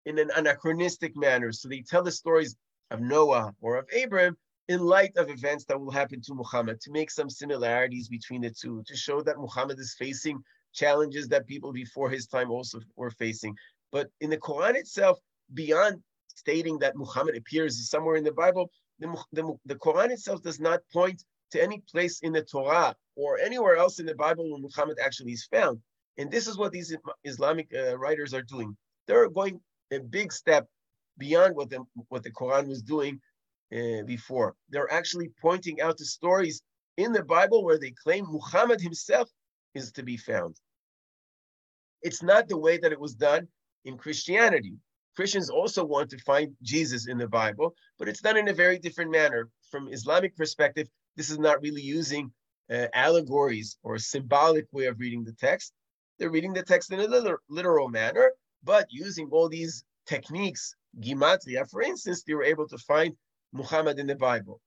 in 0.05 0.18
an 0.18 0.31
anachronistic 0.37 1.16
manner. 1.16 1.53
So 1.53 1.68
they 1.68 1.83
tell 1.83 2.03
the 2.03 2.12
stories 2.12 2.57
of 2.90 3.01
Noah 3.01 3.55
or 3.61 3.77
of 3.77 3.87
Abraham 3.92 4.37
in 4.68 4.81
light 4.81 5.12
of 5.16 5.29
events 5.29 5.64
that 5.66 5.79
will 5.79 5.90
happen 5.90 6.20
to 6.22 6.35
Muhammad, 6.35 6.81
to 6.81 6.90
make 6.90 7.11
some 7.11 7.29
similarities 7.29 8.09
between 8.09 8.42
the 8.42 8.50
two, 8.50 8.83
to 8.87 8.96
show 8.96 9.20
that 9.22 9.38
Muhammad 9.38 9.79
is 9.79 9.94
facing 9.98 10.42
challenges 10.72 11.29
that 11.29 11.46
people 11.46 11.72
before 11.72 12.11
his 12.11 12.27
time 12.27 12.50
also 12.50 12.81
were 12.96 13.11
facing. 13.11 13.55
But 13.92 14.09
in 14.20 14.31
the 14.31 14.38
Quran 14.38 14.74
itself, 14.74 15.18
beyond 15.53 16.03
stating 16.29 16.79
that 16.79 16.96
Muhammad 16.96 17.37
appears 17.37 17.88
somewhere 17.88 18.16
in 18.16 18.24
the 18.24 18.33
Bible, 18.33 18.70
the, 18.98 19.16
the, 19.33 19.55
the 19.66 19.77
Quran 19.77 20.11
itself 20.11 20.42
does 20.42 20.59
not 20.59 20.81
point 20.92 21.22
to 21.53 21.62
any 21.62 21.83
place 21.90 22.20
in 22.20 22.33
the 22.33 22.42
Torah 22.42 22.96
or 23.16 23.38
anywhere 23.38 23.77
else 23.77 24.00
in 24.00 24.07
the 24.07 24.14
Bible 24.14 24.50
where 24.50 24.61
Muhammad 24.61 24.98
actually 25.03 25.33
is 25.33 25.44
found. 25.44 25.79
And 26.18 26.31
this 26.31 26.46
is 26.46 26.57
what 26.57 26.72
these 26.72 26.96
Islamic 27.24 27.68
uh, 27.74 27.98
writers 27.98 28.35
are 28.35 28.42
doing. 28.42 28.77
They're 29.07 29.29
going 29.29 29.61
a 29.92 30.00
big 30.00 30.33
step 30.33 30.66
beyond 31.18 31.55
what 31.55 31.70
the, 31.70 31.85
what 32.09 32.22
the 32.22 32.33
Quran 32.33 32.66
was 32.66 32.83
doing 32.83 33.20
uh, 33.72 34.03
before. 34.05 34.55
They're 34.70 34.92
actually 34.92 35.31
pointing 35.40 35.81
out 35.81 35.96
the 35.98 36.05
stories 36.05 36.62
in 36.96 37.12
the 37.12 37.24
Bible 37.24 37.64
where 37.64 37.79
they 37.79 37.92
claim 38.03 38.27
Muhammad 38.29 38.81
himself 38.81 39.29
is 39.74 39.92
to 39.92 40.03
be 40.03 40.16
found. 40.16 40.57
It's 42.03 42.22
not 42.22 42.48
the 42.48 42.59
way 42.59 42.79
that 42.79 42.92
it 42.92 43.00
was 43.00 43.14
done 43.14 43.48
in 43.85 43.96
Christianity. 43.96 44.74
Christians 45.16 45.48
also 45.48 45.85
want 45.85 46.11
to 46.11 46.18
find 46.18 46.55
Jesus 46.62 47.07
in 47.09 47.18
the 47.18 47.29
Bible, 47.29 47.74
but 47.98 48.09
it's 48.09 48.20
done 48.20 48.37
in 48.37 48.48
a 48.48 48.53
very 48.53 48.79
different 48.79 49.11
manner. 49.11 49.48
From 49.70 49.88
Islamic 49.88 50.37
perspective, 50.37 50.88
this 51.16 51.31
is 51.31 51.38
not 51.38 51.62
really 51.62 51.83
using 51.83 52.33
uh, 52.70 52.87
allegories 52.94 53.77
or 53.83 53.98
symbolic 53.98 54.66
way 54.72 54.87
of 54.87 54.98
reading 54.98 55.24
the 55.24 55.33
text. 55.33 55.72
They're 56.18 56.31
reading 56.31 56.53
the 56.53 56.62
text 56.62 56.92
in 56.92 57.00
a 57.00 57.07
literal, 57.07 57.38
literal 57.48 57.88
manner, 57.88 58.33
but 58.62 58.87
using 58.90 59.29
all 59.31 59.48
these 59.48 59.85
techniques, 60.07 60.74
gimatria, 61.00 61.68
for 61.70 61.83
instance, 61.83 62.22
they 62.22 62.35
were 62.35 62.44
able 62.44 62.68
to 62.68 62.79
find 62.79 63.14
Muhammad 63.55 63.99
in 63.99 64.07
the 64.07 64.17
Bible. 64.17 64.61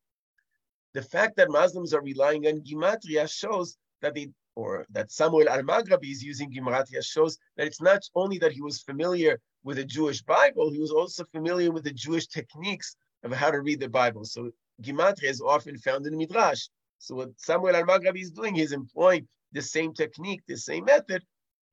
The 0.94 1.02
fact 1.02 1.36
that 1.38 1.52
Muslims 1.52 1.94
are 1.94 2.02
relying 2.02 2.48
on 2.48 2.62
gimatria 2.62 3.30
shows 3.30 3.78
that 4.02 4.16
they, 4.16 4.30
or 4.56 4.86
that 4.92 5.12
Samuel 5.12 5.50
al-Maghrabi 5.50 6.10
is 6.10 6.24
using 6.24 6.52
gimatria 6.52 7.04
shows 7.06 7.38
that 7.58 7.68
it's 7.68 7.82
not 7.82 8.02
only 8.16 8.38
that 8.40 8.54
he 8.54 8.62
was 8.62 8.82
familiar 8.82 9.40
with 9.64 9.78
the 9.78 9.86
Jewish 9.86 10.22
Bible, 10.24 10.72
he 10.72 10.80
was 10.80 10.92
also 10.92 11.26
familiar 11.32 11.70
with 11.72 11.84
the 11.84 11.92
Jewish 11.92 12.28
techniques 12.28 12.96
of 13.24 13.32
how 13.34 13.52
to 13.52 13.62
read 13.62 13.82
the 13.82 13.90
Bible. 13.90 14.24
So 14.24 14.52
gimatria 14.82 15.30
is 15.30 15.42
often 15.42 15.78
found 15.78 16.08
in 16.08 16.18
Midrash. 16.18 16.64
So 17.00 17.16
what 17.16 17.30
Samuel 17.38 17.76
al-Maghrabi 17.76 18.22
is 18.22 18.32
doing, 18.32 18.56
he's 18.56 18.72
employing 18.72 19.28
the 19.52 19.62
same 19.62 19.94
technique, 19.94 20.42
the 20.48 20.58
same 20.58 20.86
method, 20.86 21.24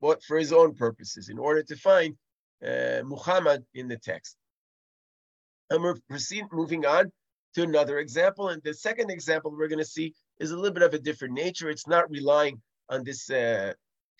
but 0.01 0.23
for 0.25 0.37
his 0.37 0.53
own 0.53 0.75
purposes, 0.75 1.29
in 1.29 1.39
order 1.39 1.63
to 1.63 1.77
find 1.77 2.17
uh, 2.67 3.03
Muhammad 3.05 3.65
in 3.75 3.89
the 3.89 3.99
text. 3.99 4.37
And 5.71 5.83
we're 5.83 5.97
proceed, 6.09 6.45
moving 6.53 6.85
on 6.87 7.11
to 7.55 7.63
another 7.63 7.99
example. 7.99 8.49
And 8.49 8.63
the 8.63 8.75
second 8.75 9.11
example 9.11 9.51
we're 9.51 9.69
going 9.69 9.79
to 9.79 9.85
see 9.85 10.15
is 10.39 10.51
a 10.51 10.57
little 10.57 10.75
bit 10.75 10.83
of 10.83 10.95
a 10.95 10.99
different 10.99 11.35
nature. 11.35 11.71
It's 11.71 11.87
not 11.87 12.11
relying 12.11 12.61
on 12.89 13.05
this 13.05 13.31
uh, 13.31 13.73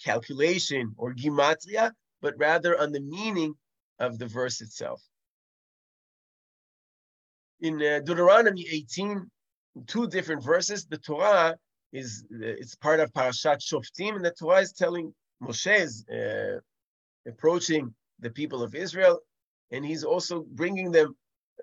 calculation 0.03 0.95
or 0.97 1.13
gimatria, 1.15 1.93
but 2.23 2.35
rather 2.39 2.81
on 2.81 2.93
the 2.93 3.01
meaning 3.01 3.55
of 3.99 4.19
the 4.19 4.27
verse 4.27 4.61
itself. 4.61 5.03
In 7.61 7.81
uh, 7.83 8.01
Deuteronomy 8.05 8.67
18, 8.71 9.31
two 9.87 10.09
different 10.09 10.43
verses, 10.43 10.87
the 10.87 10.99
Torah 10.99 11.57
is 11.93 12.25
it's 12.31 12.75
part 12.75 13.01
of 13.01 13.13
Parashat 13.13 13.61
Shoftim, 13.61 14.17
and 14.17 14.25
the 14.25 14.33
Torah 14.33 14.61
is 14.61 14.73
telling 14.73 15.15
Moshe 15.43 15.79
is 15.79 16.05
uh, 16.09 16.59
approaching 17.27 17.95
the 18.21 18.31
people 18.31 18.63
of 18.63 18.75
Israel, 18.75 19.21
and 19.71 19.85
he's 19.85 20.05
also 20.05 20.45
bringing 20.53 20.91
them 20.91 21.15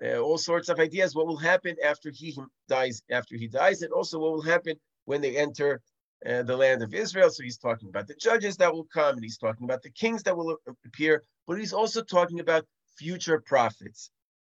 uh, 0.04 0.18
all 0.18 0.38
sorts 0.38 0.68
of 0.68 0.78
ideas 0.78 1.14
what 1.14 1.26
will 1.26 1.36
happen 1.36 1.76
after 1.84 2.10
he 2.10 2.36
dies, 2.68 3.02
after 3.10 3.36
he 3.36 3.46
dies, 3.46 3.82
and 3.82 3.92
also 3.92 4.18
what 4.18 4.32
will 4.32 4.42
happen 4.42 4.76
when 5.04 5.20
they 5.20 5.36
enter 5.36 5.80
uh, 6.26 6.42
the 6.42 6.56
land 6.56 6.82
of 6.82 6.94
Israel. 6.94 7.30
So 7.30 7.42
he's 7.42 7.58
talking 7.58 7.88
about 7.88 8.06
the 8.06 8.14
judges 8.14 8.56
that 8.56 8.72
will 8.72 8.86
come, 8.92 9.14
and 9.16 9.24
he's 9.24 9.38
talking 9.38 9.64
about 9.64 9.82
the 9.82 9.90
kings 9.90 10.22
that 10.24 10.36
will 10.36 10.56
appear, 10.86 11.22
but 11.46 11.58
he's 11.58 11.72
also 11.72 12.02
talking 12.02 12.40
about 12.40 12.64
future 12.96 13.40
prophets. 13.40 14.10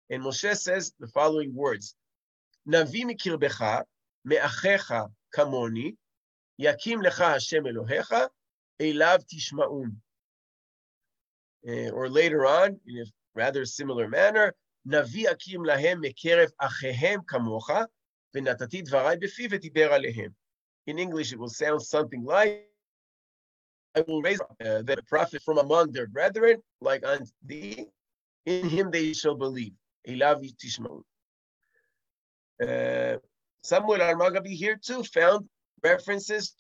And 0.10 0.24
Moshe 0.24 0.56
says 0.58 0.94
the 1.00 1.08
following 1.08 1.54
words: 1.54 1.96
"Navi 2.68 3.04
mikirbecha 3.04 3.84
me'achecha 4.24 5.10
kamoni, 5.36 5.96
yakim 6.62 7.04
lecha 7.04 7.34
Hashem 7.34 7.66
Elohecha, 7.66 8.30
elav 8.80 9.24
tishma'un." 9.26 9.96
Uh, 11.68 11.90
or 11.90 12.08
later 12.10 12.46
on, 12.46 12.80
in 12.86 13.00
a 13.00 13.06
rather 13.34 13.66
similar 13.66 14.08
manner, 14.08 14.54
נביא 14.86 15.30
להם 15.66 16.02
מקרב 16.02 16.50
אחיהם 16.60 17.20
כמוך, 17.28 17.70
ונתתי 18.36 18.84
בפי 19.20 19.48
ודיבר 19.50 19.94
עליהם. 19.94 20.32
In 20.90 21.00
English 21.00 21.32
it 21.34 21.40
will 21.40 21.50
sound 21.50 21.82
something 21.82 22.24
like, 22.24 22.70
I 23.98 24.02
will 24.08 24.22
raise 24.22 24.42
up 24.42 24.56
uh, 24.62 24.82
the 24.84 25.02
prophet 25.08 25.42
from 25.42 25.58
among 25.58 25.92
their 25.92 26.08
brethren, 26.08 26.62
like 26.82 27.04
unto 27.06 27.32
thee, 27.42 27.86
in 28.46 28.70
him 28.70 28.92
they 28.92 29.14
shall 29.14 29.36
believe. 29.36 29.74
אליו 30.08 30.38
תשמעו. 30.58 31.02
Uh, 32.62 33.18
Samuel 33.64 34.02
al-Maghrabi 34.02 34.54
here 34.56 34.78
too 34.78 35.04
found 35.04 35.50
references 35.84 36.54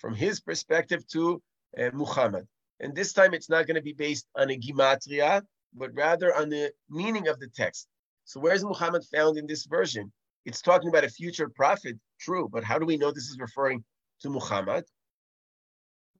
from 0.00 0.14
his 0.14 0.40
perspective 0.40 1.06
to 1.08 1.42
uh, 1.78 1.90
Muhammad. 1.92 2.46
And 2.80 2.94
this 2.94 3.12
time 3.12 3.34
it's 3.34 3.50
not 3.50 3.66
going 3.66 3.76
to 3.76 3.82
be 3.82 3.92
based 3.92 4.26
on 4.34 4.50
a 4.50 4.58
Gimatria, 4.58 5.42
but 5.76 5.94
rather 5.94 6.34
on 6.34 6.48
the 6.48 6.72
meaning 6.88 7.28
of 7.28 7.38
the 7.38 7.48
text. 7.48 7.86
So 8.24 8.40
where's 8.40 8.64
Muhammad 8.64 9.04
found 9.04 9.38
in 9.38 9.46
this 9.46 9.66
version? 9.66 10.12
It's 10.44 10.62
talking 10.62 10.88
about 10.88 11.04
a 11.04 11.08
future 11.08 11.48
prophet, 11.48 11.96
true, 12.20 12.48
but 12.50 12.64
how 12.64 12.78
do 12.78 12.86
we 12.86 12.96
know 12.96 13.10
this 13.10 13.28
is 13.28 13.38
referring 13.38 13.84
to 14.20 14.30
Muhammad? 14.30 14.84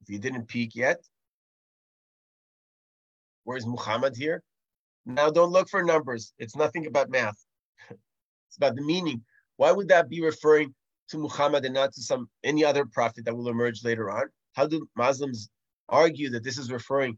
If 0.01 0.07
he 0.07 0.17
didn't 0.17 0.47
peak 0.47 0.75
yet, 0.75 0.97
where's 3.43 3.65
Muhammad 3.65 4.15
here? 4.15 4.43
Now 5.05 5.31
don't 5.31 5.51
look 5.51 5.69
for 5.69 5.83
numbers. 5.83 6.33
It's 6.37 6.55
nothing 6.55 6.85
about 6.85 7.09
math. 7.09 7.37
it's 7.89 8.57
about 8.57 8.75
the 8.75 8.83
meaning. 8.83 9.23
Why 9.55 9.71
would 9.71 9.87
that 9.87 10.09
be 10.09 10.21
referring 10.21 10.75
to 11.09 11.17
Muhammad 11.17 11.65
and 11.65 11.73
not 11.73 11.93
to 11.93 12.01
some 12.01 12.29
any 12.43 12.63
other 12.63 12.85
prophet 12.85 13.25
that 13.25 13.35
will 13.35 13.49
emerge 13.49 13.83
later 13.83 14.11
on? 14.11 14.25
How 14.53 14.67
do 14.67 14.87
Muslims 14.95 15.49
argue 15.89 16.29
that 16.31 16.43
this 16.43 16.57
is 16.57 16.71
referring 16.71 17.17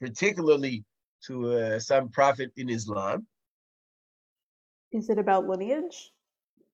particularly 0.00 0.84
to 1.26 1.52
uh, 1.52 1.78
some 1.78 2.08
prophet 2.08 2.52
in 2.56 2.68
Islam. 2.68 3.26
Is 4.92 5.10
it 5.10 5.18
about 5.18 5.46
lineage, 5.46 6.12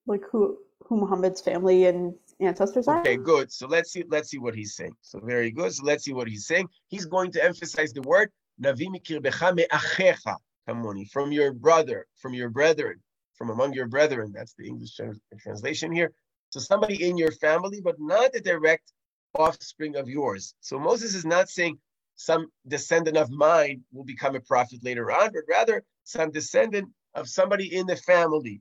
like 0.06 0.22
who 0.30 0.58
who 0.86 0.96
Muhammad's 0.96 1.40
family 1.40 1.86
and 1.86 2.14
ancestors 2.40 2.88
are? 2.88 3.00
Okay, 3.00 3.16
good. 3.16 3.52
So 3.52 3.66
let's 3.66 3.92
see. 3.92 4.04
Let's 4.08 4.30
see 4.30 4.38
what 4.38 4.54
he's 4.54 4.74
saying. 4.74 4.94
So 5.00 5.20
very 5.20 5.50
good. 5.50 5.72
So 5.72 5.84
let's 5.84 6.04
see 6.04 6.12
what 6.12 6.28
he's 6.28 6.46
saying. 6.46 6.68
He's 6.88 7.06
going 7.06 7.32
to 7.32 7.44
emphasize 7.44 7.92
the 7.92 8.02
word 8.02 8.30
navi 8.60 8.88
me'achecha 8.90 10.36
kamoni 10.68 11.10
from 11.10 11.32
your 11.32 11.52
brother, 11.52 12.06
from 12.16 12.34
your 12.34 12.50
brethren, 12.50 13.00
from 13.34 13.50
among 13.50 13.72
your 13.72 13.86
brethren. 13.86 14.32
That's 14.34 14.54
the 14.54 14.66
English 14.66 15.00
translation 15.40 15.92
here. 15.92 16.12
So 16.50 16.60
somebody 16.60 17.08
in 17.08 17.16
your 17.16 17.32
family, 17.32 17.80
but 17.80 17.96
not 17.98 18.34
a 18.34 18.40
direct 18.40 18.92
offspring 19.34 19.96
of 19.96 20.08
yours. 20.08 20.54
So 20.60 20.78
Moses 20.78 21.14
is 21.14 21.24
not 21.24 21.48
saying 21.48 21.78
some 22.22 22.46
descendant 22.68 23.16
of 23.16 23.30
mine 23.30 23.82
will 23.92 24.04
become 24.04 24.36
a 24.36 24.40
prophet 24.40 24.78
later 24.84 25.10
on, 25.10 25.32
but 25.32 25.42
rather 25.48 25.82
some 26.04 26.30
descendant 26.30 26.88
of 27.14 27.28
somebody 27.28 27.74
in 27.74 27.86
the 27.86 27.96
family. 27.96 28.60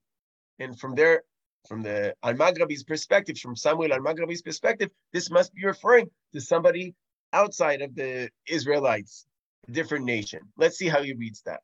And 0.60 0.78
from 0.80 0.96
there, 0.96 1.24
from 1.68 1.84
the 1.84 2.16
Al-Maghrabi's 2.24 2.84
perspective, 2.84 3.38
from 3.38 3.56
Samuel 3.56 3.94
Al-Maghrabi's 3.94 4.42
perspective, 4.42 4.90
this 5.14 5.30
must 5.30 5.54
be 5.54 5.64
referring 5.64 6.10
to 6.34 6.42
somebody 6.42 6.96
outside 7.34 7.82
of 7.84 7.96
the 7.96 8.30
Israelites, 8.48 9.28
a 9.68 9.72
different 9.72 10.06
nation. 10.06 10.42
Let's 10.58 10.78
see 10.78 10.88
how 10.88 11.04
he 11.04 11.14
reads 11.14 11.44
that. 11.44 11.62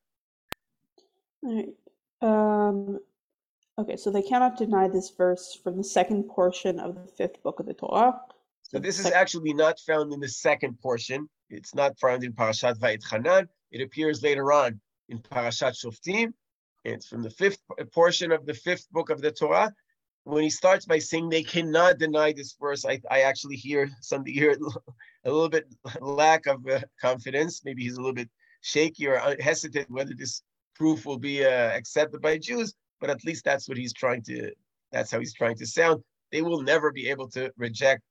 All 1.43 1.55
right. 1.55 1.73
Um, 2.21 2.99
okay, 3.79 3.97
so 3.97 4.11
they 4.11 4.21
cannot 4.21 4.57
deny 4.57 4.87
this 4.87 5.09
verse 5.09 5.59
from 5.63 5.77
the 5.77 5.83
second 5.83 6.23
portion 6.29 6.79
of 6.79 6.93
the 6.93 7.07
fifth 7.17 7.41
book 7.41 7.59
of 7.59 7.65
the 7.65 7.73
Torah. 7.73 8.21
So 8.61 8.77
this 8.77 8.99
is 8.99 9.09
actually 9.11 9.53
not 9.53 9.79
found 9.79 10.13
in 10.13 10.19
the 10.19 10.29
second 10.29 10.79
portion. 10.79 11.27
It's 11.49 11.73
not 11.73 11.99
found 11.99 12.23
in 12.23 12.33
Parashat 12.33 12.77
Va'etchanan. 12.79 13.47
It 13.71 13.81
appears 13.81 14.21
later 14.23 14.51
on 14.51 14.79
in 15.09 15.19
Parashat 15.19 15.75
Shoftim. 15.75 16.33
It's 16.83 17.07
from 17.07 17.21
the 17.21 17.29
fifth 17.29 17.59
portion 17.93 18.31
of 18.31 18.45
the 18.45 18.53
fifth 18.53 18.89
book 18.91 19.09
of 19.09 19.21
the 19.21 19.31
Torah. 19.31 19.73
When 20.23 20.43
he 20.43 20.49
starts 20.49 20.85
by 20.85 20.99
saying 20.99 21.29
they 21.29 21.43
cannot 21.43 21.99
deny 21.99 22.33
this 22.33 22.55
verse, 22.59 22.85
I, 22.85 22.99
I 23.09 23.21
actually 23.21 23.55
hear 23.55 23.89
something 24.01 24.33
here 24.33 24.57
a 25.25 25.31
little 25.31 25.49
bit 25.49 25.73
lack 26.01 26.47
of 26.47 26.67
uh, 26.67 26.81
confidence. 26.99 27.63
Maybe 27.63 27.83
he's 27.83 27.95
a 27.95 28.01
little 28.01 28.13
bit 28.13 28.29
shaky 28.61 29.07
or 29.07 29.35
hesitant 29.39 29.89
whether 29.89 30.13
this 30.13 30.43
proof 30.75 31.05
will 31.05 31.17
be 31.17 31.45
uh, 31.45 31.49
accepted 31.49 32.21
by 32.21 32.37
Jews. 32.37 32.73
But 32.99 33.09
at 33.09 33.23
least 33.23 33.45
that's 33.45 33.69
what 33.69 33.77
he's 33.77 33.93
trying 33.93 34.23
to. 34.23 34.51
That's 34.91 35.11
how 35.11 35.19
he's 35.19 35.33
trying 35.33 35.55
to 35.57 35.65
sound. 35.65 36.03
They 36.31 36.41
will 36.41 36.61
never 36.61 36.91
be 36.91 37.09
able 37.09 37.29
to 37.29 37.51
reject 37.57 38.01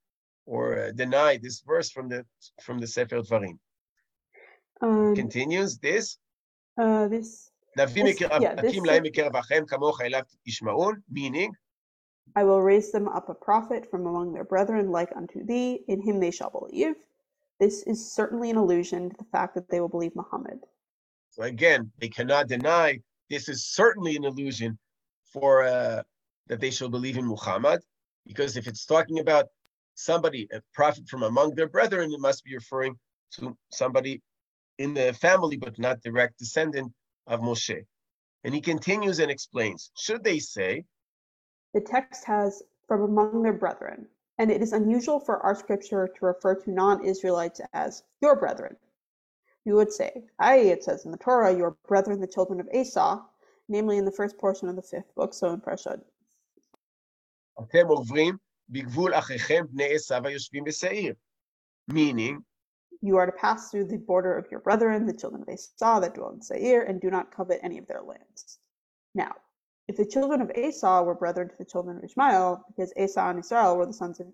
or 0.47 0.79
uh, 0.79 0.91
deny 0.93 1.37
this 1.37 1.61
verse 1.61 1.91
from 1.91 2.09
the 2.09 2.25
from 2.63 2.79
the 2.79 2.87
Sefer 2.87 3.21
Dvarim. 3.21 3.59
Um, 4.81 5.15
Continues 5.15 5.77
this. 5.77 6.17
Uh, 6.79 7.07
this. 7.07 7.51
this 8.13 8.23
yeah, 8.41 8.55
meaning. 11.11 11.51
I 12.35 12.43
will 12.43 12.61
raise 12.61 12.91
them 12.91 13.07
up 13.07 13.29
a 13.29 13.33
prophet 13.33 13.89
from 13.89 14.05
among 14.05 14.33
their 14.33 14.43
brethren 14.43 14.91
like 14.91 15.11
unto 15.15 15.45
thee, 15.45 15.81
in 15.87 16.01
him 16.01 16.19
they 16.19 16.31
shall 16.31 16.49
believe. 16.49 16.95
This 17.59 17.83
is 17.83 18.11
certainly 18.11 18.49
an 18.49 18.57
allusion 18.57 19.09
to 19.09 19.15
the 19.17 19.25
fact 19.25 19.55
that 19.55 19.69
they 19.69 19.79
will 19.79 19.89
believe 19.89 20.15
Muhammad. 20.15 20.59
So 21.31 21.43
again, 21.43 21.91
they 21.99 22.09
cannot 22.09 22.47
deny 22.47 22.99
this 23.29 23.49
is 23.49 23.67
certainly 23.67 24.15
an 24.15 24.25
allusion 24.25 24.77
for 25.33 25.63
uh, 25.63 26.03
that 26.47 26.59
they 26.59 26.71
shall 26.71 26.89
believe 26.89 27.17
in 27.17 27.25
Muhammad, 27.25 27.81
because 28.25 28.57
if 28.57 28.67
it's 28.67 28.85
talking 28.85 29.19
about 29.19 29.45
somebody, 29.97 30.47
a 30.53 30.61
prophet 30.73 31.09
from 31.09 31.23
among 31.23 31.55
their 31.55 31.67
brethren, 31.67 32.13
it 32.13 32.19
must 32.19 32.43
be 32.43 32.53
referring 32.55 32.97
to 33.33 33.57
somebody 33.71 34.21
in 34.77 34.93
the 34.93 35.11
family, 35.13 35.57
but 35.57 35.77
not 35.79 36.01
direct 36.01 36.37
descendant 36.37 36.93
of 37.25 37.41
Moshe. 37.41 37.83
And 38.43 38.53
he 38.53 38.61
continues 38.61 39.19
and 39.19 39.31
explains, 39.31 39.91
should 39.97 40.23
they 40.23 40.39
say, 40.39 40.85
the 41.73 41.81
text 41.81 42.23
has 42.25 42.63
from 42.87 43.01
among 43.01 43.43
their 43.43 43.53
brethren, 43.53 44.07
and 44.37 44.49
it 44.51 44.61
is 44.61 44.71
unusual 44.71 45.19
for 45.19 45.39
our 45.39 45.55
scripture 45.55 46.07
to 46.07 46.25
refer 46.25 46.55
to 46.55 46.71
non-Israelites 46.71 47.59
as 47.73 48.03
your 48.21 48.35
brethren. 48.35 48.77
You 49.65 49.75
would 49.75 49.91
say, 49.91 50.23
aye, 50.39 50.57
it 50.57 50.83
says 50.83 51.05
in 51.05 51.11
the 51.11 51.17
Torah, 51.17 51.55
your 51.55 51.75
brethren, 51.87 52.21
the 52.21 52.27
children 52.27 52.59
of 52.59 52.69
Esau, 52.73 53.21
namely 53.67 53.97
in 53.97 54.05
the 54.05 54.11
first 54.11 54.37
portion 54.37 54.69
of 54.69 54.75
the 54.75 54.81
fifth 54.81 55.13
book, 55.15 55.33
so 55.33 55.49
in 55.49 55.59
Parashat. 55.59 55.99
בגבול 58.68 59.14
אחיכם 59.14 59.64
בני 59.70 59.94
עשיו 59.94 60.26
היושבים 60.26 60.64
בשעיר. 60.64 61.14
Meaning, 61.90 62.44
you 63.02 63.16
are 63.16 63.26
to 63.26 63.32
pass 63.32 63.70
through 63.70 63.84
the 63.84 63.98
border 63.98 64.36
of 64.38 64.46
your 64.50 64.60
brethren, 64.60 65.06
the 65.06 65.12
children 65.12 65.42
of 65.42 65.48
Esau 65.48 66.00
that 66.00 66.14
dwell 66.14 66.30
in 66.30 66.40
Seir, 66.40 66.82
and 66.82 67.00
do 67.00 67.10
not 67.10 67.34
covet 67.34 67.58
any 67.62 67.78
of 67.78 67.86
their 67.88 68.02
lands. 68.02 68.58
Now, 69.14 69.32
if 69.88 69.96
the 69.96 70.06
children 70.06 70.40
of 70.40 70.52
Esau 70.52 71.02
were 71.02 71.14
brethren 71.14 71.48
to 71.48 71.54
the 71.58 71.64
children 71.64 71.98
of 71.98 72.04
Ishmael, 72.04 72.64
because 72.68 72.92
Esau 72.96 73.30
and 73.30 73.40
Israel 73.40 73.76
were 73.76 73.86
the 73.86 73.92
sons 73.92 74.20
of 74.20 74.28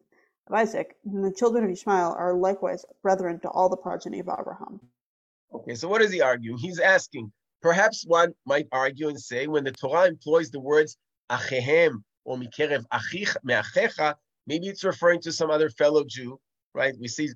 Isaac, 0.53 0.97
then 1.05 1.23
the 1.23 1.33
children 1.33 1.65
of 1.65 1.71
Ishmael 1.71 2.15
are 2.19 2.35
likewise 2.35 2.85
brethren 3.03 3.41
to 3.41 3.49
all 3.49 3.69
the 3.69 3.77
progeny 3.77 4.21
of 4.21 4.29
Abraham. 4.29 4.81
Okay, 5.53 5.75
so 5.75 5.89
what 5.89 6.03
is 6.03 6.13
he 6.13 6.21
arguing? 6.21 6.59
He's 6.59 6.79
asking, 6.79 7.33
perhaps 7.63 8.05
one 8.07 8.35
might 8.45 8.69
argue 8.71 9.09
and 9.09 9.21
say, 9.21 9.47
when 9.47 9.65
the 9.65 9.73
Torah 9.73 10.07
employs 10.07 10.51
the 10.51 10.61
words 10.61 10.99
achehem 11.31 12.03
or 12.26 12.38
mikerev 12.38 12.86
me'achecha, 13.44 14.16
maybe 14.48 14.68
it's 14.68 14.84
referring 14.84 15.22
to 15.22 15.32
some 15.32 15.50
other 15.50 15.70
fellow 15.70 16.04
Jew, 16.04 16.40
right? 16.74 16.94
We 17.00 17.08
see 17.08 17.30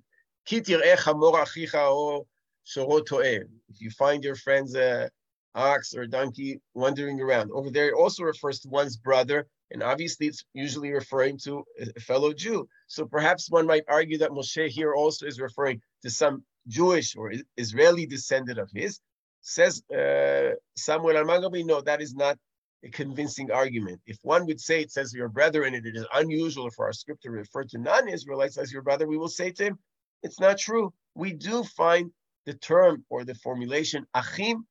kitir 0.48 0.82
echa 0.84 1.18
mor 1.18 1.44
achicha 1.44 1.76
o 1.76 2.28
If 2.76 3.82
you 3.82 3.90
find 3.92 4.24
your 4.24 4.36
friend's 4.36 4.76
uh, 4.76 5.08
ox 5.56 5.96
or 5.96 6.06
donkey 6.06 6.60
wandering 6.74 7.20
around 7.22 7.52
over 7.52 7.70
there, 7.70 7.90
it 7.90 7.94
also 7.94 8.24
refers 8.24 8.60
to 8.62 8.70
one's 8.70 8.98
brother, 8.98 9.48
and 9.72 9.82
obviously 9.84 10.28
it's 10.28 10.44
usually 10.54 10.92
referring 10.92 11.38
to 11.46 11.64
a 11.80 12.00
fellow 12.00 12.34
Jew. 12.34 12.68
So 12.88 13.06
perhaps 13.06 13.50
one 13.50 13.66
might 13.66 13.84
argue 13.88 14.18
that 14.20 14.32
Moshe 14.32 14.68
here 14.70 14.94
also 14.94 15.26
is 15.26 15.40
referring 15.40 15.82
to 16.04 16.10
some 16.10 16.44
Jewish 16.68 17.16
or 17.16 17.34
Israeli 17.58 18.06
descendant 18.06 18.60
of 18.60 18.70
his. 18.74 19.00
Says 19.42 19.82
uh, 19.92 20.52
Samuel 20.76 21.18
al-Maghrabi, 21.18 21.66
no, 21.66 21.80
that 21.82 22.02
is 22.02 22.14
not 22.14 22.38
a 22.84 22.90
convincing 22.90 23.52
argument. 23.52 24.00
If 24.06 24.18
one 24.22 24.46
would 24.46 24.60
say 24.60 24.82
it 24.82 24.92
says 24.92 25.14
your 25.14 25.30
brother 25.30 25.64
and 25.64 25.76
it 25.76 25.86
is 25.86 26.06
unusual 26.14 26.70
for 26.70 26.86
our 26.86 26.94
script 26.94 27.24
to 27.24 27.32
refer 27.32 27.64
to 27.66 27.78
non-Israelites 27.78 28.58
as 28.58 28.72
your 28.72 28.82
brother, 28.82 29.08
we 29.08 29.18
will 29.18 29.30
say 29.30 29.52
to 29.52 29.64
him, 29.64 29.80
it's 30.24 30.40
not 30.40 30.58
true. 30.58 30.94
We 31.16 31.34
do 31.34 31.64
find 31.64 32.12
the 32.46 32.54
term 32.54 33.04
or 33.10 33.24
the 33.24 33.36
formulation 33.36 34.06
achim 34.14 34.66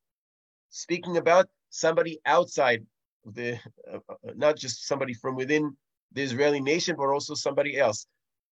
speaking 0.71 1.17
about 1.17 1.49
somebody 1.71 2.21
outside 2.27 2.85
the, 3.25 3.59
uh, 3.93 3.99
uh, 4.09 4.15
not 4.37 4.57
just 4.57 4.87
somebody 4.87 5.15
from 5.15 5.35
within 5.35 5.77
the 6.13 6.23
Israeli 6.23 6.61
nation, 6.61 6.95
but 6.97 7.09
also 7.09 7.35
somebody 7.35 7.77
else. 7.79 8.07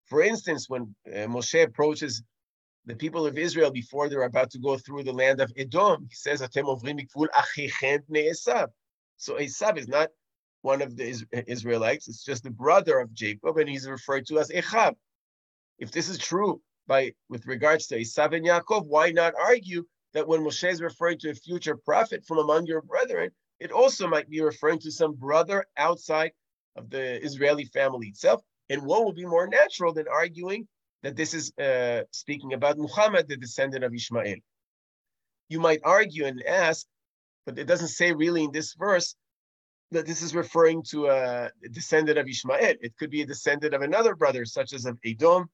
For 0.07 0.23
instance, 0.23 0.69
when 0.69 0.95
uh, 1.07 1.27
Moshe 1.27 1.63
approaches 1.63 2.23
the 2.87 2.97
people 2.97 3.27
of 3.27 3.39
Israel 3.39 3.71
before 3.71 4.09
they're 4.09 4.23
about 4.23 4.51
to 4.51 4.59
go 4.59 4.77
through 4.77 5.05
the 5.05 5.13
land 5.13 5.41
of 5.41 5.51
Edom, 5.57 6.07
he 6.09 6.15
says, 6.15 6.43
"Atem 6.43 6.65
ovrim 6.65 6.99
Esav." 8.11 8.69
So 9.17 9.35
Esav 9.35 9.79
is 9.79 9.89
not 9.89 10.11
one 10.62 10.83
of 10.83 10.97
the 10.97 11.27
Israelites; 11.47 12.09
it's 12.09 12.25
just 12.25 12.43
the 12.45 12.51
brother 12.51 12.99
of 12.99 13.12
Jacob, 13.12 13.59
and 13.59 13.69
he's 13.69 13.89
referred 13.89 14.27
to 14.27 14.39
as 14.39 14.51
Echab. 14.51 14.95
If 15.79 15.91
this 15.91 16.09
is 16.09 16.19
true 16.19 16.61
by 16.87 17.12
with 17.29 17.47
regards 17.47 17.87
to 17.89 17.99
Esav 17.99 18.35
and 18.35 18.47
Yaakov, 18.47 18.87
why 18.87 19.11
not 19.11 19.35
argue 19.41 19.85
that 20.12 20.27
when 20.29 20.41
Moshe 20.41 20.69
is 20.71 20.81
referring 20.81 21.19
to 21.19 21.31
a 21.31 21.35
future 21.35 21.77
prophet 21.77 22.25
from 22.25 22.39
among 22.39 22.67
your 22.67 22.83
brethren, 22.83 23.31
it 23.61 23.73
also 23.73 24.07
might 24.07 24.29
be 24.29 24.41
referring 24.41 24.79
to 24.81 24.91
some 24.91 25.15
brother 25.15 25.65
outside 25.77 26.33
of 26.77 26.91
the 26.91 27.23
Israeli 27.25 27.65
family 27.67 28.09
itself? 28.09 28.43
And 28.71 28.83
what 28.83 29.05
would 29.05 29.17
be 29.17 29.27
more 29.27 29.47
natural 29.47 29.93
than 29.93 30.07
arguing 30.09 30.67
that 31.03 31.17
this 31.17 31.35
is 31.35 31.53
uh, 31.59 32.03
speaking 32.12 32.55
about 32.55 32.79
Muhammad, 32.79 33.29
the 33.29 33.37
descendant 33.37 33.85
of 33.85 33.95
Ishmael? 33.95 34.37
You 35.49 35.61
might 35.61 35.81
argue 35.85 36.25
and 36.25 36.43
ask, 36.43 36.87
but 37.47 37.59
it 37.59 37.66
doesn't 37.66 37.88
say 37.88 38.12
really 38.12 38.45
in 38.45 38.53
this 38.53 38.74
verse 38.74 39.14
that 39.90 40.07
this 40.07 40.22
is 40.22 40.34
referring 40.34 40.82
to 40.90 41.09
a 41.09 41.51
descendant 41.70 42.18
of 42.18 42.28
Ishmael. 42.28 42.74
It 42.80 42.97
could 42.99 43.11
be 43.11 43.22
a 43.22 43.26
descendant 43.26 43.74
of 43.74 43.82
another 43.82 44.14
brother, 44.14 44.45
such 44.45 44.72
as 44.72 44.86
of 44.86 44.99
Edom. 45.05 45.49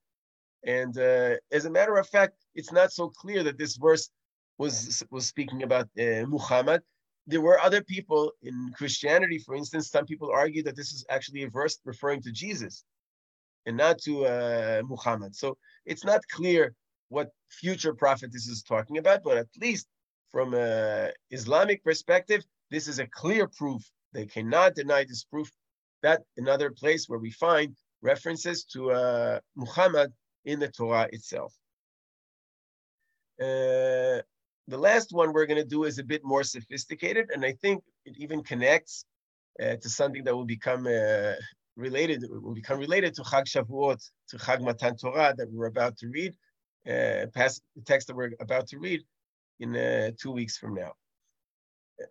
And 0.64 0.96
uh, 0.98 1.36
as 1.52 1.64
a 1.64 1.70
matter 1.70 1.96
of 1.96 2.08
fact, 2.08 2.34
it's 2.54 2.72
not 2.72 2.92
so 2.92 3.08
clear 3.08 3.42
that 3.42 3.58
this 3.58 3.76
verse 3.76 4.10
was 4.58 5.02
was 5.10 5.26
speaking 5.26 5.62
about 5.62 5.88
uh, 5.98 6.26
Muhammad. 6.26 6.82
There 7.26 7.40
were 7.40 7.58
other 7.60 7.82
people 7.82 8.32
in 8.42 8.72
Christianity, 8.76 9.38
for 9.38 9.54
instance. 9.54 9.90
Some 9.90 10.06
people 10.06 10.30
argue 10.30 10.62
that 10.64 10.76
this 10.76 10.92
is 10.92 11.04
actually 11.08 11.42
a 11.44 11.50
verse 11.50 11.78
referring 11.84 12.22
to 12.22 12.32
Jesus 12.32 12.84
and 13.66 13.76
not 13.76 13.98
to 14.02 14.26
uh, 14.26 14.82
Muhammad. 14.84 15.34
So 15.34 15.56
it's 15.86 16.04
not 16.04 16.20
clear 16.30 16.74
what 17.08 17.30
future 17.48 17.94
prophet 17.94 18.32
this 18.32 18.46
is 18.46 18.62
talking 18.62 18.98
about, 18.98 19.22
but 19.22 19.36
at 19.36 19.48
least 19.60 19.86
from 20.32 20.54
an 20.54 21.10
Islamic 21.30 21.82
perspective, 21.84 22.42
this 22.70 22.86
is 22.88 22.98
a 22.98 23.06
clear 23.06 23.48
proof. 23.48 23.82
They 24.12 24.26
cannot 24.26 24.74
deny 24.74 25.04
this 25.04 25.24
proof. 25.24 25.50
That 26.02 26.22
another 26.36 26.70
place 26.70 27.08
where 27.08 27.18
we 27.18 27.30
find 27.30 27.76
references 28.00 28.64
to 28.72 28.90
uh, 28.90 29.40
Muhammad 29.54 30.12
in 30.44 30.58
the 30.58 30.68
Torah 30.68 31.08
itself. 31.12 31.52
Uh, 33.40 34.22
the 34.68 34.78
last 34.78 35.12
one 35.12 35.32
we're 35.32 35.46
going 35.46 35.62
to 35.62 35.68
do 35.68 35.84
is 35.84 35.98
a 35.98 36.04
bit 36.04 36.22
more 36.24 36.44
sophisticated, 36.44 37.30
and 37.34 37.44
I 37.44 37.52
think 37.52 37.82
it 38.06 38.16
even 38.18 38.42
connects 38.42 39.04
uh, 39.62 39.76
to 39.76 39.88
something 39.88 40.24
that 40.24 40.34
will 40.34 40.46
become 40.46 40.86
uh, 40.86 41.34
related, 41.76 42.24
will 42.30 42.54
become 42.54 42.78
related 42.78 43.14
to 43.14 43.22
Chag 43.22 43.44
Shavuot, 43.44 44.00
to 44.28 44.36
Chag 44.38 44.62
Matan 44.62 44.96
Torah 44.96 45.34
that 45.36 45.50
we're 45.50 45.66
about 45.66 45.98
to 45.98 46.08
read, 46.08 46.32
uh, 46.88 47.26
past 47.34 47.62
the 47.76 47.82
text 47.84 48.06
that 48.06 48.16
we're 48.16 48.30
about 48.40 48.68
to 48.68 48.78
read 48.78 49.02
in 49.60 49.76
uh, 49.76 50.10
two 50.20 50.32
weeks 50.32 50.56
from 50.56 50.74
now. 50.74 50.92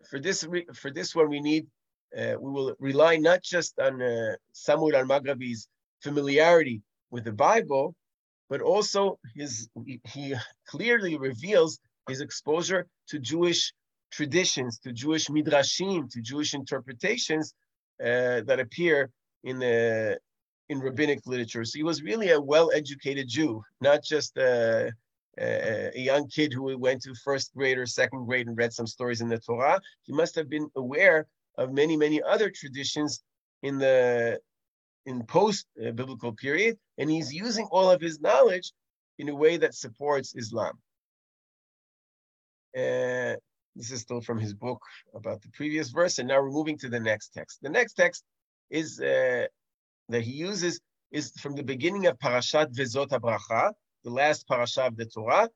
For 0.08 0.18
this, 0.20 0.46
for 0.74 0.90
this 0.90 1.14
one, 1.14 1.28
we 1.28 1.40
need, 1.40 1.66
uh, 2.16 2.34
we 2.40 2.50
will 2.50 2.74
rely 2.78 3.16
not 3.16 3.42
just 3.42 3.78
on 3.78 4.00
uh, 4.00 4.36
Samuel 4.52 4.96
al-Maghrabi's 4.96 5.68
familiarity 6.02 6.80
with 7.10 7.24
the 7.24 7.32
Bible, 7.32 7.94
but 8.48 8.60
also 8.60 9.18
his, 9.34 9.68
he 10.14 10.34
clearly 10.66 11.18
reveals 11.18 11.80
his 12.08 12.20
exposure 12.20 12.86
to 13.08 13.18
Jewish 13.18 13.72
traditions, 14.12 14.78
to 14.80 14.92
Jewish 14.92 15.26
midrashim, 15.28 16.10
to 16.10 16.20
Jewish 16.20 16.54
interpretations 16.54 17.54
uh, 18.00 18.40
that 18.46 18.58
appear 18.60 19.10
in 19.44 19.58
the 19.58 20.18
in 20.68 20.78
rabbinic 20.80 21.20
literature. 21.26 21.64
So 21.64 21.78
he 21.78 21.82
was 21.82 22.02
really 22.02 22.30
a 22.30 22.40
well-educated 22.40 23.26
Jew, 23.28 23.62
not 23.80 24.04
just 24.04 24.36
a, 24.36 24.92
a, 25.38 25.92
young 25.94 26.28
kid 26.28 26.52
who 26.52 26.76
went 26.78 27.02
to 27.02 27.14
first 27.14 27.54
grade 27.54 27.78
or 27.78 27.86
second 27.86 28.26
grade 28.26 28.46
and 28.46 28.56
read 28.56 28.72
some 28.72 28.86
stories 28.86 29.20
in 29.20 29.28
the 29.28 29.38
Torah. 29.38 29.80
He 30.02 30.12
must 30.12 30.34
have 30.34 30.48
been 30.48 30.68
aware 30.76 31.26
of 31.56 31.72
many, 31.72 31.96
many 31.96 32.22
other 32.22 32.50
traditions 32.50 33.22
in 33.62 33.78
the 33.78 34.40
in 35.06 35.22
post-biblical 35.24 36.32
period, 36.34 36.78
and 36.98 37.10
he's 37.10 37.32
using 37.32 37.66
all 37.70 37.90
of 37.90 38.00
his 38.00 38.20
knowledge 38.20 38.72
in 39.18 39.28
a 39.28 39.34
way 39.34 39.56
that 39.56 39.74
supports 39.74 40.34
Islam. 40.34 40.78
Uh, 42.76 43.34
this 43.76 43.90
is 43.90 44.00
still 44.00 44.20
from 44.20 44.38
his 44.38 44.52
book 44.52 44.82
about 45.14 45.40
the 45.42 45.48
previous 45.50 45.90
verse, 45.90 46.18
and 46.18 46.28
now 46.28 46.40
we're 46.40 46.50
moving 46.50 46.76
to 46.78 46.88
the 46.88 47.00
next 47.00 47.30
text. 47.30 47.58
The 47.62 47.70
next 47.70 47.94
text 47.94 48.24
is 48.70 49.00
uh, 49.00 49.46
that 50.08 50.22
he 50.22 50.32
uses 50.32 50.80
is 51.10 51.32
from 51.40 51.56
the 51.56 51.62
beginning 51.62 52.06
of 52.06 52.18
Parashat 52.18 52.72
Vezot 52.72 53.08
Bracha, 53.08 53.72
the 54.04 54.10
last 54.10 54.46
parasha 54.48 54.82
of 54.86 54.96
the 54.96 55.06
Torah. 55.06 55.48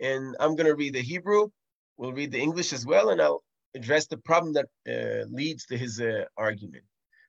And 0.00 0.36
I'm 0.40 0.54
going 0.56 0.66
to 0.66 0.74
read 0.74 0.94
the 0.94 1.02
Hebrew. 1.02 1.48
We'll 1.96 2.12
read 2.12 2.32
the 2.32 2.40
English 2.40 2.72
as 2.72 2.86
well, 2.86 3.10
and 3.10 3.20
I'll 3.20 3.42
address 3.74 4.06
the 4.06 4.18
problem 4.18 4.54
that 4.54 4.66
uh, 4.88 5.26
leads 5.30 5.66
to 5.66 5.76
his 5.76 6.00
uh, 6.00 6.24
argument. 6.36 6.84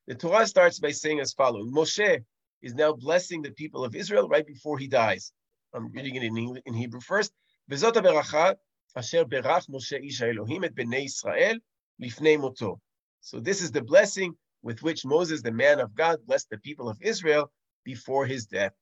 The 0.07 0.15
Torah 0.15 0.47
starts 0.47 0.79
by 0.79 0.91
saying 0.91 1.19
as 1.19 1.33
follows: 1.33 1.67
Moshe 1.71 2.23
is 2.61 2.75
now 2.75 2.93
blessing 2.93 3.41
the 3.41 3.51
people 3.51 3.83
of 3.83 3.95
Israel 3.95 4.27
right 4.29 4.45
before 4.45 4.77
he 4.77 4.87
dies. 4.87 5.31
I'm 5.73 5.91
reading 5.91 6.15
it 6.15 6.23
in, 6.23 6.37
English, 6.37 6.63
in 6.65 6.73
Hebrew 6.73 6.99
first. 7.01 7.31
Vezot 7.69 7.93
Bracha 7.93 8.55
asher 8.95 9.25
berach 9.25 9.67
Moshe 9.69 10.05
ish 10.05 10.21
Elohim 10.21 10.63
et 10.63 10.75
bnei 10.75 11.05
Israel 11.05 11.57
lifnei 12.01 12.39
moto. 12.39 12.79
So 13.21 13.39
this 13.39 13.61
is 13.61 13.71
the 13.71 13.81
blessing 13.81 14.35
with 14.61 14.81
which 14.81 15.05
Moses, 15.05 15.41
the 15.41 15.51
man 15.51 15.79
of 15.79 15.95
God, 15.95 16.19
blessed 16.25 16.49
the 16.49 16.57
people 16.57 16.89
of 16.89 16.97
Israel 17.01 17.51
before 17.83 18.25
his 18.25 18.45
death. 18.45 18.73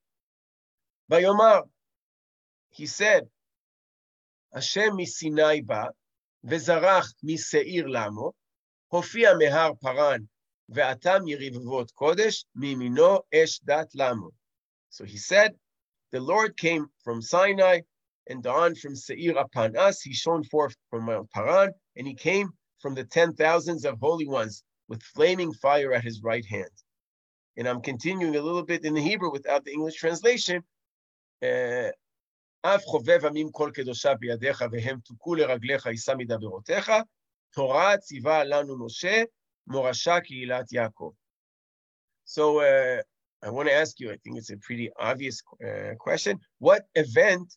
Bayomar, 1.10 1.64
he 2.69 2.85
said, 2.85 3.27
Hashem 4.53 4.97
misinai 4.97 5.65
ba, 5.65 5.91
וזרח 6.43 7.13
משעיר 7.23 7.87
למו, 7.87 8.31
הופיע 8.87 9.33
מהר 9.39 9.71
פרן, 9.81 10.19
ועתה 10.69 11.13
מרבבות 11.25 11.91
קודש, 11.91 12.45
מימינו 12.55 13.17
אש 13.35 13.59
דת 13.63 13.95
למו. 13.95 14.29
So 14.89 15.05
he 15.05 15.17
said, 15.17 15.51
the 16.11 16.19
Lord 16.19 16.57
came 16.57 16.87
from 17.03 17.21
Sinai 17.21 17.79
and 18.29 18.43
dawned 18.43 18.77
from 18.77 18.95
Seir 18.95 19.37
upon 19.37 19.75
us. 19.75 20.01
He 20.01 20.13
shone 20.13 20.43
forth 20.43 20.75
from 20.89 21.05
Mount 21.05 21.31
Paran, 21.31 21.71
and 21.95 22.05
he 22.05 22.13
came 22.13 22.49
from 22.79 22.93
the 22.93 23.03
ten 23.03 23.33
thousands 23.33 23.85
of 23.85 23.97
holy 23.99 24.27
ones 24.27 24.63
with 24.87 25.01
flaming 25.01 25.53
fire 25.53 25.93
at 25.93 26.03
his 26.03 26.21
right 26.21 26.45
hand. 26.45 26.69
And 27.57 27.67
I'm 27.67 27.81
continuing 27.81 28.35
a 28.35 28.41
little 28.41 28.63
bit 28.63 28.85
in 28.85 28.93
the 28.93 29.01
Hebrew 29.01 29.31
without 29.31 29.63
the 29.63 29.71
English 29.71 29.95
translation. 29.95 30.63
אף 32.67 32.85
חובב 32.85 33.25
עמים 33.25 33.51
כל 33.51 33.71
קדושה 33.73 34.15
בידיך 34.15 34.63
והם 34.71 34.99
תוכו 34.99 35.35
לרגליך 35.35 35.85
יישא 35.85 36.13
מדברותיך, 36.17 36.91
תורה 37.53 37.97
ציווה 37.97 38.43
לנו 38.43 38.85
משה, 38.85 39.23
מורשה 39.67 40.19
קהילת 40.19 40.71
יעקב. 40.71 41.11
So 42.25 42.59
uh, 42.59 43.01
I 43.43 43.49
want 43.49 43.67
to 43.67 43.73
ask 43.73 43.99
you, 43.99 44.11
I 44.11 44.17
think 44.23 44.37
it's 44.37 44.49
a 44.49 44.57
pretty 44.57 44.89
obvious 44.97 45.41
uh, 45.67 45.95
question. 45.99 46.39
What 46.59 46.83
event 46.95 47.53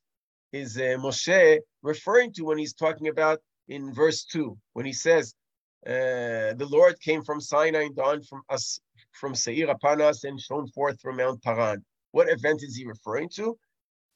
is 0.52 0.76
uh, 0.76 0.96
Moshe 1.04 1.60
referring 1.82 2.32
to 2.34 2.42
when 2.44 2.58
he's 2.58 2.74
talking 2.74 3.08
about 3.08 3.38
in 3.68 3.94
verse 3.94 4.24
2, 4.24 4.58
when 4.72 4.86
he 4.86 4.92
says, 4.92 5.34
uh, 5.86 6.54
the 6.60 6.68
Lord 6.68 7.00
came 7.00 7.22
from 7.22 7.40
Sinai 7.40 7.84
and 7.84 7.94
dawned 7.94 8.26
from 8.26 8.42
us 8.50 8.80
from 9.12 9.34
Seir 9.34 9.70
upon 9.70 10.00
us 10.02 10.24
and 10.24 10.40
shone 10.40 10.66
forth 10.68 11.00
from 11.00 11.18
Mount 11.18 11.42
Paran. 11.42 11.84
What 12.10 12.28
event 12.28 12.62
is 12.62 12.74
he 12.76 12.84
referring 12.84 13.28
to? 13.36 13.56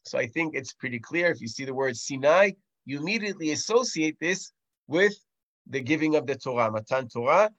So 0.06 0.20
I 0.20 0.28
think 0.28 0.56
it's 0.56 0.74
pretty 0.74 1.00
clear. 1.00 1.32
If 1.32 1.42
you 1.42 1.48
see 1.48 1.66
the 1.66 1.74
word 1.74 1.98
Sinai, 1.98 2.52
you 2.86 3.00
immediately 3.00 3.52
associate 3.52 4.18
this 4.20 4.52
with 4.88 5.16
the 5.68 5.82
giving 5.82 6.16
of 6.16 6.28
the 6.28 6.36
Torah, 6.36 6.72
Matan 6.72 7.08
Torah. 7.10 7.50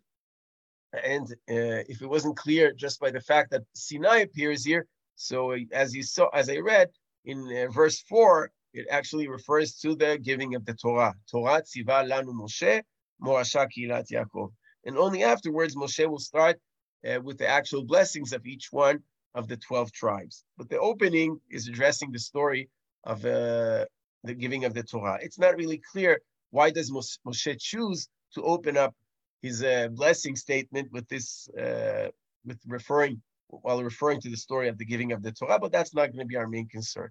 And 1.05 1.27
uh, 1.51 1.83
if 1.93 2.01
it 2.03 2.07
wasn't 2.07 2.37
clear 2.37 2.73
just 2.73 3.01
by 3.01 3.11
the 3.11 3.21
fact 3.21 3.51
that 3.51 3.63
Sinai 3.75 4.19
appears 4.19 4.65
here, 4.65 4.87
so 5.17 5.57
as 5.73 5.95
you 5.95 6.03
saw, 6.03 6.29
as 6.29 6.49
I 6.49 6.59
read 6.59 6.89
in 7.25 7.39
uh, 7.49 7.73
verse 7.73 8.01
four, 8.03 8.51
it 8.73 8.87
actually 8.91 9.27
refers 9.27 9.75
to 9.79 9.97
the 9.97 10.19
giving 10.19 10.55
of 10.55 10.65
the 10.65 10.75
Torah. 10.75 11.15
Torah 11.31 11.63
tziva 11.63 12.09
lanu 12.09 12.33
Moshe 12.33 12.83
Morasha 13.21 13.67
Kilat 13.77 14.07
Yaakov. 14.13 14.53
And 14.85 14.97
only 14.97 15.25
afterwards, 15.25 15.75
Moshe 15.75 16.09
will 16.09 16.21
start 16.21 16.61
uh, 17.09 17.21
with 17.21 17.39
the 17.39 17.49
actual 17.49 17.85
blessings 17.85 18.33
of 18.33 18.47
each 18.47 18.69
one 18.71 19.03
of 19.37 19.47
the 19.47 19.57
12 19.57 19.93
tribes. 19.93 20.45
But 20.59 20.69
the 20.69 20.81
opening 20.81 21.39
is 21.51 21.69
addressing 21.69 22.11
the 22.11 22.19
story 22.19 22.69
of 23.05 23.25
uh, 23.25 23.85
the 24.25 24.35
giving 24.35 24.65
of 24.65 24.75
the 24.75 24.83
Torah. 24.83 25.19
It's 25.23 25.39
not 25.39 25.57
really 25.57 25.81
clear 25.93 26.21
why 26.51 26.71
does 26.71 26.91
Moshe 26.91 27.61
choose 27.61 28.09
to 28.35 28.43
open 28.43 28.77
up 28.77 28.95
his 29.43 29.63
uh, 29.63 29.89
blessing 29.93 30.35
statement 30.35 30.89
with 30.91 31.07
this, 31.09 31.49
uh, 31.51 32.09
with 32.45 32.59
referring, 32.67 33.23
while 33.49 33.83
referring 33.83 34.21
to 34.23 34.31
the 34.31 34.37
story 34.37 34.69
of 34.69 34.79
the 34.79 34.85
giving 34.85 35.13
of 35.13 35.23
the 35.23 35.33
Torah, 35.33 35.59
but 35.59 35.71
that's 35.71 35.95
not 35.95 36.07
going 36.07 36.25
to 36.25 36.33
be 36.33 36.37
our 36.37 36.49
main 36.49 36.69
concern. 36.69 37.11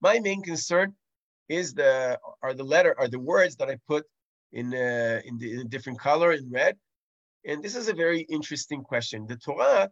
My 0.00 0.18
main 0.18 0.42
concern 0.42 0.94
is 1.48 1.74
the, 1.74 2.18
are 2.42 2.54
the 2.54 2.64
letter, 2.64 2.94
are 2.98 3.08
the 3.08 3.20
words 3.20 3.56
that 3.56 3.68
I 3.68 3.76
put 3.86 4.04
in, 4.52 4.74
uh, 4.74 5.20
in, 5.24 5.38
the, 5.38 5.52
in 5.52 5.60
a 5.60 5.64
different 5.64 6.00
color, 6.00 6.32
in 6.32 6.50
red. 6.50 6.76
And 7.46 7.62
this 7.62 7.76
is 7.76 7.88
a 7.88 7.94
very 7.94 8.20
interesting 8.22 8.82
question. 8.82 9.26
The 9.26 9.36
Torah 9.36 9.90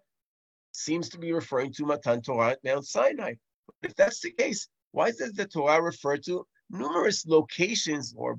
seems 0.73 1.09
to 1.11 1.19
be 1.19 1.33
referring 1.33 1.73
to 1.75 1.87
Matan 1.87 2.23
Torah 2.23 2.51
at 2.51 2.65
Mount 2.65 2.87
Sinai. 2.87 3.35
But 3.67 3.91
If 3.91 3.97
that's 3.97 4.21
the 4.21 4.33
case, 4.33 4.69
why 4.93 5.11
does 5.11 5.33
the 5.33 5.47
Torah 5.47 5.83
refer 5.83 6.17
to 6.19 6.47
numerous 6.71 7.27
locations 7.27 8.15
or 8.17 8.39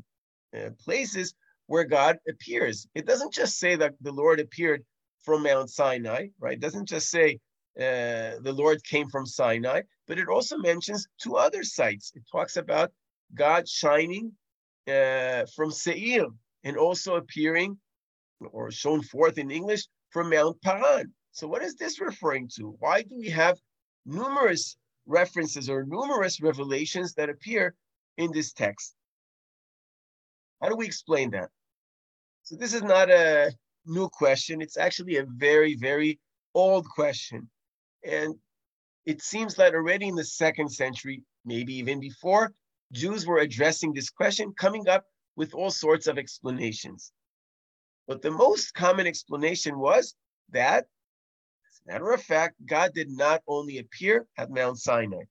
uh, 0.56 0.70
places 0.84 1.34
where 1.68 1.84
God 1.84 2.18
appears? 2.28 2.88
It 2.96 3.06
doesn't 3.06 3.34
just 3.34 3.60
say 3.60 3.76
that 3.76 3.96
the 4.02 4.12
Lord 4.12 4.40
appeared 4.40 4.84
from 5.24 5.44
Mount 5.44 5.70
Sinai, 5.70 6.28
right? 6.40 6.54
It 6.54 6.62
doesn't 6.62 6.88
just 6.88 7.10
say 7.10 7.40
uh, 7.78 8.42
the 8.42 8.54
Lord 8.56 8.84
came 8.84 9.10
from 9.10 9.26
Sinai, 9.26 9.82
but 10.08 10.18
it 10.18 10.28
also 10.28 10.58
mentions 10.58 11.08
two 11.22 11.36
other 11.36 11.64
sites. 11.64 12.12
It 12.16 12.24
talks 12.32 12.58
about 12.58 12.92
God 13.36 13.68
shining 13.68 14.32
uh, 14.88 15.46
from 15.56 15.72
Seir 15.72 16.28
and 16.64 16.78
also 16.78 17.16
appearing 17.16 17.78
or 18.52 18.72
shown 18.72 19.04
forth 19.04 19.38
in 19.38 19.52
English 19.52 19.84
from 20.10 20.30
Mount 20.30 20.62
Paran. 20.62 21.14
So, 21.32 21.48
what 21.48 21.64
is 21.64 21.76
this 21.76 22.00
referring 22.00 22.50
to? 22.56 22.76
Why 22.80 23.04
do 23.04 23.18
we 23.18 23.30
have 23.30 23.58
numerous 24.06 24.78
references 25.06 25.70
or 25.70 25.84
numerous 25.86 26.42
revelations 26.42 27.14
that 27.16 27.30
appear 27.30 27.76
in 28.18 28.32
this 28.32 28.54
text? 28.54 28.96
How 30.62 30.70
do 30.70 30.76
we 30.76 30.86
explain 30.86 31.32
that? 31.32 31.50
So, 32.44 32.56
this 32.56 32.74
is 32.74 32.84
not 32.84 33.10
a 33.10 33.52
new 33.86 34.10
question. 34.10 34.62
It's 34.62 34.78
actually 34.78 35.18
a 35.18 35.26
very, 35.26 35.76
very 35.76 36.20
old 36.54 36.88
question. 36.90 37.50
And 38.04 38.36
it 39.06 39.22
seems 39.22 39.56
that 39.56 39.74
already 39.74 40.08
in 40.08 40.16
the 40.16 40.26
second 40.26 40.70
century, 40.70 41.24
maybe 41.46 41.74
even 41.76 42.00
before, 42.00 42.54
Jews 42.92 43.26
were 43.26 43.40
addressing 43.40 43.94
this 43.94 44.10
question, 44.10 44.54
coming 44.54 44.88
up 44.88 45.06
with 45.36 45.54
all 45.54 45.72
sorts 45.72 46.08
of 46.08 46.18
explanations. 46.18 47.12
But 48.08 48.22
the 48.22 48.32
most 48.32 48.74
common 48.74 49.06
explanation 49.08 49.78
was 49.78 50.16
that, 50.52 50.86
matter 51.90 52.12
of 52.12 52.22
fact, 52.22 52.56
God 52.66 52.94
did 52.94 53.10
not 53.10 53.42
only 53.48 53.80
appear 53.80 54.28
at 54.38 54.52
Mount 54.52 54.78
Sinai. 54.78 55.24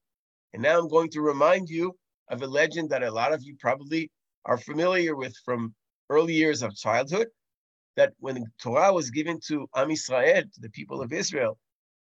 And 0.53 0.61
now 0.61 0.77
I'm 0.77 0.89
going 0.89 1.09
to 1.11 1.21
remind 1.21 1.69
you 1.69 1.95
of 2.29 2.41
a 2.41 2.47
legend 2.47 2.89
that 2.89 3.03
a 3.03 3.11
lot 3.11 3.33
of 3.33 3.41
you 3.43 3.55
probably 3.59 4.11
are 4.45 4.57
familiar 4.57 5.15
with 5.15 5.33
from 5.45 5.73
early 6.09 6.33
years 6.33 6.61
of 6.61 6.75
childhood, 6.75 7.27
that 7.95 8.13
when 8.19 8.43
Torah 8.61 8.91
was 8.93 9.09
given 9.09 9.39
to 9.47 9.67
Am 9.75 9.91
Israel, 9.91 10.43
to 10.53 10.61
the 10.61 10.69
people 10.71 11.01
of 11.01 11.13
Israel, 11.13 11.57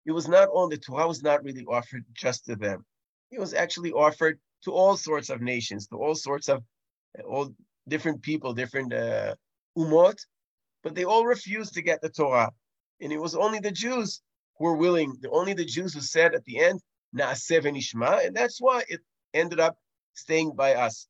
it 0.06 0.12
was 0.12 0.28
not 0.28 0.48
only, 0.54 0.78
the 0.78 0.82
Torah 0.82 1.08
was 1.08 1.24
not 1.24 1.44
really 1.44 1.66
offered 1.66 2.06
just 2.14 2.46
to 2.46 2.56
them. 2.56 2.86
It 3.32 3.40
was 3.40 3.54
actually 3.54 3.92
offered 3.92 4.40
to 4.64 4.72
all 4.72 4.96
sorts 4.96 5.30
of 5.30 5.42
nations, 5.42 5.88
to 5.88 5.98
all 5.98 6.16
sorts 6.16 6.48
of 6.48 6.64
all 7.28 7.54
different 7.88 8.22
people, 8.22 8.54
different 8.54 8.94
uh, 8.94 9.36
umot, 9.78 10.18
but 10.84 10.96
they 10.96 11.04
all 11.04 11.26
refused 11.26 11.74
to 11.74 11.82
get 11.82 12.02
the 12.02 12.10
Torah. 12.10 12.52
And 13.02 13.12
it 13.12 13.20
was 13.20 13.36
only 13.36 13.60
the 13.60 13.72
Jews 13.72 14.22
who 14.58 14.66
were 14.66 14.76
willing, 14.76 15.16
the 15.22 15.30
only 15.30 15.54
the 15.54 15.66
Jews 15.66 15.94
who 15.94 16.02
said 16.02 16.34
at 16.34 16.44
the 16.46 16.60
end, 16.60 16.82
Na'aseh 17.16 18.26
and 18.26 18.36
that's 18.36 18.60
why 18.60 18.84
it 18.88 19.02
ended 19.34 19.60
up 19.60 19.78
staying 20.14 20.52
by 20.56 20.76
us. 20.76 21.08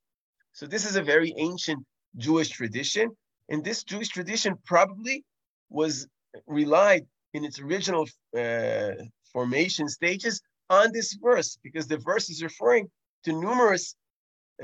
So 0.53 0.65
this 0.67 0.85
is 0.85 0.95
a 0.95 1.01
very 1.01 1.33
ancient 1.37 1.85
Jewish 2.17 2.49
tradition, 2.49 3.15
and 3.49 3.63
this 3.63 3.83
Jewish 3.83 4.09
tradition 4.09 4.55
probably 4.65 5.23
was 5.69 6.07
relied 6.45 7.05
in 7.33 7.45
its 7.45 7.59
original 7.59 8.07
uh, 8.37 8.91
formation 9.31 9.87
stages 9.87 10.41
on 10.69 10.91
this 10.91 11.13
verse, 11.13 11.57
because 11.63 11.87
the 11.87 11.97
verse 11.97 12.29
is 12.29 12.43
referring 12.43 12.89
to 13.23 13.31
numerous 13.31 13.95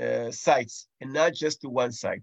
uh, 0.00 0.30
sites 0.30 0.88
and 1.00 1.12
not 1.12 1.34
just 1.34 1.60
to 1.62 1.68
one 1.68 1.92
site. 1.92 2.22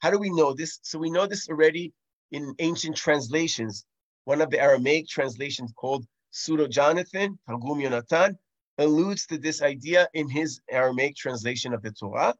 How 0.00 0.10
do 0.10 0.18
we 0.18 0.30
know 0.30 0.52
this? 0.52 0.78
So 0.82 0.98
we 0.98 1.10
know 1.10 1.26
this 1.26 1.48
already 1.48 1.92
in 2.32 2.54
ancient 2.58 2.96
translations. 2.96 3.84
One 4.24 4.40
of 4.40 4.50
the 4.50 4.60
Aramaic 4.60 5.08
translations 5.08 5.72
called 5.74 6.06
Pseudo 6.30 6.66
Jonathan, 6.68 7.38
Targum 7.46 7.78
Yonatan, 7.78 8.36
alludes 8.78 9.26
to 9.26 9.38
this 9.38 9.62
idea 9.62 10.08
in 10.14 10.28
his 10.28 10.60
Aramaic 10.70 11.16
translation 11.16 11.74
of 11.74 11.82
the 11.82 11.92
Torah. 11.92 12.34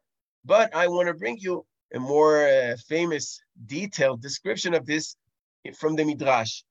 But 0.44 0.74
I 0.74 0.88
want 0.88 1.08
to 1.08 1.14
bring 1.14 1.38
you 1.38 1.64
a 1.94 2.00
more 2.00 2.46
uh, 2.46 2.76
famous, 2.88 3.40
detailed 3.66 4.22
description 4.22 4.74
of 4.74 4.86
this 4.86 5.16
from 5.76 5.94
the 5.94 6.04
Midrash. 6.04 6.62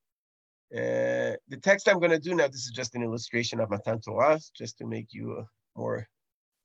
Uh, 0.73 1.35
the 1.49 1.59
text 1.61 1.87
I'm 1.87 1.99
going 1.99 2.11
to 2.11 2.19
do 2.19 2.33
now, 2.33 2.47
this 2.47 2.65
is 2.65 2.71
just 2.71 2.95
an 2.95 3.03
illustration 3.03 3.59
of 3.59 3.69
Matan 3.69 3.99
Torah, 3.99 4.39
just 4.55 4.77
to 4.77 4.85
make 4.85 5.07
you 5.11 5.37
uh, 5.39 5.43
more 5.75 6.07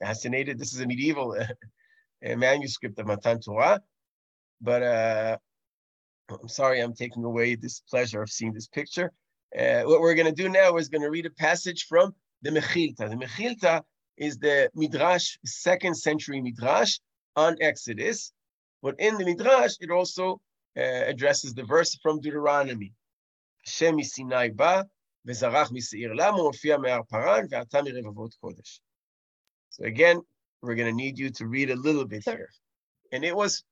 fascinated. 0.01 0.59
This 0.59 0.73
is 0.73 0.81
a 0.81 0.87
medieval 0.87 1.37
uh, 2.27 2.37
manuscript 2.37 2.99
of 2.99 3.07
Matan 3.07 3.41
Torah, 3.41 3.81
but 4.61 4.83
uh, 4.83 5.37
I'm 6.30 6.48
sorry 6.48 6.80
I'm 6.80 6.94
taking 6.94 7.24
away 7.24 7.56
this 7.56 7.82
pleasure 7.82 8.22
of 8.22 8.30
seeing 8.30 8.54
this 8.54 8.68
picture. 8.68 9.12
Uh, 9.58 9.82
what 9.84 10.00
we're 10.00 10.16
going 10.16 10.34
to 10.34 10.44
do 10.44 10.50
now 10.50 10.78
is 10.78 10.88
going 10.88 11.02
to 11.02 11.10
read 11.10 11.26
a 11.26 11.32
passage 11.32 11.86
from 11.88 12.16
the 12.42 12.52
Mechilta. 12.52 13.10
The 13.10 13.16
Mechilta 13.16 13.82
is 14.18 14.38
the 14.38 14.70
Midrash, 14.76 15.38
second 15.46 15.96
century 15.96 16.42
Midrash 16.42 17.00
on 17.36 17.58
Exodus. 17.60 18.32
But 18.82 18.96
in 19.00 19.18
the 19.18 19.26
Midrash, 19.26 19.76
it 19.80 19.92
also 19.92 20.42
uh, 20.78 20.82
addresses 20.82 21.54
the 21.54 21.64
verse 21.64 21.98
from 22.02 22.22
Deuteronomy. 22.22 22.94
Hashem 23.66 24.02
Sinai 24.04 24.50
ba, 24.50 24.86
וזרח 25.26 25.72
משעיר 25.72 26.14
למה, 26.14 26.38
הופיע 26.38 26.78
מהר 26.78 27.02
פרן, 27.10 27.46
ועתה 27.50 27.82
מרבבות 27.82 28.34
קודש. 28.34 28.82
So 29.70 29.84
again, 29.84 30.22
we're 30.62 30.76
going 30.76 30.90
to 30.90 31.04
need 31.04 31.18
you 31.18 31.30
to 31.30 31.48
read 31.48 31.70
a 31.70 31.76
little 31.76 32.06
bit 32.06 32.24
here. 32.26 32.50
And 33.12 33.24
it 33.24 33.36
was 33.36 33.64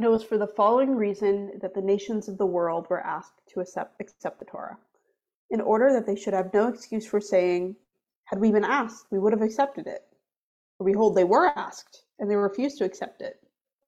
and 0.00 0.06
it 0.06 0.10
was 0.10 0.24
for 0.24 0.38
the 0.38 0.46
following 0.46 0.96
reason 0.96 1.52
that 1.60 1.74
the 1.74 1.82
nations 1.82 2.26
of 2.26 2.38
the 2.38 2.46
world 2.46 2.86
were 2.88 3.04
asked 3.04 3.42
to 3.52 3.60
accept, 3.60 4.00
accept 4.00 4.38
the 4.38 4.46
Torah, 4.46 4.78
in 5.50 5.60
order 5.60 5.92
that 5.92 6.06
they 6.06 6.16
should 6.16 6.32
have 6.32 6.54
no 6.54 6.68
excuse 6.68 7.06
for 7.06 7.20
saying, 7.20 7.76
Had 8.24 8.38
we 8.38 8.50
been 8.50 8.64
asked, 8.64 9.08
we 9.10 9.18
would 9.18 9.34
have 9.34 9.42
accepted 9.42 9.86
it. 9.86 10.00
For 10.78 10.84
behold, 10.84 11.16
they 11.16 11.24
were 11.24 11.52
asked, 11.54 12.06
and 12.18 12.30
they 12.30 12.34
refused 12.34 12.78
to 12.78 12.84
accept 12.86 13.20
it. 13.20 13.40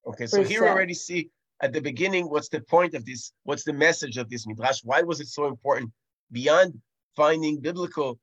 Okay, 0.07 0.27
so 0.27 0.45
here 0.45 0.61
we 0.61 0.69
already 0.69 0.93
see 0.93 1.31
at 1.63 1.73
the 1.73 1.81
beginning 1.81 2.29
what's 2.29 2.51
the 2.51 2.61
point 2.61 2.93
of 2.93 3.07
this, 3.07 3.33
what's 3.45 3.65
the 3.65 3.73
message 3.73 4.19
of 4.19 4.29
this 4.29 4.47
midrash? 4.47 4.81
Why 4.85 5.01
was 5.01 5.19
it 5.19 5.29
so 5.29 5.47
important? 5.47 5.93
Beyond 6.31 6.79
finding 7.17 7.59
biblical 7.59 8.19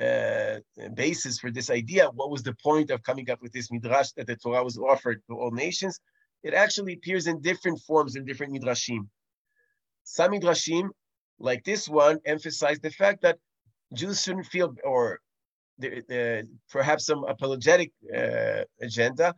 uh, 0.00 0.60
basis 0.94 1.38
for 1.38 1.50
this 1.50 1.68
idea, 1.68 2.08
what 2.08 2.30
was 2.30 2.42
the 2.42 2.54
point 2.54 2.90
of 2.90 3.02
coming 3.02 3.28
up 3.28 3.42
with 3.42 3.52
this 3.52 3.70
midrash 3.70 4.12
that 4.12 4.28
the 4.28 4.36
Torah 4.36 4.64
was 4.64 4.78
offered 4.78 5.20
to 5.28 5.36
all 5.36 5.50
nations? 5.50 6.00
It 6.44 6.52
actually 6.54 6.92
appears 6.92 7.26
in 7.26 7.40
different 7.40 7.80
forms 7.80 8.14
in 8.16 8.24
different 8.26 8.52
midrashim. 8.54 9.08
Some 10.04 10.32
midrashim, 10.32 10.90
like 11.38 11.64
this 11.64 11.88
one, 11.88 12.20
emphasize 12.26 12.78
the 12.80 12.90
fact 12.90 13.22
that 13.22 13.38
Jews 13.94 14.22
shouldn't 14.22 14.46
feel, 14.46 14.74
or 14.84 15.20
perhaps 16.70 17.06
some 17.06 17.24
apologetic 17.24 17.90
uh, 18.14 18.62
agenda. 18.80 19.34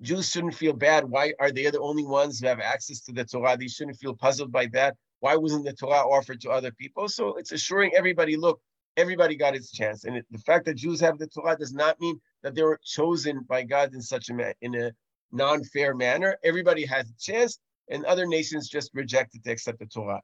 Jews 0.00 0.30
shouldn't 0.30 0.54
feel 0.54 0.74
bad. 0.74 1.04
Why 1.04 1.32
are 1.40 1.50
they 1.50 1.68
the 1.70 1.80
only 1.80 2.04
ones 2.04 2.38
who 2.38 2.46
have 2.46 2.60
access 2.60 3.00
to 3.00 3.12
the 3.12 3.24
Torah? 3.24 3.56
They 3.56 3.66
shouldn't 3.66 3.98
feel 3.98 4.14
puzzled 4.14 4.52
by 4.52 4.66
that. 4.66 4.94
Why 5.18 5.34
wasn't 5.34 5.64
the 5.64 5.72
Torah 5.72 6.08
offered 6.08 6.40
to 6.42 6.50
other 6.50 6.70
people? 6.70 7.08
So 7.08 7.34
it's 7.34 7.50
assuring 7.50 7.90
everybody, 7.96 8.36
look, 8.36 8.60
everybody 8.96 9.34
got 9.34 9.56
its 9.56 9.72
chance. 9.72 10.04
And 10.04 10.16
it, 10.18 10.26
the 10.30 10.38
fact 10.38 10.66
that 10.66 10.76
Jews 10.76 11.00
have 11.00 11.18
the 11.18 11.26
Torah 11.26 11.56
does 11.58 11.74
not 11.74 12.00
mean 12.00 12.20
that 12.44 12.54
they 12.54 12.62
were 12.62 12.78
chosen 12.84 13.40
by 13.48 13.64
God 13.64 13.92
in 13.92 14.00
such 14.00 14.30
a 14.30 14.54
in 14.60 14.76
a 14.76 14.92
non-fair 15.32 15.94
manner. 15.94 16.36
Everybody 16.44 16.84
has 16.86 17.08
a 17.08 17.14
chance, 17.20 17.58
and 17.90 18.04
other 18.04 18.26
nations 18.26 18.68
just 18.68 18.90
rejected 18.94 19.44
to 19.44 19.50
accept 19.50 19.78
the 19.78 19.86
Torah. 19.86 20.20